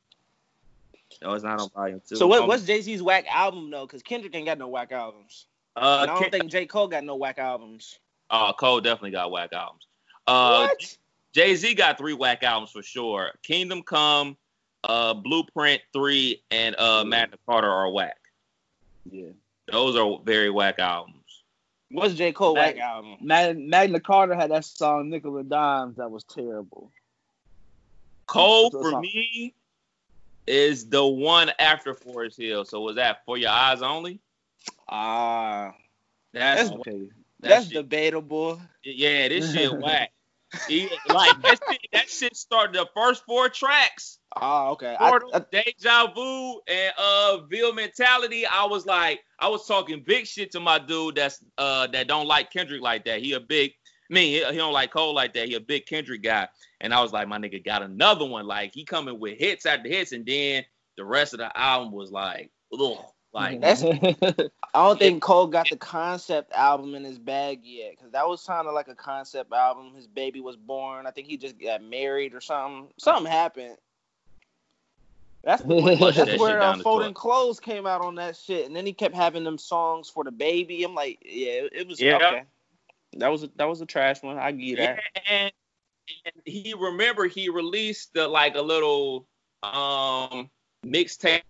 No, 1.26 1.34
it's 1.34 1.44
not 1.44 1.60
on 1.60 1.70
volume 1.70 2.02
two. 2.08 2.16
So 2.16 2.28
what, 2.28 2.42
Um, 2.44 2.48
what's 2.48 2.64
Jay 2.64 2.82
Z's 2.82 3.02
whack 3.02 3.26
album 3.28 3.72
though? 3.72 3.86
Because 3.88 4.04
Kendrick 4.04 4.36
ain't 4.36 4.46
got 4.46 4.58
no 4.60 4.68
whack 4.68 4.92
albums. 4.92 5.48
Uh, 5.76 6.00
And 6.04 6.12
I 6.12 6.14
don't 6.14 6.22
Ken- 6.22 6.32
think 6.32 6.52
J 6.52 6.66
Cole 6.68 6.88
got 6.88 7.04
no 7.04 7.16
whack 7.16 7.40
albums. 7.40 8.00
uh, 8.30 8.54
Cole 8.54 8.80
definitely 8.82 9.12
got 9.12 9.32
whack 9.32 9.52
albums. 9.54 9.88
Uh, 10.28 10.68
what? 10.68 10.98
Jay 11.34 11.56
Z 11.56 11.74
got 11.74 11.98
three 11.98 12.14
whack 12.14 12.44
albums 12.44 12.72
for 12.72 12.82
sure. 12.84 13.32
Kingdom 13.44 13.82
Come, 13.82 14.38
uh, 14.84 15.14
Blueprint 15.16 15.82
three, 15.94 16.44
and 16.52 16.76
uh, 16.80 17.04
Magna 17.04 17.38
Carta 17.48 17.68
are 17.68 17.90
whack. 17.90 18.18
yeah. 19.12 19.30
Those 19.72 19.96
are 19.96 20.20
very 20.24 20.52
whack 20.52 20.78
albums. 20.78 21.44
What's 21.90 22.14
J 22.14 22.32
Cole 22.34 22.54
Mag- 22.54 22.76
whack 22.76 22.84
album? 22.84 23.18
Mag- 23.20 23.58
Magna 23.58 24.00
Carta 24.00 24.36
had 24.36 24.52
that 24.52 24.64
song 24.66 25.10
Nickel 25.10 25.38
and 25.38 25.50
Dimes 25.50 25.98
that 25.98 26.12
was 26.12 26.24
terrible. 26.24 26.92
Cole 28.28 28.70
for 28.72 28.90
it's 28.92 29.00
me 29.02 29.54
is 30.48 30.90
the 30.90 31.06
one 31.06 31.52
after 31.60 31.94
Forest 31.94 32.38
Hill. 32.40 32.66
So 32.66 32.82
was 32.82 32.96
that 32.96 33.20
for 33.26 33.38
your 33.38 33.50
eyes 33.52 33.82
only? 33.82 34.20
Ah, 34.90 35.74
That's 36.34 36.70
That's- 36.70 36.80
Okay. 36.80 37.10
That 37.42 37.50
That's 37.50 37.68
debatable. 37.68 38.60
yeah, 38.84 39.28
this 39.28 39.54
shit 39.54 39.72
whack. 39.80 40.12
He- 40.68 40.90
like 41.10 41.42
that 41.42 41.60
shit, 41.70 41.80
that 41.92 42.10
shit 42.10 42.36
started 42.36 42.74
the 42.76 42.88
first 42.96 43.24
four 43.26 43.50
tracks. 43.50 44.20
Oh, 44.42 44.72
okay. 44.72 44.96
I, 45.00 45.10
Portal, 45.10 45.32
I, 45.34 45.40
Deja 45.52 46.12
Vu, 46.14 46.62
and 46.68 46.94
uh 46.98 47.38
Ville 47.50 47.74
Mentality. 47.74 48.46
I 48.46 48.66
was 48.66 48.86
like, 48.86 49.20
I 49.40 49.50
was 49.50 49.68
talking 49.68 50.02
big 50.06 50.26
shit 50.28 50.52
to 50.54 50.60
my 50.60 50.80
dude 50.80 51.16
that's 51.16 51.44
uh 51.58 51.88
that 51.88 52.08
don't 52.08 52.26
like 52.28 52.52
Kendrick 52.52 52.82
like 52.82 53.04
that. 53.06 53.22
He 53.22 53.34
a 53.34 53.40
big 53.40 53.74
me, 54.10 54.34
he, 54.34 54.46
he 54.46 54.58
don't 54.58 54.74
like 54.74 54.92
Cole 54.92 55.14
like 55.14 55.34
that. 55.34 55.48
He 55.48 55.56
a 55.56 55.60
big 55.60 55.86
Kendrick 55.86 56.22
guy. 56.24 56.48
And 56.82 56.94
I 56.94 57.02
was 57.02 57.12
like, 57.14 57.28
my 57.28 57.38
nigga 57.38 57.64
got 57.64 57.82
another 57.82 58.26
one. 58.26 58.46
Like 58.48 58.74
he 58.74 58.84
coming 58.84 59.20
with 59.20 59.38
hits 59.38 59.66
after 59.66 59.90
hits, 59.90 60.12
and 60.12 60.26
then 60.26 60.64
the 60.98 61.06
rest 61.06 61.34
of 61.34 61.40
the 61.40 61.58
album 61.58 61.92
was 61.92 62.12
like, 62.12 62.52
ugh. 62.74 62.98
Like 63.34 63.60
That's- 63.60 63.84
I 64.74 64.88
don't 64.88 64.98
think 64.98 65.22
Cole 65.22 65.48
got 65.48 65.70
the 65.70 65.76
concept 65.76 66.54
album 66.54 66.96
in 66.96 67.04
his 67.04 67.20
bag 67.20 67.60
yet, 67.64 67.92
because 67.92 68.12
that 68.14 68.28
was 68.28 68.44
kind 68.46 68.66
of 68.68 68.74
like 68.74 68.88
a 68.88 68.96
concept 68.96 69.52
album. 69.52 69.94
His 69.94 70.08
baby 70.08 70.40
was 70.40 70.56
born. 70.56 71.06
I 71.06 71.12
think 71.12 71.28
he 71.28 71.36
just 71.36 71.60
got 71.60 71.84
married 71.84 72.34
or 72.34 72.40
something. 72.40 72.88
Something 72.98 73.30
happened. 73.30 73.76
That's 75.44 75.62
the 75.64 75.96
Flush 75.98 76.16
that's 76.16 76.32
that 76.32 76.40
where 76.40 76.60
uh, 76.60 76.72
down 76.72 76.78
the 76.78 76.84
Folding. 76.86 77.14
Clothes 77.14 77.60
came 77.60 77.86
out 77.86 78.02
on 78.02 78.16
that 78.16 78.38
shit, 78.38 78.66
and 78.68 78.76
then 78.76 78.86
he 78.86 78.94
kept 78.94 79.14
having 79.16 79.44
them 79.44 79.58
songs 79.58 80.10
for 80.10 80.24
the 80.24 80.32
baby. 80.32 80.84
I'm 80.84 80.96
like, 80.96 81.20
yeah, 81.24 81.52
it, 81.64 81.70
it 81.74 81.88
was 81.88 82.00
Yeah. 82.02 82.16
okay. 82.16 82.44
That 83.16 83.32
was 83.32 83.44
a, 83.44 83.50
that 83.56 83.68
was 83.68 83.82
a 83.82 83.86
trash 83.86 84.22
one. 84.22 84.38
I 84.38 84.52
get 84.52 84.62
you 84.62 84.76
Yeah, 84.78 84.96
that. 84.96 85.04
and, 85.30 85.52
and 86.26 86.34
he 86.46 86.74
remember 86.78 87.26
he 87.26 87.50
released 87.50 88.14
the 88.14 88.28
like 88.28 88.56
a 88.56 88.62
little 88.62 89.28
um 89.64 90.50
mixtape 90.86 91.42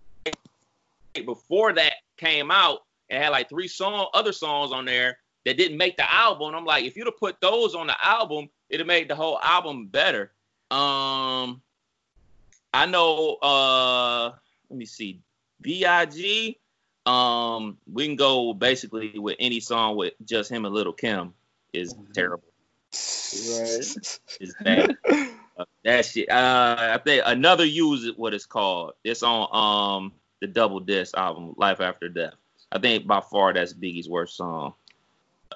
before 1.26 1.74
that 1.74 1.93
came 2.18 2.51
out 2.51 2.84
and 3.09 3.22
had 3.22 3.30
like 3.30 3.49
three 3.49 3.68
song 3.68 4.07
other 4.13 4.32
songs 4.32 4.72
on 4.72 4.86
there 4.86 5.18
that 5.45 5.57
didn't 5.57 5.78
make 5.78 5.97
the 5.97 6.13
album. 6.13 6.55
I'm 6.55 6.66
like, 6.66 6.86
if 6.86 6.95
you'd 6.95 7.07
have 7.07 7.18
put 7.18 7.39
those 7.41 7.76
on 7.76 7.88
the 7.88 8.05
album, 8.05 8.49
it'd 8.70 8.82
have 8.82 8.88
made 8.88 9.09
the 9.09 9.16
whole 9.16 9.39
album 9.41 9.88
better. 9.88 10.32
Um 10.72 11.61
I 12.74 12.86
know 12.86 13.36
uh 13.41 14.32
let 14.70 14.78
me 14.78 14.86
see. 14.86 15.22
B.I.G. 15.61 16.59
Um, 17.05 17.78
we 17.91 18.07
can 18.07 18.16
go 18.16 18.53
basically 18.53 19.18
with 19.18 19.38
any 19.39 19.59
song 19.59 19.95
with 19.95 20.13
just 20.26 20.51
him 20.51 20.66
and 20.66 20.74
Lil' 20.74 20.91
Kim 20.91 21.34
is 21.76 21.93
terrible. 22.13 22.43
Right. 22.91 24.19
Is 24.39 24.55
bad. 24.63 24.97
Uh, 25.57 25.65
that 25.84 26.05
shit. 26.05 26.30
Uh, 26.30 26.76
I 26.95 26.97
think 26.97 27.23
another 27.26 27.63
use 27.65 28.05
it 28.05 28.17
what 28.19 28.34
it's 28.34 28.45
called. 28.45 28.93
It's 29.03 29.23
on 29.23 29.47
um 29.55 30.13
the 30.41 30.47
double 30.47 30.80
disc 30.82 31.15
album, 31.17 31.53
Life 31.57 31.80
After 31.82 32.09
Death. 32.09 32.34
I 32.71 32.80
think 32.80 33.07
by 33.07 33.21
far 33.21 33.53
that's 33.53 33.73
Biggie's 33.73 34.09
worst 34.09 34.36
song. 34.36 34.73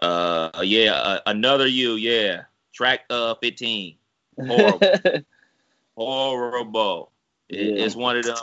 Uh, 0.02 0.62
yeah, 0.64 0.94
uh, 0.94 1.20
another 1.26 1.68
you, 1.68 1.94
yeah. 1.96 2.44
Track 2.74 3.02
uh 3.10 3.36
15. 3.36 3.96
Horrible. 4.38 4.80
Horrible. 5.98 7.12
It- 7.50 7.78
Yeah. 7.78 7.86
It's 7.86 7.96
one 7.96 8.16
of 8.18 8.24
them, 8.26 8.38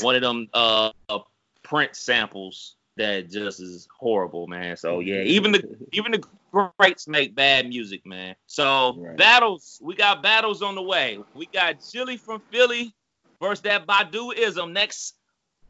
one 0.00 0.14
of 0.16 0.22
them 0.22 0.48
uh, 0.52 0.90
uh 1.08 1.20
print 1.62 1.96
samples 1.96 2.75
that 2.96 3.30
just 3.30 3.60
is 3.60 3.88
horrible, 3.98 4.46
man. 4.46 4.76
So 4.76 5.00
yeah, 5.00 5.22
even 5.22 5.52
the 5.52 5.86
even 5.92 6.12
the 6.12 6.22
greats 6.78 7.06
make 7.08 7.34
bad 7.34 7.68
music, 7.68 8.04
man. 8.06 8.34
So 8.46 8.96
Right. 8.98 9.16
battles, 9.16 9.78
we 9.82 9.94
got 9.94 10.22
battles 10.22 10.62
on 10.62 10.74
the 10.74 10.82
way. 10.82 11.18
We 11.34 11.46
got 11.46 11.76
Jilly 11.92 12.16
from 12.16 12.40
Philly 12.50 12.94
versus 13.40 13.62
that 13.62 13.86
Badu 13.86 14.34
ism 14.34 14.72
next. 14.72 15.16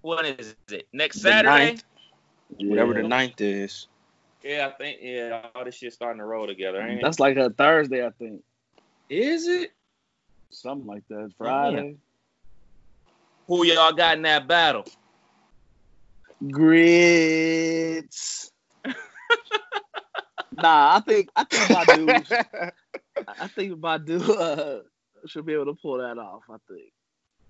What 0.02 0.24
is 0.24 0.54
it? 0.70 0.86
Next 0.92 1.16
The 1.16 1.22
Saturday? 1.22 1.66
ninth. 1.66 1.84
Whatever 2.58 2.94
the 2.94 3.02
Yeah. 3.02 3.08
ninth 3.08 3.40
is. 3.40 3.88
Yeah, 4.42 4.70
I 4.72 4.76
think 4.76 4.98
yeah, 5.02 5.46
all 5.54 5.64
this 5.64 5.74
shit 5.74 5.92
starting 5.92 6.20
to 6.20 6.24
roll 6.24 6.46
together, 6.46 6.80
ain't 6.80 7.00
it? 7.00 7.02
That's 7.02 7.18
like 7.18 7.36
a 7.36 7.50
Thursday, 7.50 8.06
I 8.06 8.10
think. 8.10 8.42
Is 9.08 9.48
it? 9.48 9.72
Something 10.50 10.86
like 10.86 11.02
that. 11.08 11.16
Oh, 11.16 11.30
Friday. 11.36 11.96
Who 13.48 13.64
y'all 13.64 13.92
got 13.92 14.16
in 14.16 14.22
that 14.22 14.46
battle? 14.46 14.84
Grits. 16.51 18.51
nah, 20.53 20.97
I 20.97 21.01
think 21.01 21.30
I 21.34 21.45
think 21.45 21.70
Badu. 21.70 22.24
I 23.28 23.49
think 23.49 23.78
Badu 23.80 24.20
uh, 24.28 24.82
should 25.26 25.47
be 25.47 25.55
able 25.55 25.66
to 25.66 25.74
pull 25.74 25.99
that 25.99 26.18
off. 26.18 26.43
I 26.51 26.57
think. 26.68 26.93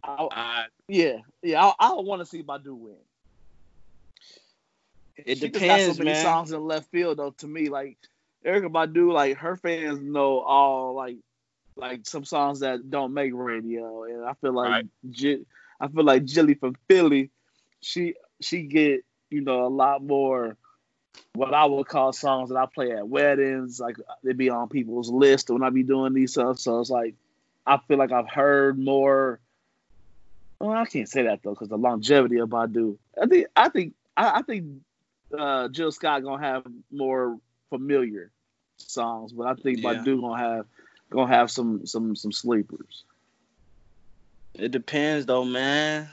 I, 0.05 0.67
yeah, 0.89 1.19
yeah. 1.43 1.65
I, 1.65 1.73
I 1.81 1.93
want 1.95 2.21
to 2.21 2.27
see 2.27 2.43
Badu 2.43 2.77
win. 2.77 2.97
It 5.17 5.39
She 5.39 5.49
depends, 5.49 5.87
so 5.87 5.95
many 5.95 6.13
man. 6.13 6.23
songs 6.23 6.53
in 6.53 6.65
left 6.65 6.91
field 6.91 7.19
though. 7.19 7.31
To 7.39 7.47
me, 7.47 7.69
like 7.69 7.97
Erykah 8.45 8.71
Badu, 8.71 9.13
like 9.13 9.39
her 9.39 9.57
fans 9.57 10.01
know 10.01 10.41
all 10.41 10.95
like 10.95 11.17
like 11.77 12.07
some 12.07 12.25
songs 12.25 12.61
that 12.61 12.91
don't 12.91 13.15
make 13.15 13.33
radio, 13.35 14.05
and 14.05 14.25
I 14.25 14.35
feel 14.35 14.53
like 14.53 14.87
Right. 15.15 15.39
I 15.81 15.89
feel 15.89 16.05
like 16.05 16.25
Jilly 16.25 16.55
from 16.55 16.77
Philly, 16.89 17.31
she 17.81 18.15
she 18.41 18.63
get 18.63 19.05
you 19.31 19.41
know 19.41 19.67
a 19.67 19.69
lot 19.69 20.03
more 20.03 20.57
what 21.35 21.55
I 21.55 21.65
would 21.65 21.87
call 21.87 22.13
songs 22.13 22.51
that 22.51 22.57
I 22.57 22.67
play 22.67 22.93
at 22.93 23.09
weddings, 23.09 23.79
like 23.81 23.97
they 24.23 24.33
be 24.33 24.51
on 24.51 24.69
people's 24.69 25.11
list 25.11 25.51
when 25.51 25.63
I 25.63 25.71
be 25.71 25.83
doing 25.83 26.15
these 26.15 26.33
stuff. 26.33 26.59
So 26.59 26.81
it's 26.81 26.91
like 26.91 27.15
I 27.67 27.79
feel 27.89 27.99
like 27.99 28.13
I've 28.13 28.29
heard 28.29 28.79
more. 28.79 29.41
Well, 30.61 30.73
I 30.73 30.87
can't 30.87 31.09
say 31.09 31.25
that 31.25 31.43
though 31.43 31.51
because 31.51 31.69
the 31.69 31.77
longevity 31.77 32.39
of 32.39 32.49
Badu. 32.49 32.97
I 33.21 33.27
think 33.27 33.47
I 33.55 33.69
think 33.69 33.95
I, 34.17 34.39
I 34.39 34.43
think 34.43 34.67
uh, 35.37 35.69
Jill 35.69 35.93
Scott 35.93 36.23
gonna 36.23 36.43
have 36.43 36.65
more 36.91 37.39
familiar 37.71 38.31
songs, 38.79 39.33
but 39.33 39.47
I 39.47 39.55
think 39.55 39.79
Yeah. 39.79 39.95
Badu 39.95 40.21
gonna 40.21 40.39
have 40.39 40.67
gonna 41.11 41.35
have 41.35 41.51
some 41.51 41.87
some 41.87 42.17
some 42.17 42.33
sleepers. 42.33 43.05
It 44.55 44.71
depends 44.71 45.27
though, 45.27 45.45
man. 45.45 46.09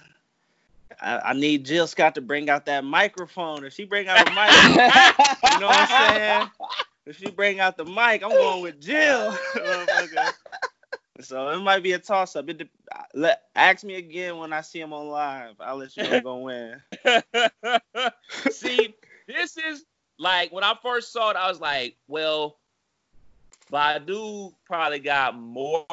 I, 1.02 1.20
I 1.20 1.34
need 1.34 1.66
Jill 1.66 1.88
Scott 1.88 2.16
to 2.16 2.22
bring 2.22 2.50
out 2.50 2.66
that 2.66 2.84
microphone. 2.84 3.66
If 3.66 3.74
she 3.74 3.86
bring 3.86 4.08
out 4.08 4.28
a 4.28 4.32
mic, 4.32 4.52
you 5.52 5.60
know 5.60 5.68
what 5.68 5.90
I'm 5.90 6.16
saying? 6.16 6.50
If 7.06 7.18
she 7.18 7.30
bring 7.32 7.60
out 7.60 7.78
the 7.78 7.86
mic, 7.86 8.24
I'm 8.24 8.30
going 8.30 8.62
with 8.62 8.80
Jill. 8.80 9.38
So 11.22 11.50
it 11.50 11.60
might 11.60 11.84
be 11.84 11.94
a 11.94 12.00
toss 12.00 12.36
up. 12.36 12.50
It 12.50 12.68
let 13.14 13.44
ask 13.56 13.84
me 13.84 13.96
again 13.96 14.38
when 14.38 14.52
I 14.52 14.62
see 14.62 14.80
him 14.80 14.94
on 14.94 15.10
live. 15.10 15.56
I'll 15.60 15.78
let 15.78 15.96
you 15.96 16.04
know 16.04 16.10
who's 16.10 16.22
gonna 16.22 16.40
win. 16.42 16.82
See, 18.52 18.96
this 19.28 19.58
is 19.58 19.86
like 20.18 20.52
when 20.52 20.64
I 20.64 20.74
first 20.82 21.14
saw 21.14 21.30
it, 21.30 21.38
I 21.38 21.48
was 21.48 21.62
like, 21.62 21.98
well, 22.08 22.58
Badu 23.72 24.54
probably 24.66 25.00
got 25.00 25.38
more 25.38 25.86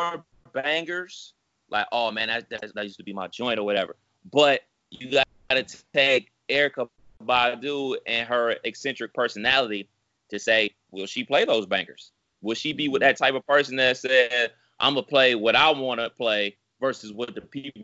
bangers. 0.52 1.34
Like, 1.68 1.86
oh 1.92 2.10
man, 2.10 2.28
that, 2.28 2.48
that, 2.50 2.74
that 2.74 2.84
used 2.84 2.98
to 2.98 3.04
be 3.04 3.12
my 3.12 3.28
joint 3.28 3.58
or 3.58 3.64
whatever. 3.64 3.96
But 4.32 4.62
you 4.90 5.10
got 5.10 5.26
to 5.50 5.64
take 5.94 6.30
Erykah 6.48 6.88
Badu 7.24 7.96
and 8.06 8.28
her 8.28 8.56
eccentric 8.64 9.14
personality 9.14 9.88
to 10.30 10.38
say, 10.38 10.70
will 10.90 11.06
she 11.06 11.24
play 11.24 11.44
those 11.44 11.66
bankers? 11.66 12.12
Will 12.42 12.54
she 12.54 12.72
be 12.72 12.88
with 12.88 13.02
that 13.02 13.18
type 13.18 13.34
of 13.34 13.46
person 13.46 13.76
that 13.76 13.96
said, 13.98 14.52
I'm 14.78 14.94
gonna 14.94 15.06
play 15.06 15.34
what 15.34 15.54
I 15.54 15.70
want 15.70 16.00
to 16.00 16.08
play 16.10 16.56
versus 16.80 17.12
what 17.12 17.34
the 17.34 17.42
people 17.42 17.82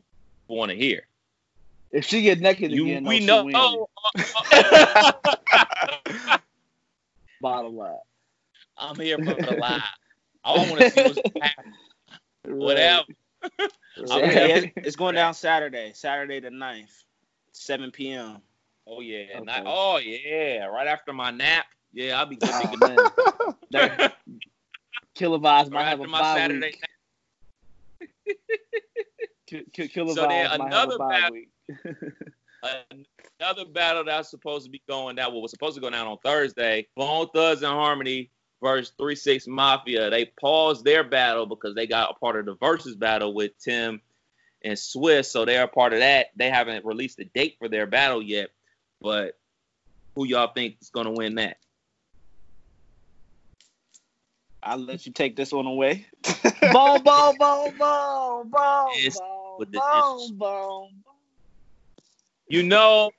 want 0.49 0.71
to 0.71 0.77
hear? 0.77 1.03
If 1.93 2.05
she 2.07 2.23
get 2.23 2.41
naked 2.41 2.73
You, 2.73 2.85
again, 2.85 3.05
we 3.05 3.21
know. 3.21 3.45
win. 3.45 3.55
Bottom 7.41 7.77
line. 7.77 7.97
I'm 8.79 8.97
here 8.97 9.19
for 9.19 9.35
the 9.35 9.57
live. 9.59 9.83
I 10.45 10.53
want 10.53 10.81
to 10.81 10.91
see 10.91 11.03
what's 11.03 11.21
happening. 11.41 11.75
Whatever. 12.47 13.06
Yeah, 14.33 14.71
it's- 14.77 14.97
going 14.97 15.15
down 15.15 15.35
Saturday, 15.35 15.93
Saturday 15.95 16.41
the 16.41 16.51
9th, 16.51 17.05
7 17.53 17.91
p.m. 17.91 18.39
Oh 18.87 19.01
yeah. 19.01 19.25
Okay. 19.37 19.45
Not, 19.45 19.63
oh 19.67 19.99
yeah. 19.99 20.67
Right 20.67 20.87
after 20.87 21.13
my 21.13 21.31
nap. 21.31 21.67
Yeah, 21.93 22.19
I'll 22.21 22.27
be 22.27 22.37
good. 22.37 22.51
Oh, 22.53 23.55
man. 23.73 24.13
Killer 25.15 25.39
Vibes 25.39 25.71
might 25.71 25.81
right 25.81 25.89
have 25.89 26.01
a 26.01 26.07
my 26.07 26.35
Saturday 26.37 26.75
week. 28.29 28.37
ki- 29.73 29.89
Killer 29.89 30.13
So 30.15 30.27
Vibes 30.27 30.29
might 30.29 30.35
have 30.35 30.61
a 30.61 30.65
another 30.65 30.99
bye 30.99 31.31
week. 31.33 31.49
Another 33.39 33.65
battle 33.67 34.05
that's 34.05 34.31
supposed 34.31 34.65
to 34.65 34.71
be 34.71 34.83
going 34.89 35.17
down, 35.17 35.33
well, 35.33 35.43
was 35.43 35.51
supposed 35.51 35.75
to 35.75 35.81
go 35.81 35.91
down 35.91 36.07
on 36.07 36.17
Thursday. 36.25 36.87
Bone 36.97 37.29
Thugs 37.35 37.63
and 37.63 37.73
Harmony 37.73 38.31
versus 38.63 38.93
Three 38.99 39.15
Six 39.15 39.47
Mafia. 39.47 40.09
They 40.11 40.33
paused 40.41 40.85
their 40.85 41.05
battle 41.05 41.45
because 41.47 41.75
they 41.75 41.87
got 41.87 42.11
a 42.11 42.15
part 42.15 42.37
of 42.37 42.47
the 42.47 42.55
versus 42.55 42.97
battle 42.97 43.35
with 43.35 43.53
Tim 43.59 44.01
and 44.63 44.75
Swizz, 44.75 45.27
so 45.27 45.45
they 45.45 45.57
are 45.59 45.69
part 45.69 45.93
of 45.93 46.01
that. 46.01 46.29
They 46.37 46.51
haven't 46.51 46.85
released 46.85 47.19
a 47.19 47.25
date 47.25 47.57
for 47.59 47.69
their 47.69 47.87
battle 47.87 48.23
yet, 48.23 48.51
but 49.01 49.35
who 50.15 50.27
y'all 50.27 50.53
think 50.53 50.77
is 50.81 50.91
gonna 50.91 51.13
win 51.13 51.37
that? 51.37 51.59
I'll 54.63 54.79
let 54.79 55.07
you 55.07 55.13
take 55.13 55.37
this 55.37 55.53
one 55.53 55.67
away. 55.67 56.07
boom, 56.73 57.03
boom, 57.03 57.37
boom, 57.39 57.79
boom, 57.79 58.51
boom, 58.51 58.91
Yes, 58.99 59.19
boom, 59.59 59.67
boom, 59.71 60.39
boom. 60.39 60.89
You 62.49 62.63
know, 62.63 63.11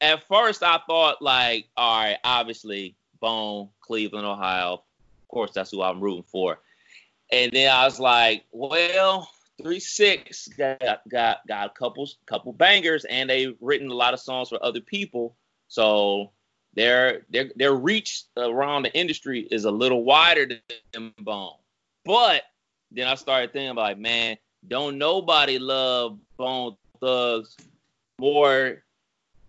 at 0.00 0.26
first 0.28 0.62
I 0.62 0.80
thought 0.86 1.22
like, 1.22 1.66
all 1.76 2.04
right, 2.04 2.18
obviously 2.24 2.96
Bone, 3.20 3.70
Cleveland, 3.80 4.26
Ohio. 4.26 4.74
Of 4.74 5.28
course, 5.28 5.52
that's 5.54 5.70
who 5.70 5.82
I'm 5.82 6.00
rooting 6.00 6.24
for. 6.24 6.58
And 7.32 7.52
then 7.52 7.74
I 7.74 7.84
was 7.84 7.98
like, 7.98 8.44
well, 8.52 9.28
three 9.62 9.80
six 9.80 10.48
got 10.48 11.02
got 11.08 11.46
got 11.46 11.66
a 11.66 11.70
couple 11.70 12.08
couple 12.26 12.52
bangers, 12.52 13.04
and 13.04 13.30
they've 13.30 13.56
written 13.60 13.90
a 13.90 13.94
lot 13.94 14.14
of 14.14 14.20
songs 14.20 14.48
for 14.48 14.62
other 14.62 14.80
people. 14.80 15.36
So 15.68 16.32
their 16.74 17.22
their 17.30 17.50
their 17.56 17.74
reach 17.74 18.24
around 18.36 18.82
the 18.82 18.94
industry 18.94 19.46
is 19.50 19.64
a 19.64 19.70
little 19.70 20.04
wider 20.04 20.48
than 20.92 21.12
Bone. 21.18 21.54
But 22.04 22.42
then 22.92 23.08
I 23.08 23.14
started 23.14 23.52
thinking 23.52 23.76
like, 23.76 23.98
man, 23.98 24.36
don't 24.68 24.98
nobody 24.98 25.58
love 25.58 26.18
Bone 26.36 26.76
Thugs 27.00 27.56
more 28.18 28.82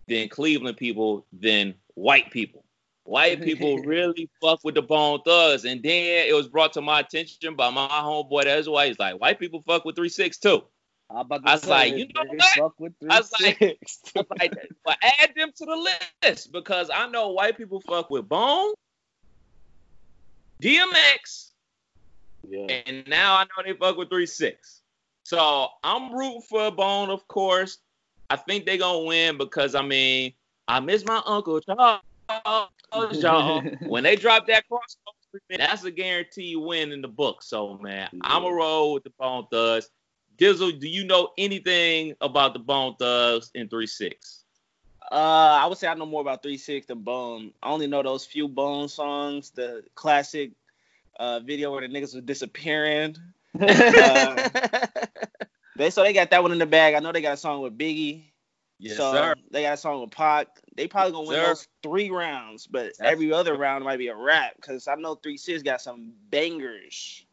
than 0.08 0.30
Cleveland 0.30 0.78
people 0.78 1.26
than 1.34 1.76
white 1.96 2.32
people. 2.32 2.64
White 3.08 3.42
people 3.42 3.78
really 3.86 4.30
fuck 4.42 4.60
with 4.66 4.76
the 4.76 4.82
Bone 4.82 5.22
Thugs. 5.26 5.64
And 5.64 5.82
then 5.82 6.28
it 6.28 6.36
was 6.36 6.50
brought 6.50 6.74
to 6.74 6.82
my 6.82 7.00
attention 7.00 7.56
by 7.56 7.70
my 7.70 7.88
homeboy 7.88 8.44
that's 8.44 8.68
why 8.68 8.88
he's 8.88 9.00
like, 9.00 9.20
white 9.22 9.40
people 9.40 9.62
fuck 9.62 9.86
with 9.86 9.96
3 9.96 10.10
6 10.10 10.38
too. 10.38 10.62
I, 11.10 11.24
was 11.24 11.66
like, 11.66 11.96
you 11.96 12.08
know 12.14 12.26
what? 12.26 12.92
I 13.10 13.20
was 13.20 13.32
like, 13.42 13.62
I 13.62 13.70
was 14.18 14.28
like, 14.38 14.54
but 14.84 14.98
add 15.02 15.32
them 15.38 15.54
to 15.56 15.66
the 15.66 15.96
list 16.22 16.52
because 16.52 16.90
I 16.94 17.08
know 17.08 17.30
white 17.30 17.56
people 17.56 17.80
fuck 17.80 18.10
with 18.10 18.28
Bone, 18.28 18.74
DMX, 20.62 21.52
yeah. 22.50 22.82
and 22.88 23.08
now 23.08 23.36
I 23.36 23.44
know 23.44 23.64
they 23.66 23.72
fuck 23.72 23.96
with 23.96 24.10
3 24.10 24.26
6. 24.26 24.82
So 25.24 25.70
I'm 25.82 26.14
rooting 26.14 26.42
for 26.42 26.72
Bone, 26.72 27.10
of 27.10 27.26
course. 27.30 27.78
I 28.30 28.36
think 28.36 28.66
they're 28.66 28.76
gonna 28.76 29.06
win 29.06 29.38
because 29.38 29.76
I 29.76 29.82
mean, 29.82 30.34
I 30.68 30.82
miss 30.82 31.06
my 31.06 31.22
uncle 31.26 31.62
Charles 31.62 32.02
y'all. 33.14 33.62
when 33.88 34.04
they 34.04 34.16
drop 34.16 34.48
that 34.48 34.66
crossover, 34.70 35.58
that's 35.58 35.84
a 35.84 35.92
guarantee 35.92 36.56
win 36.56 36.92
in 36.92 37.02
the 37.02 37.08
book. 37.08 37.44
So 37.44 37.78
man, 37.78 38.10
yeah. 38.12 38.20
I'm 38.22 38.44
a 38.44 38.52
roll 38.52 38.94
with 38.94 39.04
the 39.04 39.12
Bone 39.12 39.46
Thugs. 39.52 39.90
Dizzle, 40.38 40.80
do 40.80 40.88
you 40.88 41.04
know 41.04 41.32
anything 41.38 42.16
about 42.22 42.54
the 42.54 42.60
Bone 42.60 42.96
Thugs 42.98 43.52
in 43.56 43.70
three 43.70 43.88
six? 43.88 44.44
Uh, 45.12 45.60
I 45.62 45.66
would 45.68 45.78
say 45.78 45.88
I 45.88 45.94
know 45.94 46.06
more 46.06 46.22
about 46.22 46.44
three 46.44 46.58
six 46.58 46.86
than 46.86 47.00
Bone. 47.00 47.52
I 47.64 47.70
only 47.70 47.88
know 47.88 48.04
those 48.04 48.26
few 48.26 48.48
Bone 48.48 48.88
songs, 48.88 49.52
the 49.52 49.84
classic 49.96 50.52
uh, 51.20 51.40
video 51.40 51.72
where 51.72 51.82
the 51.82 51.88
niggas 51.88 52.14
was 52.14 52.24
disappearing. 52.24 53.16
uh, 53.60 54.50
they 55.76 55.90
so 55.90 56.04
they 56.04 56.14
got 56.14 56.30
that 56.32 56.44
one 56.44 56.52
in 56.52 56.60
the 56.60 56.66
bag. 56.66 56.94
I 56.94 57.00
know 57.00 57.12
they 57.12 57.22
got 57.22 57.34
a 57.34 57.38
song 57.38 57.62
with 57.62 57.78
Biggie. 57.78 58.26
Yes, 58.80 58.98
so 58.98 59.12
sir. 59.12 59.36
They 59.52 59.64
got 59.64 59.74
a 59.74 59.78
song 59.78 60.02
with 60.02 60.12
Pac. 60.12 60.48
They 60.76 60.88
probably 60.88 61.12
gonna 61.12 61.28
win 61.28 61.38
sir. 61.38 61.48
those 61.48 61.68
three 61.82 62.10
rounds, 62.12 62.68
but 62.68 62.94
That's 62.98 63.00
every 63.02 63.34
other 63.34 63.56
round 63.58 63.84
might 63.84 63.98
be 63.98 64.10
a 64.10 64.16
wrap 64.16 64.56
because 64.56 64.88
I 64.88 64.96
know 64.96 65.16
Three 65.16 65.38
Six 65.38 65.64
got 65.64 65.82
some 65.82 66.14
bangers. 66.30 67.26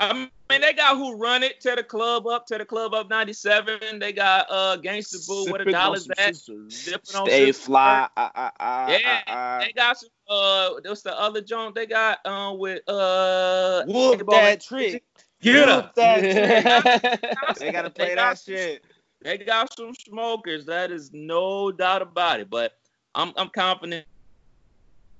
I 0.00 0.14
mean, 0.14 0.30
they 0.48 0.72
got 0.72 0.96
who 0.96 1.14
run 1.16 1.42
it 1.42 1.60
to 1.60 1.74
the 1.76 1.82
club 1.82 2.26
up 2.26 2.46
to 2.46 2.58
the 2.58 2.64
club 2.64 2.94
up 2.94 3.10
'97. 3.10 3.98
They 3.98 4.12
got 4.12 4.46
uh 4.50 4.78
Gangsta 4.82 5.26
Boo, 5.28 5.50
what 5.50 5.60
a 5.60 5.70
dollar's 5.70 6.06
that? 6.16 6.34
Stay 6.34 7.52
fly. 7.52 8.08
Uh, 8.16 8.28
uh, 8.34 8.50
uh, 8.58 8.86
yeah, 8.88 9.58
they 9.60 9.72
got 9.72 9.98
some. 9.98 10.08
Uh, 10.28 10.70
what's 10.84 11.02
the 11.02 11.18
other 11.18 11.42
joint 11.42 11.74
they 11.74 11.86
got? 11.86 12.18
Uh, 12.24 12.54
with 12.56 12.82
uh. 12.88 13.84
Whoop 13.86 14.26
that 14.30 14.62
trick. 14.62 15.04
Get 15.42 15.68
up. 15.68 15.94
That 15.94 17.12
trick. 17.12 17.56
they 17.58 17.70
gotta 17.70 17.90
play 17.90 18.14
that 18.14 18.38
shit. 18.38 18.84
They 19.22 19.38
got 19.38 19.74
some 19.76 19.94
smokers. 19.94 20.64
That 20.66 20.90
is 20.90 21.10
no 21.12 21.70
doubt 21.70 22.02
about 22.02 22.40
it. 22.40 22.50
But 22.50 22.72
I'm 23.14 23.32
I'm 23.36 23.48
confident 23.50 24.06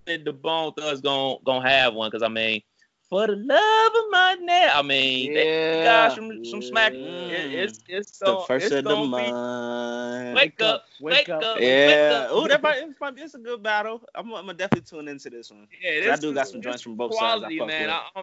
that 0.07 0.25
the 0.25 0.33
Bone 0.33 0.73
Thugs 0.75 1.01
gonna 1.01 1.37
gonna 1.45 1.69
have 1.69 1.95
one 1.95 2.11
because 2.11 2.23
I 2.23 2.29
mean, 2.29 2.63
for 3.09 3.27
the 3.27 3.37
love 3.37 3.93
of 4.05 4.11
my 4.11 4.37
neck, 4.41 4.71
I 4.75 4.83
mean, 4.83 5.33
yeah, 5.33 5.35
they 5.35 5.85
got 5.85 6.15
some 6.15 6.45
some 6.45 6.63
smack. 6.63 6.93
It, 6.93 7.53
it's 7.53 7.81
it's 7.89 8.17
so, 8.17 8.39
the 8.39 8.45
first 8.47 8.67
it's 8.67 8.75
of 8.77 8.85
the 8.85 8.97
month. 8.97 10.37
Wake 10.37 10.63
up, 10.63 10.85
wake, 11.01 11.29
up, 11.29 11.43
up, 11.43 11.61
yeah. 11.61 12.29
Oh, 12.31 12.47
that 12.47 12.63
might, 12.63 12.79
it's, 12.79 13.01
might, 13.01 13.19
it's 13.19 13.35
a 13.35 13.39
good 13.39 13.63
battle. 13.63 14.01
I'm, 14.15 14.33
I'm 14.33 14.47
gonna 14.47 14.55
definitely 14.55 14.89
tune 14.89 15.09
into 15.09 15.29
this 15.29 15.51
one. 15.51 15.67
Yeah, 15.83 16.01
this, 16.01 16.19
I 16.19 16.21
do 16.21 16.33
got 16.33 16.49
some 16.49 16.63
joints 16.63 16.83
from 16.83 16.95
both 16.95 17.11
quality, 17.11 17.59
sides. 17.59 17.75
I 17.75 17.79
man. 17.79 17.91
I, 17.91 18.23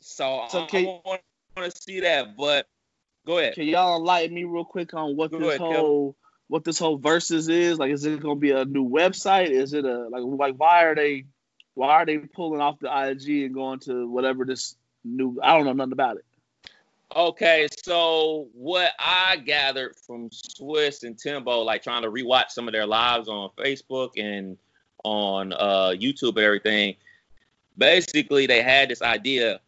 so, 0.00 0.46
so 0.48 0.66
I, 0.72 0.78
I 0.78 1.00
want 1.04 1.20
to 1.56 1.70
see 1.70 2.00
that, 2.00 2.36
but 2.36 2.66
Go 3.28 3.36
ahead. 3.36 3.56
Can 3.56 3.64
y'all 3.64 3.98
enlighten 3.98 4.34
me 4.34 4.44
real 4.44 4.64
quick 4.64 4.94
on 4.94 5.14
what 5.14 5.30
Go 5.30 5.38
this 5.38 5.48
ahead, 5.48 5.60
whole 5.60 6.16
what 6.46 6.64
this 6.64 6.78
whole 6.78 6.96
versus 6.96 7.50
is? 7.50 7.78
Like, 7.78 7.92
is 7.92 8.06
it 8.06 8.22
gonna 8.22 8.36
be 8.36 8.52
a 8.52 8.64
new 8.64 8.88
website? 8.88 9.50
Is 9.50 9.74
it 9.74 9.84
a 9.84 10.08
like 10.08 10.22
like 10.24 10.54
why 10.56 10.86
are 10.86 10.94
they 10.94 11.26
why 11.74 11.90
are 11.90 12.06
they 12.06 12.16
pulling 12.16 12.62
off 12.62 12.78
the 12.80 12.88
IG 12.88 13.44
and 13.44 13.54
going 13.54 13.80
to 13.80 14.08
whatever 14.08 14.46
this 14.46 14.76
new? 15.04 15.38
I 15.42 15.54
don't 15.54 15.66
know 15.66 15.74
nothing 15.74 15.92
about 15.92 16.16
it. 16.16 16.24
Okay, 17.14 17.68
so 17.84 18.48
what 18.54 18.92
I 18.98 19.36
gathered 19.36 19.96
from 19.96 20.30
Swizz 20.30 21.04
and 21.04 21.18
Timbo, 21.18 21.60
like 21.60 21.82
trying 21.82 22.04
to 22.04 22.10
rewatch 22.10 22.48
some 22.50 22.66
of 22.66 22.72
their 22.72 22.86
lives 22.86 23.28
on 23.28 23.50
Facebook 23.58 24.12
and 24.16 24.56
on 25.04 25.52
uh, 25.52 25.94
YouTube 25.94 26.36
and 26.36 26.38
everything, 26.38 26.96
basically 27.76 28.46
they 28.46 28.62
had 28.62 28.88
this 28.88 29.02
idea 29.02 29.60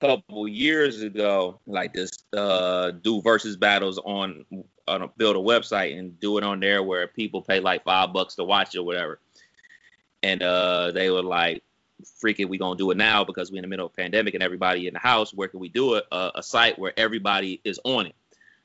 couple 0.00 0.46
years 0.48 1.02
ago, 1.02 1.60
like 1.66 1.92
this, 1.92 2.10
uh, 2.36 2.90
do 2.90 3.22
versus 3.22 3.56
battles 3.56 3.98
on 3.98 4.44
on 4.86 5.02
a, 5.02 5.08
build 5.08 5.36
a 5.36 5.38
website 5.38 5.98
and 5.98 6.18
do 6.20 6.36
it 6.38 6.44
on 6.44 6.60
there 6.60 6.82
where 6.82 7.06
people 7.06 7.40
pay 7.40 7.60
like 7.60 7.84
five 7.84 8.12
bucks 8.12 8.34
to 8.34 8.44
watch 8.44 8.74
it 8.74 8.78
or 8.78 8.82
whatever. 8.82 9.18
And 10.22 10.42
uh, 10.42 10.92
they 10.92 11.10
were 11.10 11.22
like, 11.22 11.62
"Freaking, 12.22 12.48
we 12.48 12.58
gonna 12.58 12.76
do 12.76 12.90
it 12.90 12.96
now 12.96 13.24
because 13.24 13.50
we're 13.50 13.58
in 13.58 13.62
the 13.62 13.68
middle 13.68 13.86
of 13.86 13.92
a 13.92 13.96
pandemic 13.96 14.34
and 14.34 14.42
everybody 14.42 14.86
in 14.86 14.94
the 14.94 15.00
house. 15.00 15.32
Where 15.32 15.48
can 15.48 15.60
we 15.60 15.68
do 15.68 15.94
it? 15.94 16.04
Uh, 16.10 16.32
a 16.34 16.42
site 16.42 16.78
where 16.78 16.92
everybody 16.96 17.60
is 17.64 17.80
on 17.84 18.06
it." 18.06 18.14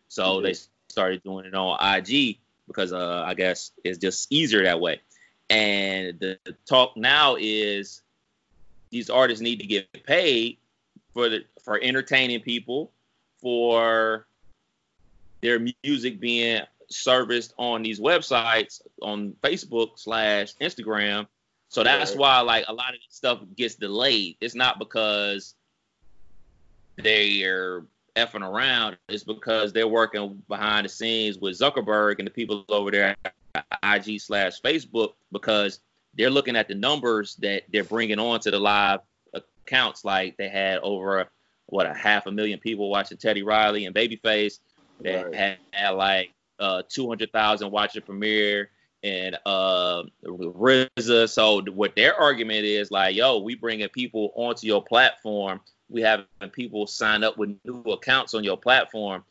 So 0.07 0.23
mm-hmm. 0.23 0.45
they 0.45 0.55
started 0.89 1.23
doing 1.23 1.45
it 1.45 1.53
on 1.53 1.77
IG 1.81 2.39
because 2.67 2.93
uh, 2.93 3.23
I 3.25 3.33
guess 3.33 3.71
it's 3.83 3.97
just 3.97 4.31
easier 4.31 4.63
that 4.63 4.79
way. 4.79 5.01
And 5.49 6.19
the 6.19 6.37
talk 6.67 6.95
now 6.95 7.35
is 7.39 8.01
these 8.91 9.09
artists 9.09 9.41
need 9.41 9.59
to 9.59 9.67
get 9.67 9.91
paid 10.05 10.57
for 11.13 11.29
the 11.29 11.39
for 11.63 11.79
entertaining 11.81 12.41
people, 12.41 12.91
for 13.41 14.27
their 15.41 15.59
music 15.83 16.19
being 16.19 16.61
serviced 16.89 17.53
on 17.57 17.83
these 17.83 17.99
websites 17.99 18.81
on 19.01 19.33
Facebook 19.41 19.97
slash 19.97 20.55
Instagram. 20.61 21.27
So 21.69 21.83
that's 21.83 22.11
right. 22.11 22.19
why 22.19 22.39
like 22.41 22.65
a 22.67 22.73
lot 22.73 22.93
of 22.93 22.99
stuff 23.09 23.39
gets 23.55 23.75
delayed. 23.75 24.37
It's 24.41 24.55
not 24.55 24.79
because 24.79 25.55
they're 26.97 27.85
effing 28.15 28.47
around. 28.47 28.97
It's 29.07 29.23
because 29.23 29.71
they're 29.71 29.87
working 29.87 30.41
behind 30.47 30.85
the 30.85 30.89
scenes 30.89 31.37
with 31.37 31.57
Zuckerberg 31.57 32.17
and 32.19 32.27
the 32.27 32.31
people 32.31 32.65
over 32.69 32.91
there 32.91 33.15
at 33.23 33.65
IG 33.83 34.19
slash 34.19 34.61
Facebook 34.61 35.13
because 35.31 35.79
they're 36.15 36.29
looking 36.29 36.55
at 36.55 36.67
the 36.67 36.75
numbers 36.75 37.35
that 37.35 37.63
they're 37.71 37.83
bringing 37.83 38.19
on 38.19 38.39
to 38.41 38.51
the 38.51 38.59
live 38.59 38.99
counts. 39.69 40.03
Like 40.03 40.37
they 40.37 40.49
had 40.49 40.79
over 40.79 41.29
what 41.67 41.85
a 41.85 41.93
half 41.93 42.25
a 42.25 42.31
million 42.31 42.59
people 42.59 42.89
watching 42.89 43.17
Teddy 43.17 43.43
Riley 43.43 43.85
and 43.85 43.95
Babyface. 43.95 44.59
They 44.99 45.23
right. 45.23 45.33
had, 45.33 45.57
had, 45.71 45.89
like 45.91 46.33
uh, 46.59 46.83
200,000 46.89 47.71
watching 47.71 48.01
Premier 48.01 48.69
and 49.03 49.37
uh, 49.45 50.03
RZA. 50.25 51.29
So 51.29 51.61
what 51.71 51.95
their 51.95 52.15
argument 52.15 52.65
is 52.65 52.91
like, 52.91 53.15
yo, 53.15 53.39
we 53.39 53.55
bringing 53.55 53.87
people 53.89 54.31
onto 54.35 54.67
your 54.67 54.83
platform. 54.83 55.61
We 55.89 56.01
having 56.01 56.25
people 56.51 56.85
sign 56.85 57.23
up 57.23 57.37
with 57.37 57.55
new 57.63 57.81
accounts 57.91 58.33
on 58.33 58.43
your 58.43 58.57
platform. 58.57 59.23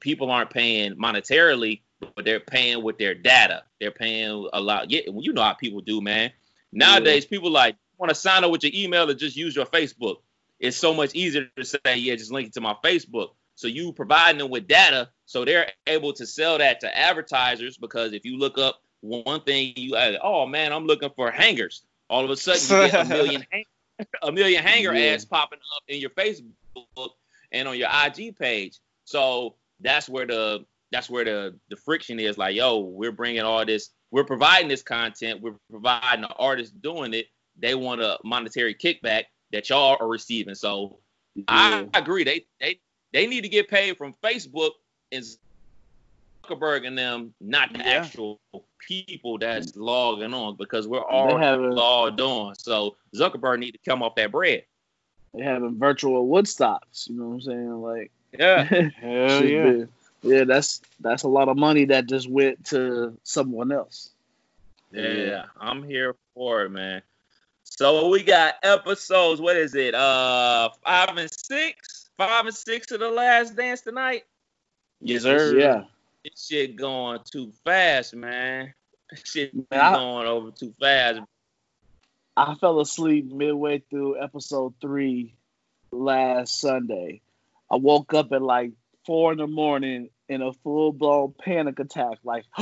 People 0.00 0.30
aren't 0.30 0.50
paying 0.50 0.94
monetarily, 0.96 1.80
but 2.14 2.24
they're 2.24 2.40
paying 2.40 2.82
with 2.82 2.98
their 2.98 3.14
data. 3.14 3.62
They're 3.80 3.90
paying 3.90 4.48
a 4.52 4.60
lot. 4.60 4.90
Yeah, 4.90 5.02
you 5.06 5.32
know 5.32 5.42
how 5.42 5.54
people 5.54 5.80
do, 5.80 6.00
man. 6.00 6.32
Nowadays, 6.72 7.24
yeah. 7.24 7.30
people 7.30 7.50
like 7.50 7.76
want 8.02 8.10
to 8.10 8.16
sign 8.16 8.42
up 8.42 8.50
with 8.50 8.64
your 8.64 8.72
email 8.74 9.08
or 9.08 9.14
just 9.14 9.36
use 9.36 9.54
your 9.54 9.64
Facebook, 9.64 10.16
it's 10.58 10.76
so 10.76 10.92
much 10.92 11.14
easier 11.14 11.46
to 11.56 11.64
say, 11.64 11.78
yeah, 11.96 12.16
just 12.16 12.32
link 12.32 12.48
it 12.48 12.54
to 12.54 12.60
my 12.60 12.74
Facebook. 12.84 13.28
So 13.54 13.68
you 13.68 13.92
providing 13.92 14.38
them 14.38 14.50
with 14.50 14.66
data, 14.66 15.08
so 15.24 15.44
they're 15.44 15.70
able 15.86 16.12
to 16.14 16.26
sell 16.26 16.58
that 16.58 16.80
to 16.80 16.98
advertisers. 16.98 17.76
Because 17.76 18.12
if 18.12 18.24
you 18.24 18.38
look 18.38 18.58
up 18.58 18.82
one 19.02 19.40
thing, 19.42 19.74
you 19.76 19.96
oh 20.20 20.46
man, 20.46 20.72
I'm 20.72 20.86
looking 20.86 21.10
for 21.14 21.30
hangers. 21.30 21.84
All 22.10 22.24
of 22.24 22.30
a 22.30 22.36
sudden, 22.36 22.84
you 22.84 22.90
get 22.90 23.06
a 23.06 23.08
million 23.08 23.44
a 24.22 24.32
million 24.32 24.64
hanger 24.64 24.92
yeah. 24.94 25.12
ads 25.12 25.24
popping 25.24 25.60
up 25.76 25.82
in 25.86 26.00
your 26.00 26.10
Facebook 26.10 27.10
and 27.52 27.68
on 27.68 27.78
your 27.78 27.88
IG 28.04 28.36
page. 28.36 28.80
So 29.04 29.54
that's 29.80 30.08
where 30.08 30.26
the 30.26 30.64
that's 30.90 31.08
where 31.08 31.24
the 31.24 31.54
the 31.68 31.76
friction 31.76 32.18
is. 32.18 32.36
Like, 32.36 32.56
yo, 32.56 32.80
we're 32.80 33.12
bringing 33.12 33.42
all 33.42 33.64
this, 33.64 33.90
we're 34.10 34.24
providing 34.24 34.68
this 34.68 34.82
content, 34.82 35.40
we're 35.40 35.54
providing 35.70 36.22
the 36.22 36.34
artists 36.34 36.74
doing 36.74 37.14
it, 37.14 37.26
they 37.58 37.74
want 37.74 38.00
a 38.00 38.18
monetary 38.24 38.74
kickback 38.74 39.24
that 39.52 39.68
y'all 39.70 39.96
are 40.00 40.08
receiving. 40.08 40.54
So 40.54 40.98
yeah. 41.34 41.44
I 41.48 41.88
agree. 41.94 42.24
They 42.24 42.46
they 42.60 42.78
they 43.12 43.26
need 43.26 43.42
to 43.42 43.48
get 43.48 43.68
paid 43.68 43.96
from 43.96 44.14
Facebook 44.22 44.70
and 45.10 45.24
Zuckerberg 46.44 46.86
and 46.86 46.96
them, 46.98 47.34
not 47.40 47.72
the 47.72 47.78
Yeah. 47.80 47.84
actual 48.02 48.40
people 48.78 49.38
that's 49.38 49.76
logging 49.76 50.34
on 50.34 50.56
because 50.56 50.88
we're 50.88 51.04
all 51.04 51.36
having- 51.38 51.70
logged 51.70 52.20
on. 52.20 52.54
So 52.56 52.96
Zuckerberg 53.14 53.58
need 53.60 53.72
to 53.72 53.78
come 53.84 54.02
off 54.02 54.14
that 54.16 54.32
bread. 54.32 54.64
They 55.34 55.42
having 55.42 55.78
virtual 55.78 56.26
Woodstocks. 56.28 57.08
You 57.08 57.16
know 57.16 57.28
what 57.28 57.34
I'm 57.34 57.40
saying? 57.42 57.82
Like, 57.82 58.10
Yeah. 58.38 58.64
Hell 58.64 59.44
yeah. 59.44 59.62
man. 59.64 59.88
yeah, 60.22 60.44
that's 60.44 60.80
that's 61.00 61.22
a 61.22 61.28
lot 61.28 61.48
of 61.48 61.56
money 61.56 61.86
that 61.86 62.06
just 62.06 62.28
went 62.28 62.66
to 62.66 63.16
someone 63.22 63.72
else. 63.72 64.10
Yeah, 64.90 65.46
I'm 65.58 65.82
here 65.82 66.16
for 66.34 66.64
it, 66.64 66.70
man. 66.70 67.02
So 67.82 68.06
we 68.10 68.22
got 68.22 68.54
episodes. 68.62 69.40
What 69.40 69.56
is 69.56 69.74
it? 69.74 69.92
Uh, 69.92 70.70
five 70.84 71.16
and 71.16 71.28
six. 71.28 72.08
Five 72.16 72.46
and 72.46 72.54
six 72.54 72.92
of 72.92 73.00
the 73.00 73.08
Last 73.08 73.56
Dance 73.56 73.80
tonight. 73.80 74.22
Yes, 75.00 75.22
sir. 75.22 75.58
Yeah. 75.58 75.82
This 76.22 76.46
shit 76.48 76.76
going 76.76 77.18
too 77.24 77.52
fast, 77.64 78.14
man. 78.14 78.72
This 79.10 79.24
shit 79.24 79.52
Man, 79.52 79.64
I- 79.72 79.94
going 79.94 80.28
over 80.28 80.52
too 80.52 80.72
fast. 80.78 81.22
I 82.36 82.54
fell 82.54 82.78
asleep 82.78 83.32
midway 83.32 83.82
through 83.90 84.22
episode 84.22 84.74
three 84.80 85.34
last 85.90 86.60
Sunday. 86.60 87.20
I 87.68 87.76
woke 87.76 88.14
up 88.14 88.30
at 88.30 88.42
like 88.42 88.70
four 89.04 89.32
in 89.32 89.38
the 89.38 89.48
morning 89.48 90.08
in 90.28 90.40
a 90.40 90.52
full 90.52 90.92
blown 90.92 91.34
panic 91.36 91.80
attack, 91.80 92.18
like 92.22 92.44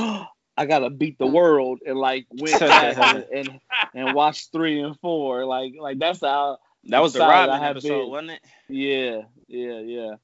I 0.61 0.65
gotta 0.65 0.89
beat 0.89 1.17
the 1.17 1.27
world, 1.27 1.79
and 1.85 1.97
like 1.97 2.27
win 2.31 2.53
and, 2.61 3.25
and 3.33 3.59
and 3.93 4.13
watched 4.15 4.51
three 4.51 4.79
and 4.81 4.97
four. 4.99 5.45
Like 5.45 5.73
like 5.79 5.97
that's 5.99 6.21
how 6.21 6.59
That 6.85 7.01
was 7.01 7.13
the 7.13 7.19
Excited 7.19 7.33
I 7.33 7.47
Robin 7.47 7.61
have 7.61 7.77
episode, 7.77 7.99
been. 8.01 8.09
wasn't 8.09 8.31
it? 8.31 8.41
yeah 8.69 9.21
yeah 9.47 9.79
yeah. 9.79 10.15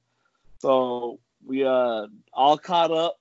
So 0.59 1.19
we 1.45 1.65
uh 1.65 2.07
all 2.33 2.57
caught 2.57 2.91
up, 2.91 3.19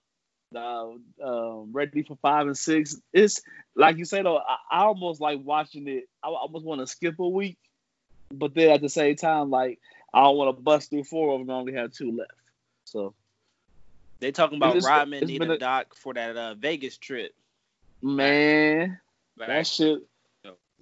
uh, 0.54 0.88
um, 1.22 1.72
ready 1.72 2.02
for 2.02 2.16
five 2.22 2.46
and 2.46 2.56
six. 2.56 2.96
It's 3.12 3.42
like 3.74 3.96
you 3.98 4.04
say 4.04 4.22
though, 4.22 4.38
I, 4.38 4.56
I 4.70 4.78
almost 4.84 5.20
like 5.20 5.40
watching 5.42 5.86
it. 5.88 6.04
I 6.22 6.28
almost 6.28 6.64
want 6.64 6.80
to 6.80 6.86
skip 6.86 7.18
a 7.18 7.28
week, 7.28 7.58
but 8.32 8.54
then 8.54 8.70
at 8.70 8.80
the 8.80 8.88
same 8.88 9.16
time, 9.16 9.50
like 9.50 9.80
I 10.14 10.22
don't 10.22 10.36
want 10.36 10.56
to 10.56 10.62
bust 10.62 10.90
through 10.90 11.04
four 11.04 11.34
of 11.34 11.40
them. 11.40 11.50
I 11.50 11.54
only 11.58 11.74
have 11.74 11.92
two 11.92 12.12
left. 12.16 12.32
So 12.84 13.14
They 14.20 14.32
talking 14.32 14.56
about 14.56 14.76
It's- 14.76 14.84
Rodman 14.86 15.22
it's 15.22 15.28
need 15.28 15.42
a 15.42 15.58
doc 15.58 15.94
for 15.94 16.14
that 16.14 16.36
uh, 16.36 16.54
Vegas 16.54 16.96
trip. 16.96 17.34
man, 18.02 18.98
that 19.36 19.66
shit. 19.66 20.00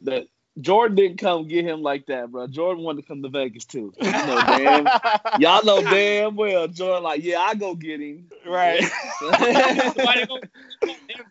That 0.03 0.27
Jordan 0.61 0.97
didn't 0.97 1.19
come 1.19 1.49
get 1.49 1.65
him 1.65 1.83
like 1.83 2.07
that, 2.07 2.31
bro. 2.31 2.47
Jordan 2.47 2.85
wanted 2.85 3.03
to 3.03 3.09
come 3.09 3.23
to 3.23 3.29
Vegas 3.29 3.65
too. 3.65 3.93
You 4.01 4.11
know, 4.11 4.41
damn, 4.47 4.87
y'all 5.41 5.65
know 5.65 5.81
damn 5.83 6.37
well 6.37 6.69
Jordan 6.69 7.03
like, 7.03 7.23
yeah, 7.25 7.39
I 7.41 7.55
go 7.55 7.75
get 7.75 8.01
him. 8.01 8.29
right. 8.47 8.83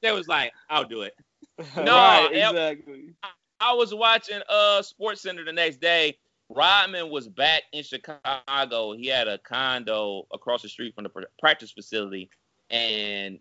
They 0.02 0.12
was 0.12 0.28
like, 0.28 0.52
I'll 0.70 0.84
do 0.86 1.02
it. 1.04 1.16
No, 1.78 1.96
right, 1.96 2.30
exactly. 2.32 3.14
I 3.60 3.74
was 3.74 3.94
watching 3.94 4.42
uh 4.50 4.82
Sports 4.82 5.22
Center 5.22 5.46
the 5.46 5.54
next 5.54 5.80
day. 5.80 6.18
Rodman 6.50 7.10
was 7.10 7.28
back 7.28 7.64
in 7.72 7.84
Chicago. 7.84 8.94
He 8.94 9.08
had 9.08 9.28
a 9.28 9.38
condo 9.38 10.28
across 10.32 10.62
the 10.62 10.70
street 10.70 10.94
from 10.94 11.06
the 11.06 11.28
practice 11.40 11.72
facility, 11.72 12.30
and 12.70 13.40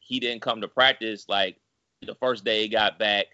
he 0.00 0.20
didn't 0.20 0.42
come 0.42 0.60
to 0.60 0.68
practice 0.68 1.26
like 1.28 1.56
the 2.02 2.14
first 2.14 2.44
day 2.44 2.62
he 2.62 2.68
got 2.68 2.98
back. 2.98 3.26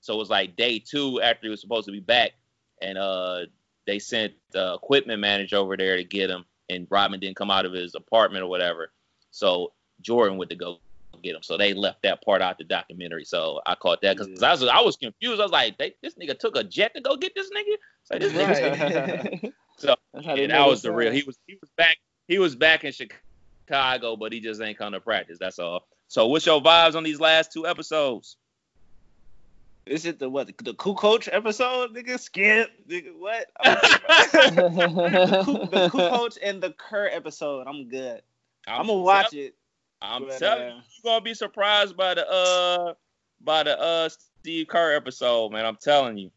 So 0.00 0.14
it 0.14 0.18
was 0.18 0.30
like 0.30 0.56
day 0.56 0.78
two 0.78 1.20
after 1.20 1.46
he 1.46 1.50
was 1.50 1.60
supposed 1.60 1.86
to 1.86 1.92
be 1.92 2.00
back, 2.00 2.32
and 2.80 2.98
uh 2.98 3.46
they 3.86 3.98
sent 3.98 4.34
the 4.50 4.74
equipment 4.74 5.20
manager 5.20 5.56
over 5.56 5.76
there 5.76 5.96
to 5.96 6.04
get 6.04 6.30
him, 6.30 6.44
and 6.68 6.86
Rodman 6.90 7.20
didn't 7.20 7.36
come 7.36 7.50
out 7.50 7.64
of 7.64 7.72
his 7.72 7.94
apartment 7.94 8.44
or 8.44 8.48
whatever. 8.48 8.92
So 9.30 9.72
Jordan 10.02 10.36
went 10.36 10.50
to 10.50 10.56
go 10.56 10.78
get 11.22 11.34
him. 11.34 11.42
So 11.42 11.56
they 11.56 11.74
left 11.74 12.02
that 12.02 12.24
part 12.24 12.42
out 12.42 12.58
the 12.58 12.64
documentary. 12.64 13.24
So 13.24 13.60
I 13.66 13.74
caught 13.74 14.00
that 14.02 14.16
because 14.16 14.42
I 14.42 14.52
was 14.52 14.64
I 14.64 14.80
was 14.80 14.96
confused. 14.96 15.40
I 15.40 15.44
was 15.44 15.52
like, 15.52 15.78
they, 15.78 15.94
this 16.02 16.14
nigga 16.14 16.38
took 16.38 16.56
a 16.56 16.64
jet 16.64 16.94
to 16.94 17.00
go 17.00 17.16
get 17.16 17.34
this 17.34 17.50
nigga. 17.50 17.76
So 18.04 18.18
this 18.18 18.32
nigga. 18.32 19.52
So, 19.78 19.94
yeah, 20.20 20.48
that 20.48 20.66
was 20.66 20.82
the 20.82 20.90
real. 20.90 21.12
He 21.12 21.22
was 21.22 21.38
he 21.46 21.56
was 21.60 21.70
back 21.76 21.98
he 22.26 22.40
was 22.40 22.56
back 22.56 22.82
in 22.82 22.92
Chicago, 22.92 24.16
but 24.16 24.32
he 24.32 24.40
just 24.40 24.60
ain't 24.60 24.76
come 24.76 24.92
to 24.92 25.00
practice. 25.00 25.38
That's 25.38 25.60
all. 25.60 25.86
So 26.08 26.26
what's 26.26 26.46
your 26.46 26.60
vibes 26.60 26.96
on 26.96 27.04
these 27.04 27.20
last 27.20 27.52
two 27.52 27.64
episodes? 27.64 28.38
Is 29.88 30.04
it 30.04 30.18
the 30.18 30.28
what? 30.28 30.48
The 30.48 30.74
Kukoc 30.74 31.28
episode, 31.32 31.94
nigga? 31.94 32.18
Skip, 32.18 32.70
nigga. 32.88 33.16
What? 33.16 33.46
the, 33.64 35.88
cool, 35.90 36.10
coach 36.10 36.38
and 36.42 36.62
the 36.62 36.72
Kerr 36.72 37.06
episode. 37.06 37.66
I'm 37.66 37.88
good. 37.88 38.20
I'm, 38.66 38.86
gonna 38.86 39.00
watch 39.00 39.32
it. 39.32 39.54
I'm 40.00 40.26
but, 40.26 40.38
telling 40.38 40.62
uh, 40.62 40.66
you, 40.66 40.72
you're 40.72 41.12
gonna 41.12 41.20
be 41.20 41.34
surprised 41.34 41.96
by 41.96 42.14
the 42.14 42.28
uh 42.28 42.94
by 43.40 43.62
the 43.62 43.78
uh 43.78 44.08
Steve 44.08 44.68
Kerr 44.68 44.94
episode, 44.94 45.52
man. 45.52 45.66
I'm 45.66 45.76
telling 45.76 46.18
you. 46.18 46.30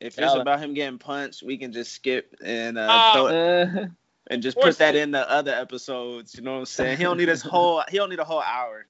If 0.00 0.18
it's 0.18 0.34
about 0.34 0.60
him 0.60 0.72
getting 0.72 0.98
punched, 0.98 1.42
we 1.42 1.58
can 1.58 1.72
just 1.72 1.92
skip 1.92 2.34
and 2.42 2.78
uh, 2.78 2.88
Oh. 2.90 3.12
throw 3.12 3.26
it, 3.26 3.68
Uh, 3.76 3.86
and 4.30 4.42
just 4.42 4.58
put 4.58 4.78
that 4.78 4.96
in 4.96 5.10
the 5.10 5.30
other 5.30 5.52
episodes. 5.52 6.34
You 6.34 6.42
know 6.42 6.52
what 6.52 6.58
I'm 6.60 6.64
saying? 6.64 6.96
He 6.96 7.04
don't 7.04 7.18
need 7.18 7.28
his 7.28 7.42
whole. 7.42 7.82
He 7.88 7.98
don't 7.98 8.08
need 8.08 8.18
a 8.18 8.24
whole 8.24 8.40
hour. 8.40 8.86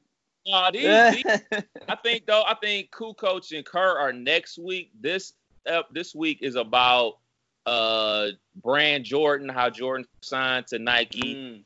Nah, 0.46 0.70
these, 0.70 0.82
these 1.24 1.40
I 1.88 1.96
think 1.96 2.26
though, 2.26 2.44
I 2.46 2.55
think 2.55 2.90
Kukoc 2.92 3.51
and 3.57 3.66
Kerr 3.66 3.98
are 3.98 4.12
next 4.12 4.59
week. 4.59 4.92
This 5.01 5.32
uh, 5.66 5.82
this 5.90 6.14
week 6.14 6.38
is 6.42 6.55
about 6.55 7.18
uh 7.66 8.28
Brand 8.62 9.05
Jordan, 9.05 9.48
how 9.48 9.68
Jordan 9.68 10.07
signed 10.22 10.68
to 10.68 10.78
Nike. 10.78 11.34
Mm. 11.34 11.64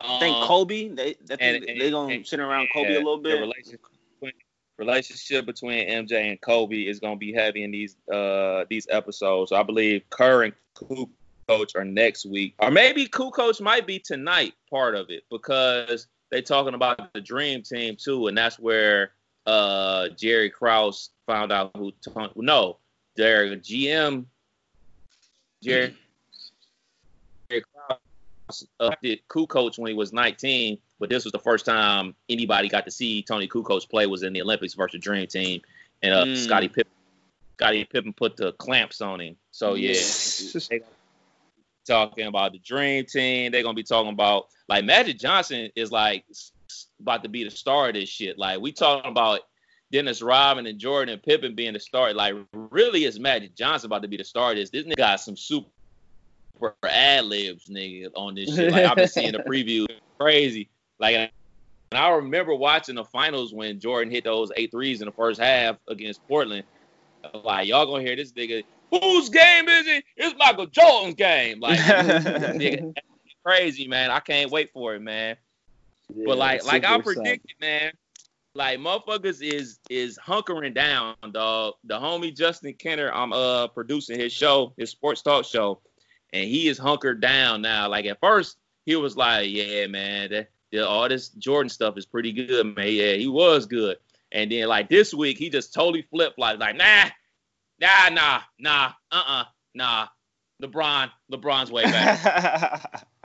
I 0.00 0.18
think 0.18 0.36
Um, 0.36 0.46
Kobe. 0.46 0.88
They, 0.88 1.14
they, 1.24 1.36
and- 1.40 1.64
they 1.80 1.90
gonna 1.90 2.14
and- 2.14 2.26
sit 2.26 2.40
around 2.40 2.68
Kobe 2.72 2.90
yeah, 2.92 2.96
a 2.96 2.98
little 2.98 3.16
The 3.18 3.30
bit. 3.30 3.40
relationship 3.40 3.80
between, 4.20 4.32
relationship 4.78 5.46
between 5.46 5.88
MJ 5.88 6.30
and 6.30 6.40
Kobe 6.40 6.82
is 6.82 7.00
gonna 7.00 7.16
be 7.16 7.32
heavy 7.32 7.62
in 7.64 7.70
these 7.70 7.96
uh 8.12 8.64
these 8.68 8.86
episodes. 8.90 9.50
So 9.50 9.56
I 9.56 9.62
believe 9.62 10.02
Kerr 10.10 10.44
and 10.44 10.52
Cool 10.74 11.08
Coach 11.48 11.74
are 11.76 11.84
next 11.84 12.26
week, 12.26 12.54
or 12.58 12.70
maybe 12.70 13.06
Kukoc 13.06 13.60
might 13.60 13.86
be 13.86 13.98
tonight. 13.98 14.52
Part 14.70 14.94
of 14.94 15.08
it 15.10 15.24
because 15.30 16.08
they 16.30 16.42
talking 16.42 16.74
about 16.74 17.12
the 17.14 17.20
Dream 17.20 17.62
Team 17.62 17.96
too, 17.96 18.26
and 18.26 18.36
that's 18.36 18.58
where 18.58 19.12
uh 19.46 20.08
Jerry 20.10 20.50
Krause 20.50 21.10
found 21.26 21.52
out 21.52 21.70
who. 21.76 21.92
No, 22.36 22.78
their 23.14 23.56
GM 23.56 24.26
Jerry. 25.62 25.94
Did 29.02 29.20
Coach 29.28 29.78
when 29.78 29.88
he 29.88 29.94
was 29.94 30.12
19, 30.12 30.78
but 30.98 31.10
this 31.10 31.24
was 31.24 31.32
the 31.32 31.38
first 31.38 31.66
time 31.66 32.14
anybody 32.28 32.68
got 32.68 32.84
to 32.84 32.90
see 32.90 33.22
Tony 33.22 33.48
Kukoc 33.48 33.88
play 33.88 34.06
was 34.06 34.22
in 34.22 34.32
the 34.32 34.42
Olympics 34.42 34.74
versus 34.74 35.00
Dream 35.00 35.26
Team, 35.26 35.60
and 36.02 36.12
uh, 36.14 36.24
Mm. 36.24 36.36
Scottie 36.36 36.68
Pippen, 36.68 36.92
Scottie 37.56 37.84
Pippen 37.84 38.12
put 38.12 38.36
the 38.36 38.52
clamps 38.52 39.00
on 39.00 39.20
him. 39.20 39.36
So 39.50 39.74
yeah, 39.74 39.94
talking 41.86 42.26
about 42.26 42.52
the 42.52 42.58
Dream 42.58 43.04
Team. 43.04 43.52
They're 43.52 43.62
gonna 43.62 43.74
be 43.74 43.82
talking 43.82 44.12
about 44.12 44.48
like 44.68 44.84
Magic 44.84 45.18
Johnson 45.18 45.70
is 45.76 45.92
like 45.92 46.24
about 47.00 47.22
to 47.22 47.28
be 47.28 47.44
the 47.44 47.50
star 47.50 47.88
of 47.88 47.94
this 47.94 48.08
shit. 48.08 48.38
Like 48.38 48.60
we 48.60 48.72
talking 48.72 49.10
about 49.10 49.40
Dennis 49.92 50.20
Rodman 50.20 50.66
and 50.66 50.78
Jordan 50.78 51.14
and 51.14 51.22
Pippen 51.22 51.54
being 51.54 51.72
the 51.72 51.80
star. 51.80 52.12
Like 52.12 52.34
really, 52.52 53.04
is 53.04 53.18
Magic 53.18 53.54
Johnson 53.54 53.86
about 53.86 54.02
to 54.02 54.08
be 54.08 54.16
the 54.16 54.24
star 54.24 54.50
of 54.50 54.56
this? 54.56 54.70
This 54.70 54.84
nigga 54.84 54.96
got 54.96 55.20
some 55.20 55.36
super 55.36 55.68
ad 56.84 57.24
libs, 57.24 57.68
nigga, 57.68 58.10
on 58.14 58.34
this 58.34 58.54
shit. 58.54 58.72
Like 58.72 58.84
I've 58.84 58.96
been 58.96 59.08
seeing 59.08 59.32
the 59.32 59.40
preview, 59.40 59.86
crazy. 60.18 60.68
Like, 60.98 61.14
and 61.14 61.30
I 61.92 62.10
remember 62.10 62.54
watching 62.54 62.94
the 62.94 63.04
finals 63.04 63.52
when 63.52 63.80
Jordan 63.80 64.10
hit 64.10 64.24
those 64.24 64.50
eight 64.56 64.70
threes 64.70 65.00
in 65.00 65.06
the 65.06 65.12
first 65.12 65.40
half 65.40 65.76
against 65.88 66.26
Portland. 66.26 66.64
Like 67.44 67.68
y'all 67.68 67.86
gonna 67.86 68.02
hear 68.02 68.16
this 68.16 68.32
nigga. 68.32 68.64
Whose 68.90 69.28
game 69.28 69.68
is 69.68 69.86
it? 69.86 70.04
It's 70.16 70.34
Michael 70.38 70.66
Jordan's 70.66 71.14
game. 71.14 71.60
Like 71.60 71.78
nigga, 71.80 72.94
crazy 73.44 73.88
man. 73.88 74.10
I 74.10 74.20
can't 74.20 74.50
wait 74.50 74.72
for 74.72 74.94
it, 74.94 75.02
man. 75.02 75.36
but 76.24 76.38
like 76.38 76.64
like 76.64 76.84
I 76.84 77.00
predicted, 77.00 77.54
man. 77.60 77.92
Like 78.54 78.78
motherfuckers 78.78 79.42
is 79.42 79.78
is 79.90 80.18
hunkering 80.18 80.74
down, 80.74 81.14
dog. 81.30 81.74
The 81.84 81.98
homie 81.98 82.34
Justin 82.34 82.72
Kenner, 82.74 83.12
I'm 83.12 83.32
uh 83.32 83.68
producing 83.68 84.18
his 84.18 84.32
show, 84.32 84.72
his 84.78 84.90
sports 84.90 85.22
talk 85.22 85.44
show, 85.44 85.80
and 86.32 86.44
he 86.44 86.68
is 86.68 86.78
hunkered 86.78 87.20
down 87.20 87.62
now. 87.62 87.88
Like 87.88 88.06
at 88.06 88.20
first, 88.20 88.56
he 88.84 88.96
was 88.96 89.16
like, 89.16 89.48
"Yeah, 89.50 89.86
man, 89.86 90.30
that, 90.30 90.50
that- 90.72 90.86
all 90.86 91.08
this 91.08 91.28
Jordan 91.30 91.68
stuff 91.70 91.96
is 91.96 92.06
pretty 92.06 92.32
good, 92.32 92.76
man. 92.76 92.88
Yeah, 92.92 93.14
he 93.14 93.28
was 93.28 93.66
good." 93.66 93.98
And 94.32 94.50
then 94.50 94.68
like 94.68 94.88
this 94.88 95.14
week, 95.14 95.38
he 95.38 95.50
just 95.50 95.72
totally 95.72 96.02
flipped, 96.02 96.38
like, 96.38 96.58
like, 96.58 96.76
nah, 96.76 97.04
nah, 97.80 98.08
nah, 98.10 98.40
nah, 98.58 98.92
uh-uh, 99.12 99.44
nah. 99.74 100.08
LeBron, 100.62 101.10
LeBron's 101.30 101.70
way 101.70 101.84
back. 101.84 103.06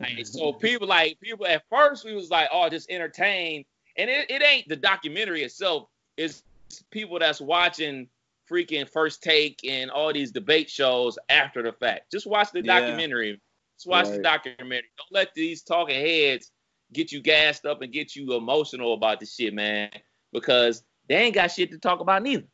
Like, 0.00 0.24
so 0.26 0.52
people 0.52 0.86
like 0.86 1.18
people 1.20 1.44
at 1.44 1.64
first 1.68 2.04
we 2.04 2.14
was 2.14 2.30
like, 2.30 2.48
oh, 2.52 2.68
just 2.68 2.88
entertain, 2.88 3.64
and 3.96 4.08
it, 4.08 4.30
it 4.30 4.42
ain't 4.44 4.68
the 4.68 4.76
documentary 4.76 5.42
itself. 5.42 5.88
It's 6.16 6.44
people 6.92 7.18
that's 7.18 7.40
watching 7.40 8.08
freaking 8.50 8.88
first 8.88 9.22
take 9.22 9.60
and 9.68 9.90
all 9.90 10.12
these 10.12 10.32
debate 10.32 10.70
shows 10.70 11.18
after 11.28 11.62
the 11.62 11.72
fact. 11.72 12.10
Just 12.10 12.26
watch 12.26 12.50
the 12.52 12.64
Yeah. 12.64 12.80
documentary. 12.80 13.40
Just 13.76 13.86
watch 13.86 14.08
the 14.08 14.18
documentary. 14.18 14.88
Don't 14.96 15.12
let 15.12 15.34
these 15.34 15.62
talking 15.62 15.94
heads 15.94 16.50
get 16.92 17.12
you 17.12 17.20
gassed 17.20 17.66
up 17.66 17.82
and 17.82 17.92
get 17.92 18.16
you 18.16 18.34
emotional 18.34 18.94
about 18.94 19.20
this 19.20 19.34
shit, 19.34 19.54
man. 19.54 19.90
Because 20.32 20.82
they 21.08 21.16
ain't 21.16 21.34
got 21.34 21.48
shit 21.52 21.70
to 21.72 21.78
talk 21.78 22.00
about 22.00 22.22
neither. 22.22 22.44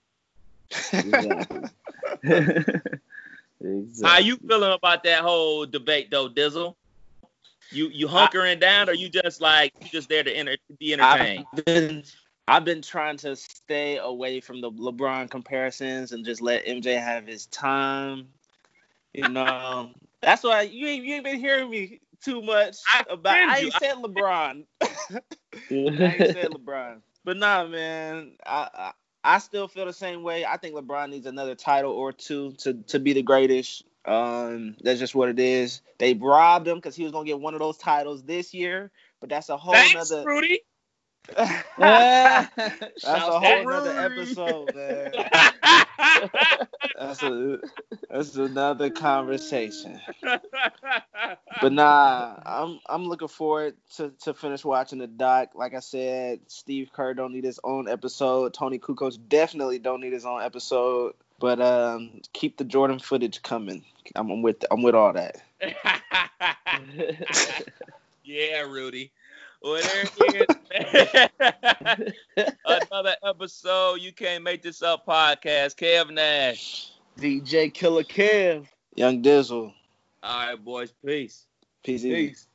Exactly. 0.92 1.60
exactly. 3.60 4.02
How 4.02 4.18
you 4.18 4.36
feeling 4.36 4.72
about 4.72 5.04
that 5.04 5.20
whole 5.20 5.66
debate 5.66 6.10
though, 6.10 6.28
Dizzle? 6.28 6.74
You 7.70 7.88
you 7.88 8.06
hunkering 8.06 8.60
down 8.60 8.88
or 8.88 8.92
you 8.92 9.08
just 9.08 9.40
like 9.40 9.72
you 9.80 9.88
just 9.88 10.08
there 10.08 10.22
to 10.22 10.30
enter, 10.30 10.56
be 10.78 10.92
entertained? 10.92 11.46
I've 11.56 11.64
been 11.64 12.04
I've 12.46 12.64
been 12.64 12.82
trying 12.82 13.16
to 13.18 13.36
stay 13.36 13.98
away 13.98 14.40
from 14.40 14.60
the 14.60 14.70
LeBron 14.70 15.30
comparisons 15.30 16.12
and 16.12 16.24
just 16.24 16.42
let 16.42 16.66
MJ 16.66 17.00
have 17.02 17.26
his 17.26 17.46
time. 17.46 18.28
You 19.12 19.28
know, 19.30 19.90
that's 20.20 20.42
why 20.42 20.62
you 20.62 20.86
ain't, 20.86 21.04
you 21.04 21.14
ain't 21.14 21.24
been 21.24 21.40
hearing 21.40 21.70
me 21.70 22.00
too 22.22 22.42
much 22.42 22.76
about. 23.08 23.34
defend 23.34 23.50
I 23.50 23.58
ain't 23.58 23.72
said 23.72 23.96
LeBron. 23.96 24.64
I 24.82 26.14
ain't 26.14 26.32
said 26.32 26.50
LeBron. 26.50 27.00
But 27.24 27.38
nah, 27.38 27.66
man, 27.66 28.32
I, 28.44 28.68
I 28.74 28.92
I 29.24 29.38
still 29.38 29.66
feel 29.68 29.86
the 29.86 29.92
same 29.92 30.22
way. 30.22 30.44
I 30.44 30.58
think 30.58 30.74
LeBron 30.74 31.10
needs 31.10 31.26
another 31.26 31.54
title 31.54 31.92
or 31.92 32.12
two 32.12 32.52
to 32.58 32.74
to 32.88 32.98
be 32.98 33.14
the 33.14 33.22
greatest. 33.22 33.84
Um, 34.04 34.76
that's 34.82 35.00
just 35.00 35.14
what 35.14 35.30
it 35.30 35.38
is. 35.38 35.80
They 35.98 36.12
robbed 36.12 36.68
him 36.68 36.76
because 36.76 36.94
he 36.94 37.04
was 37.04 37.12
gonna 37.12 37.24
get 37.24 37.40
one 37.40 37.54
of 37.54 37.60
those 37.60 37.78
titles 37.78 38.22
this 38.22 38.52
year, 38.52 38.90
but 39.20 39.30
that's 39.30 39.48
a 39.48 39.56
whole 39.56 39.72
Thanks, 39.72 40.10
nother. 40.10 40.26
Rudy. 40.26 40.60
that's 41.78 42.50
Shouts 42.98 43.04
a 43.04 43.40
whole 43.40 43.40
to 43.40 43.64
nother 43.64 43.98
episode, 43.98 44.74
man. 44.74 45.12
That's 46.98 47.22
a 47.22 47.58
that's 48.10 48.36
another 48.36 48.90
conversation. 48.90 50.00
But 51.62 51.72
nah, 51.72 52.34
I'm 52.44 52.80
I'm 52.86 53.06
looking 53.06 53.28
forward 53.28 53.74
to, 53.96 54.10
to 54.22 54.34
finish 54.34 54.64
watching 54.64 54.98
the 54.98 55.06
doc. 55.06 55.50
Like 55.54 55.72
I 55.74 55.80
said, 55.80 56.40
Steve 56.48 56.90
Kerr 56.92 57.14
don't 57.14 57.32
need 57.32 57.44
his 57.44 57.60
own 57.64 57.88
episode. 57.88 58.52
Tony 58.52 58.78
Kukoc 58.78 59.16
definitely 59.28 59.78
don't 59.78 60.00
need 60.00 60.12
his 60.12 60.26
own 60.26 60.42
episode. 60.42 61.14
But 61.38 61.60
um, 61.60 62.20
keep 62.32 62.56
the 62.56 62.64
Jordan 62.64 62.98
footage 62.98 63.42
coming. 63.42 63.84
I'm, 64.14 64.30
I'm 64.30 64.42
with 64.42 64.64
I'm 64.70 64.82
with 64.82 64.94
all 64.94 65.12
that. 65.12 65.36
yeah, 68.24 68.60
Rudy. 68.60 69.10
Well, 69.64 69.80
there 69.80 70.04
it 70.18 70.50
is. 72.36 72.54
Another 72.66 73.16
episode. 73.24 73.94
You 73.94 74.12
can't 74.12 74.44
make 74.44 74.60
this 74.62 74.82
up 74.82 75.06
podcast. 75.06 75.76
Kev 75.76 76.10
Nash. 76.10 76.92
DJ 77.18 77.72
Killer 77.72 78.02
Kev. 78.02 78.66
Young 78.94 79.22
Dizzle, 79.22 79.72
All 80.22 80.46
right, 80.48 80.62
boys. 80.62 80.92
Peace. 81.04 81.46
peace. 81.82 82.02
Peace. 82.02 82.46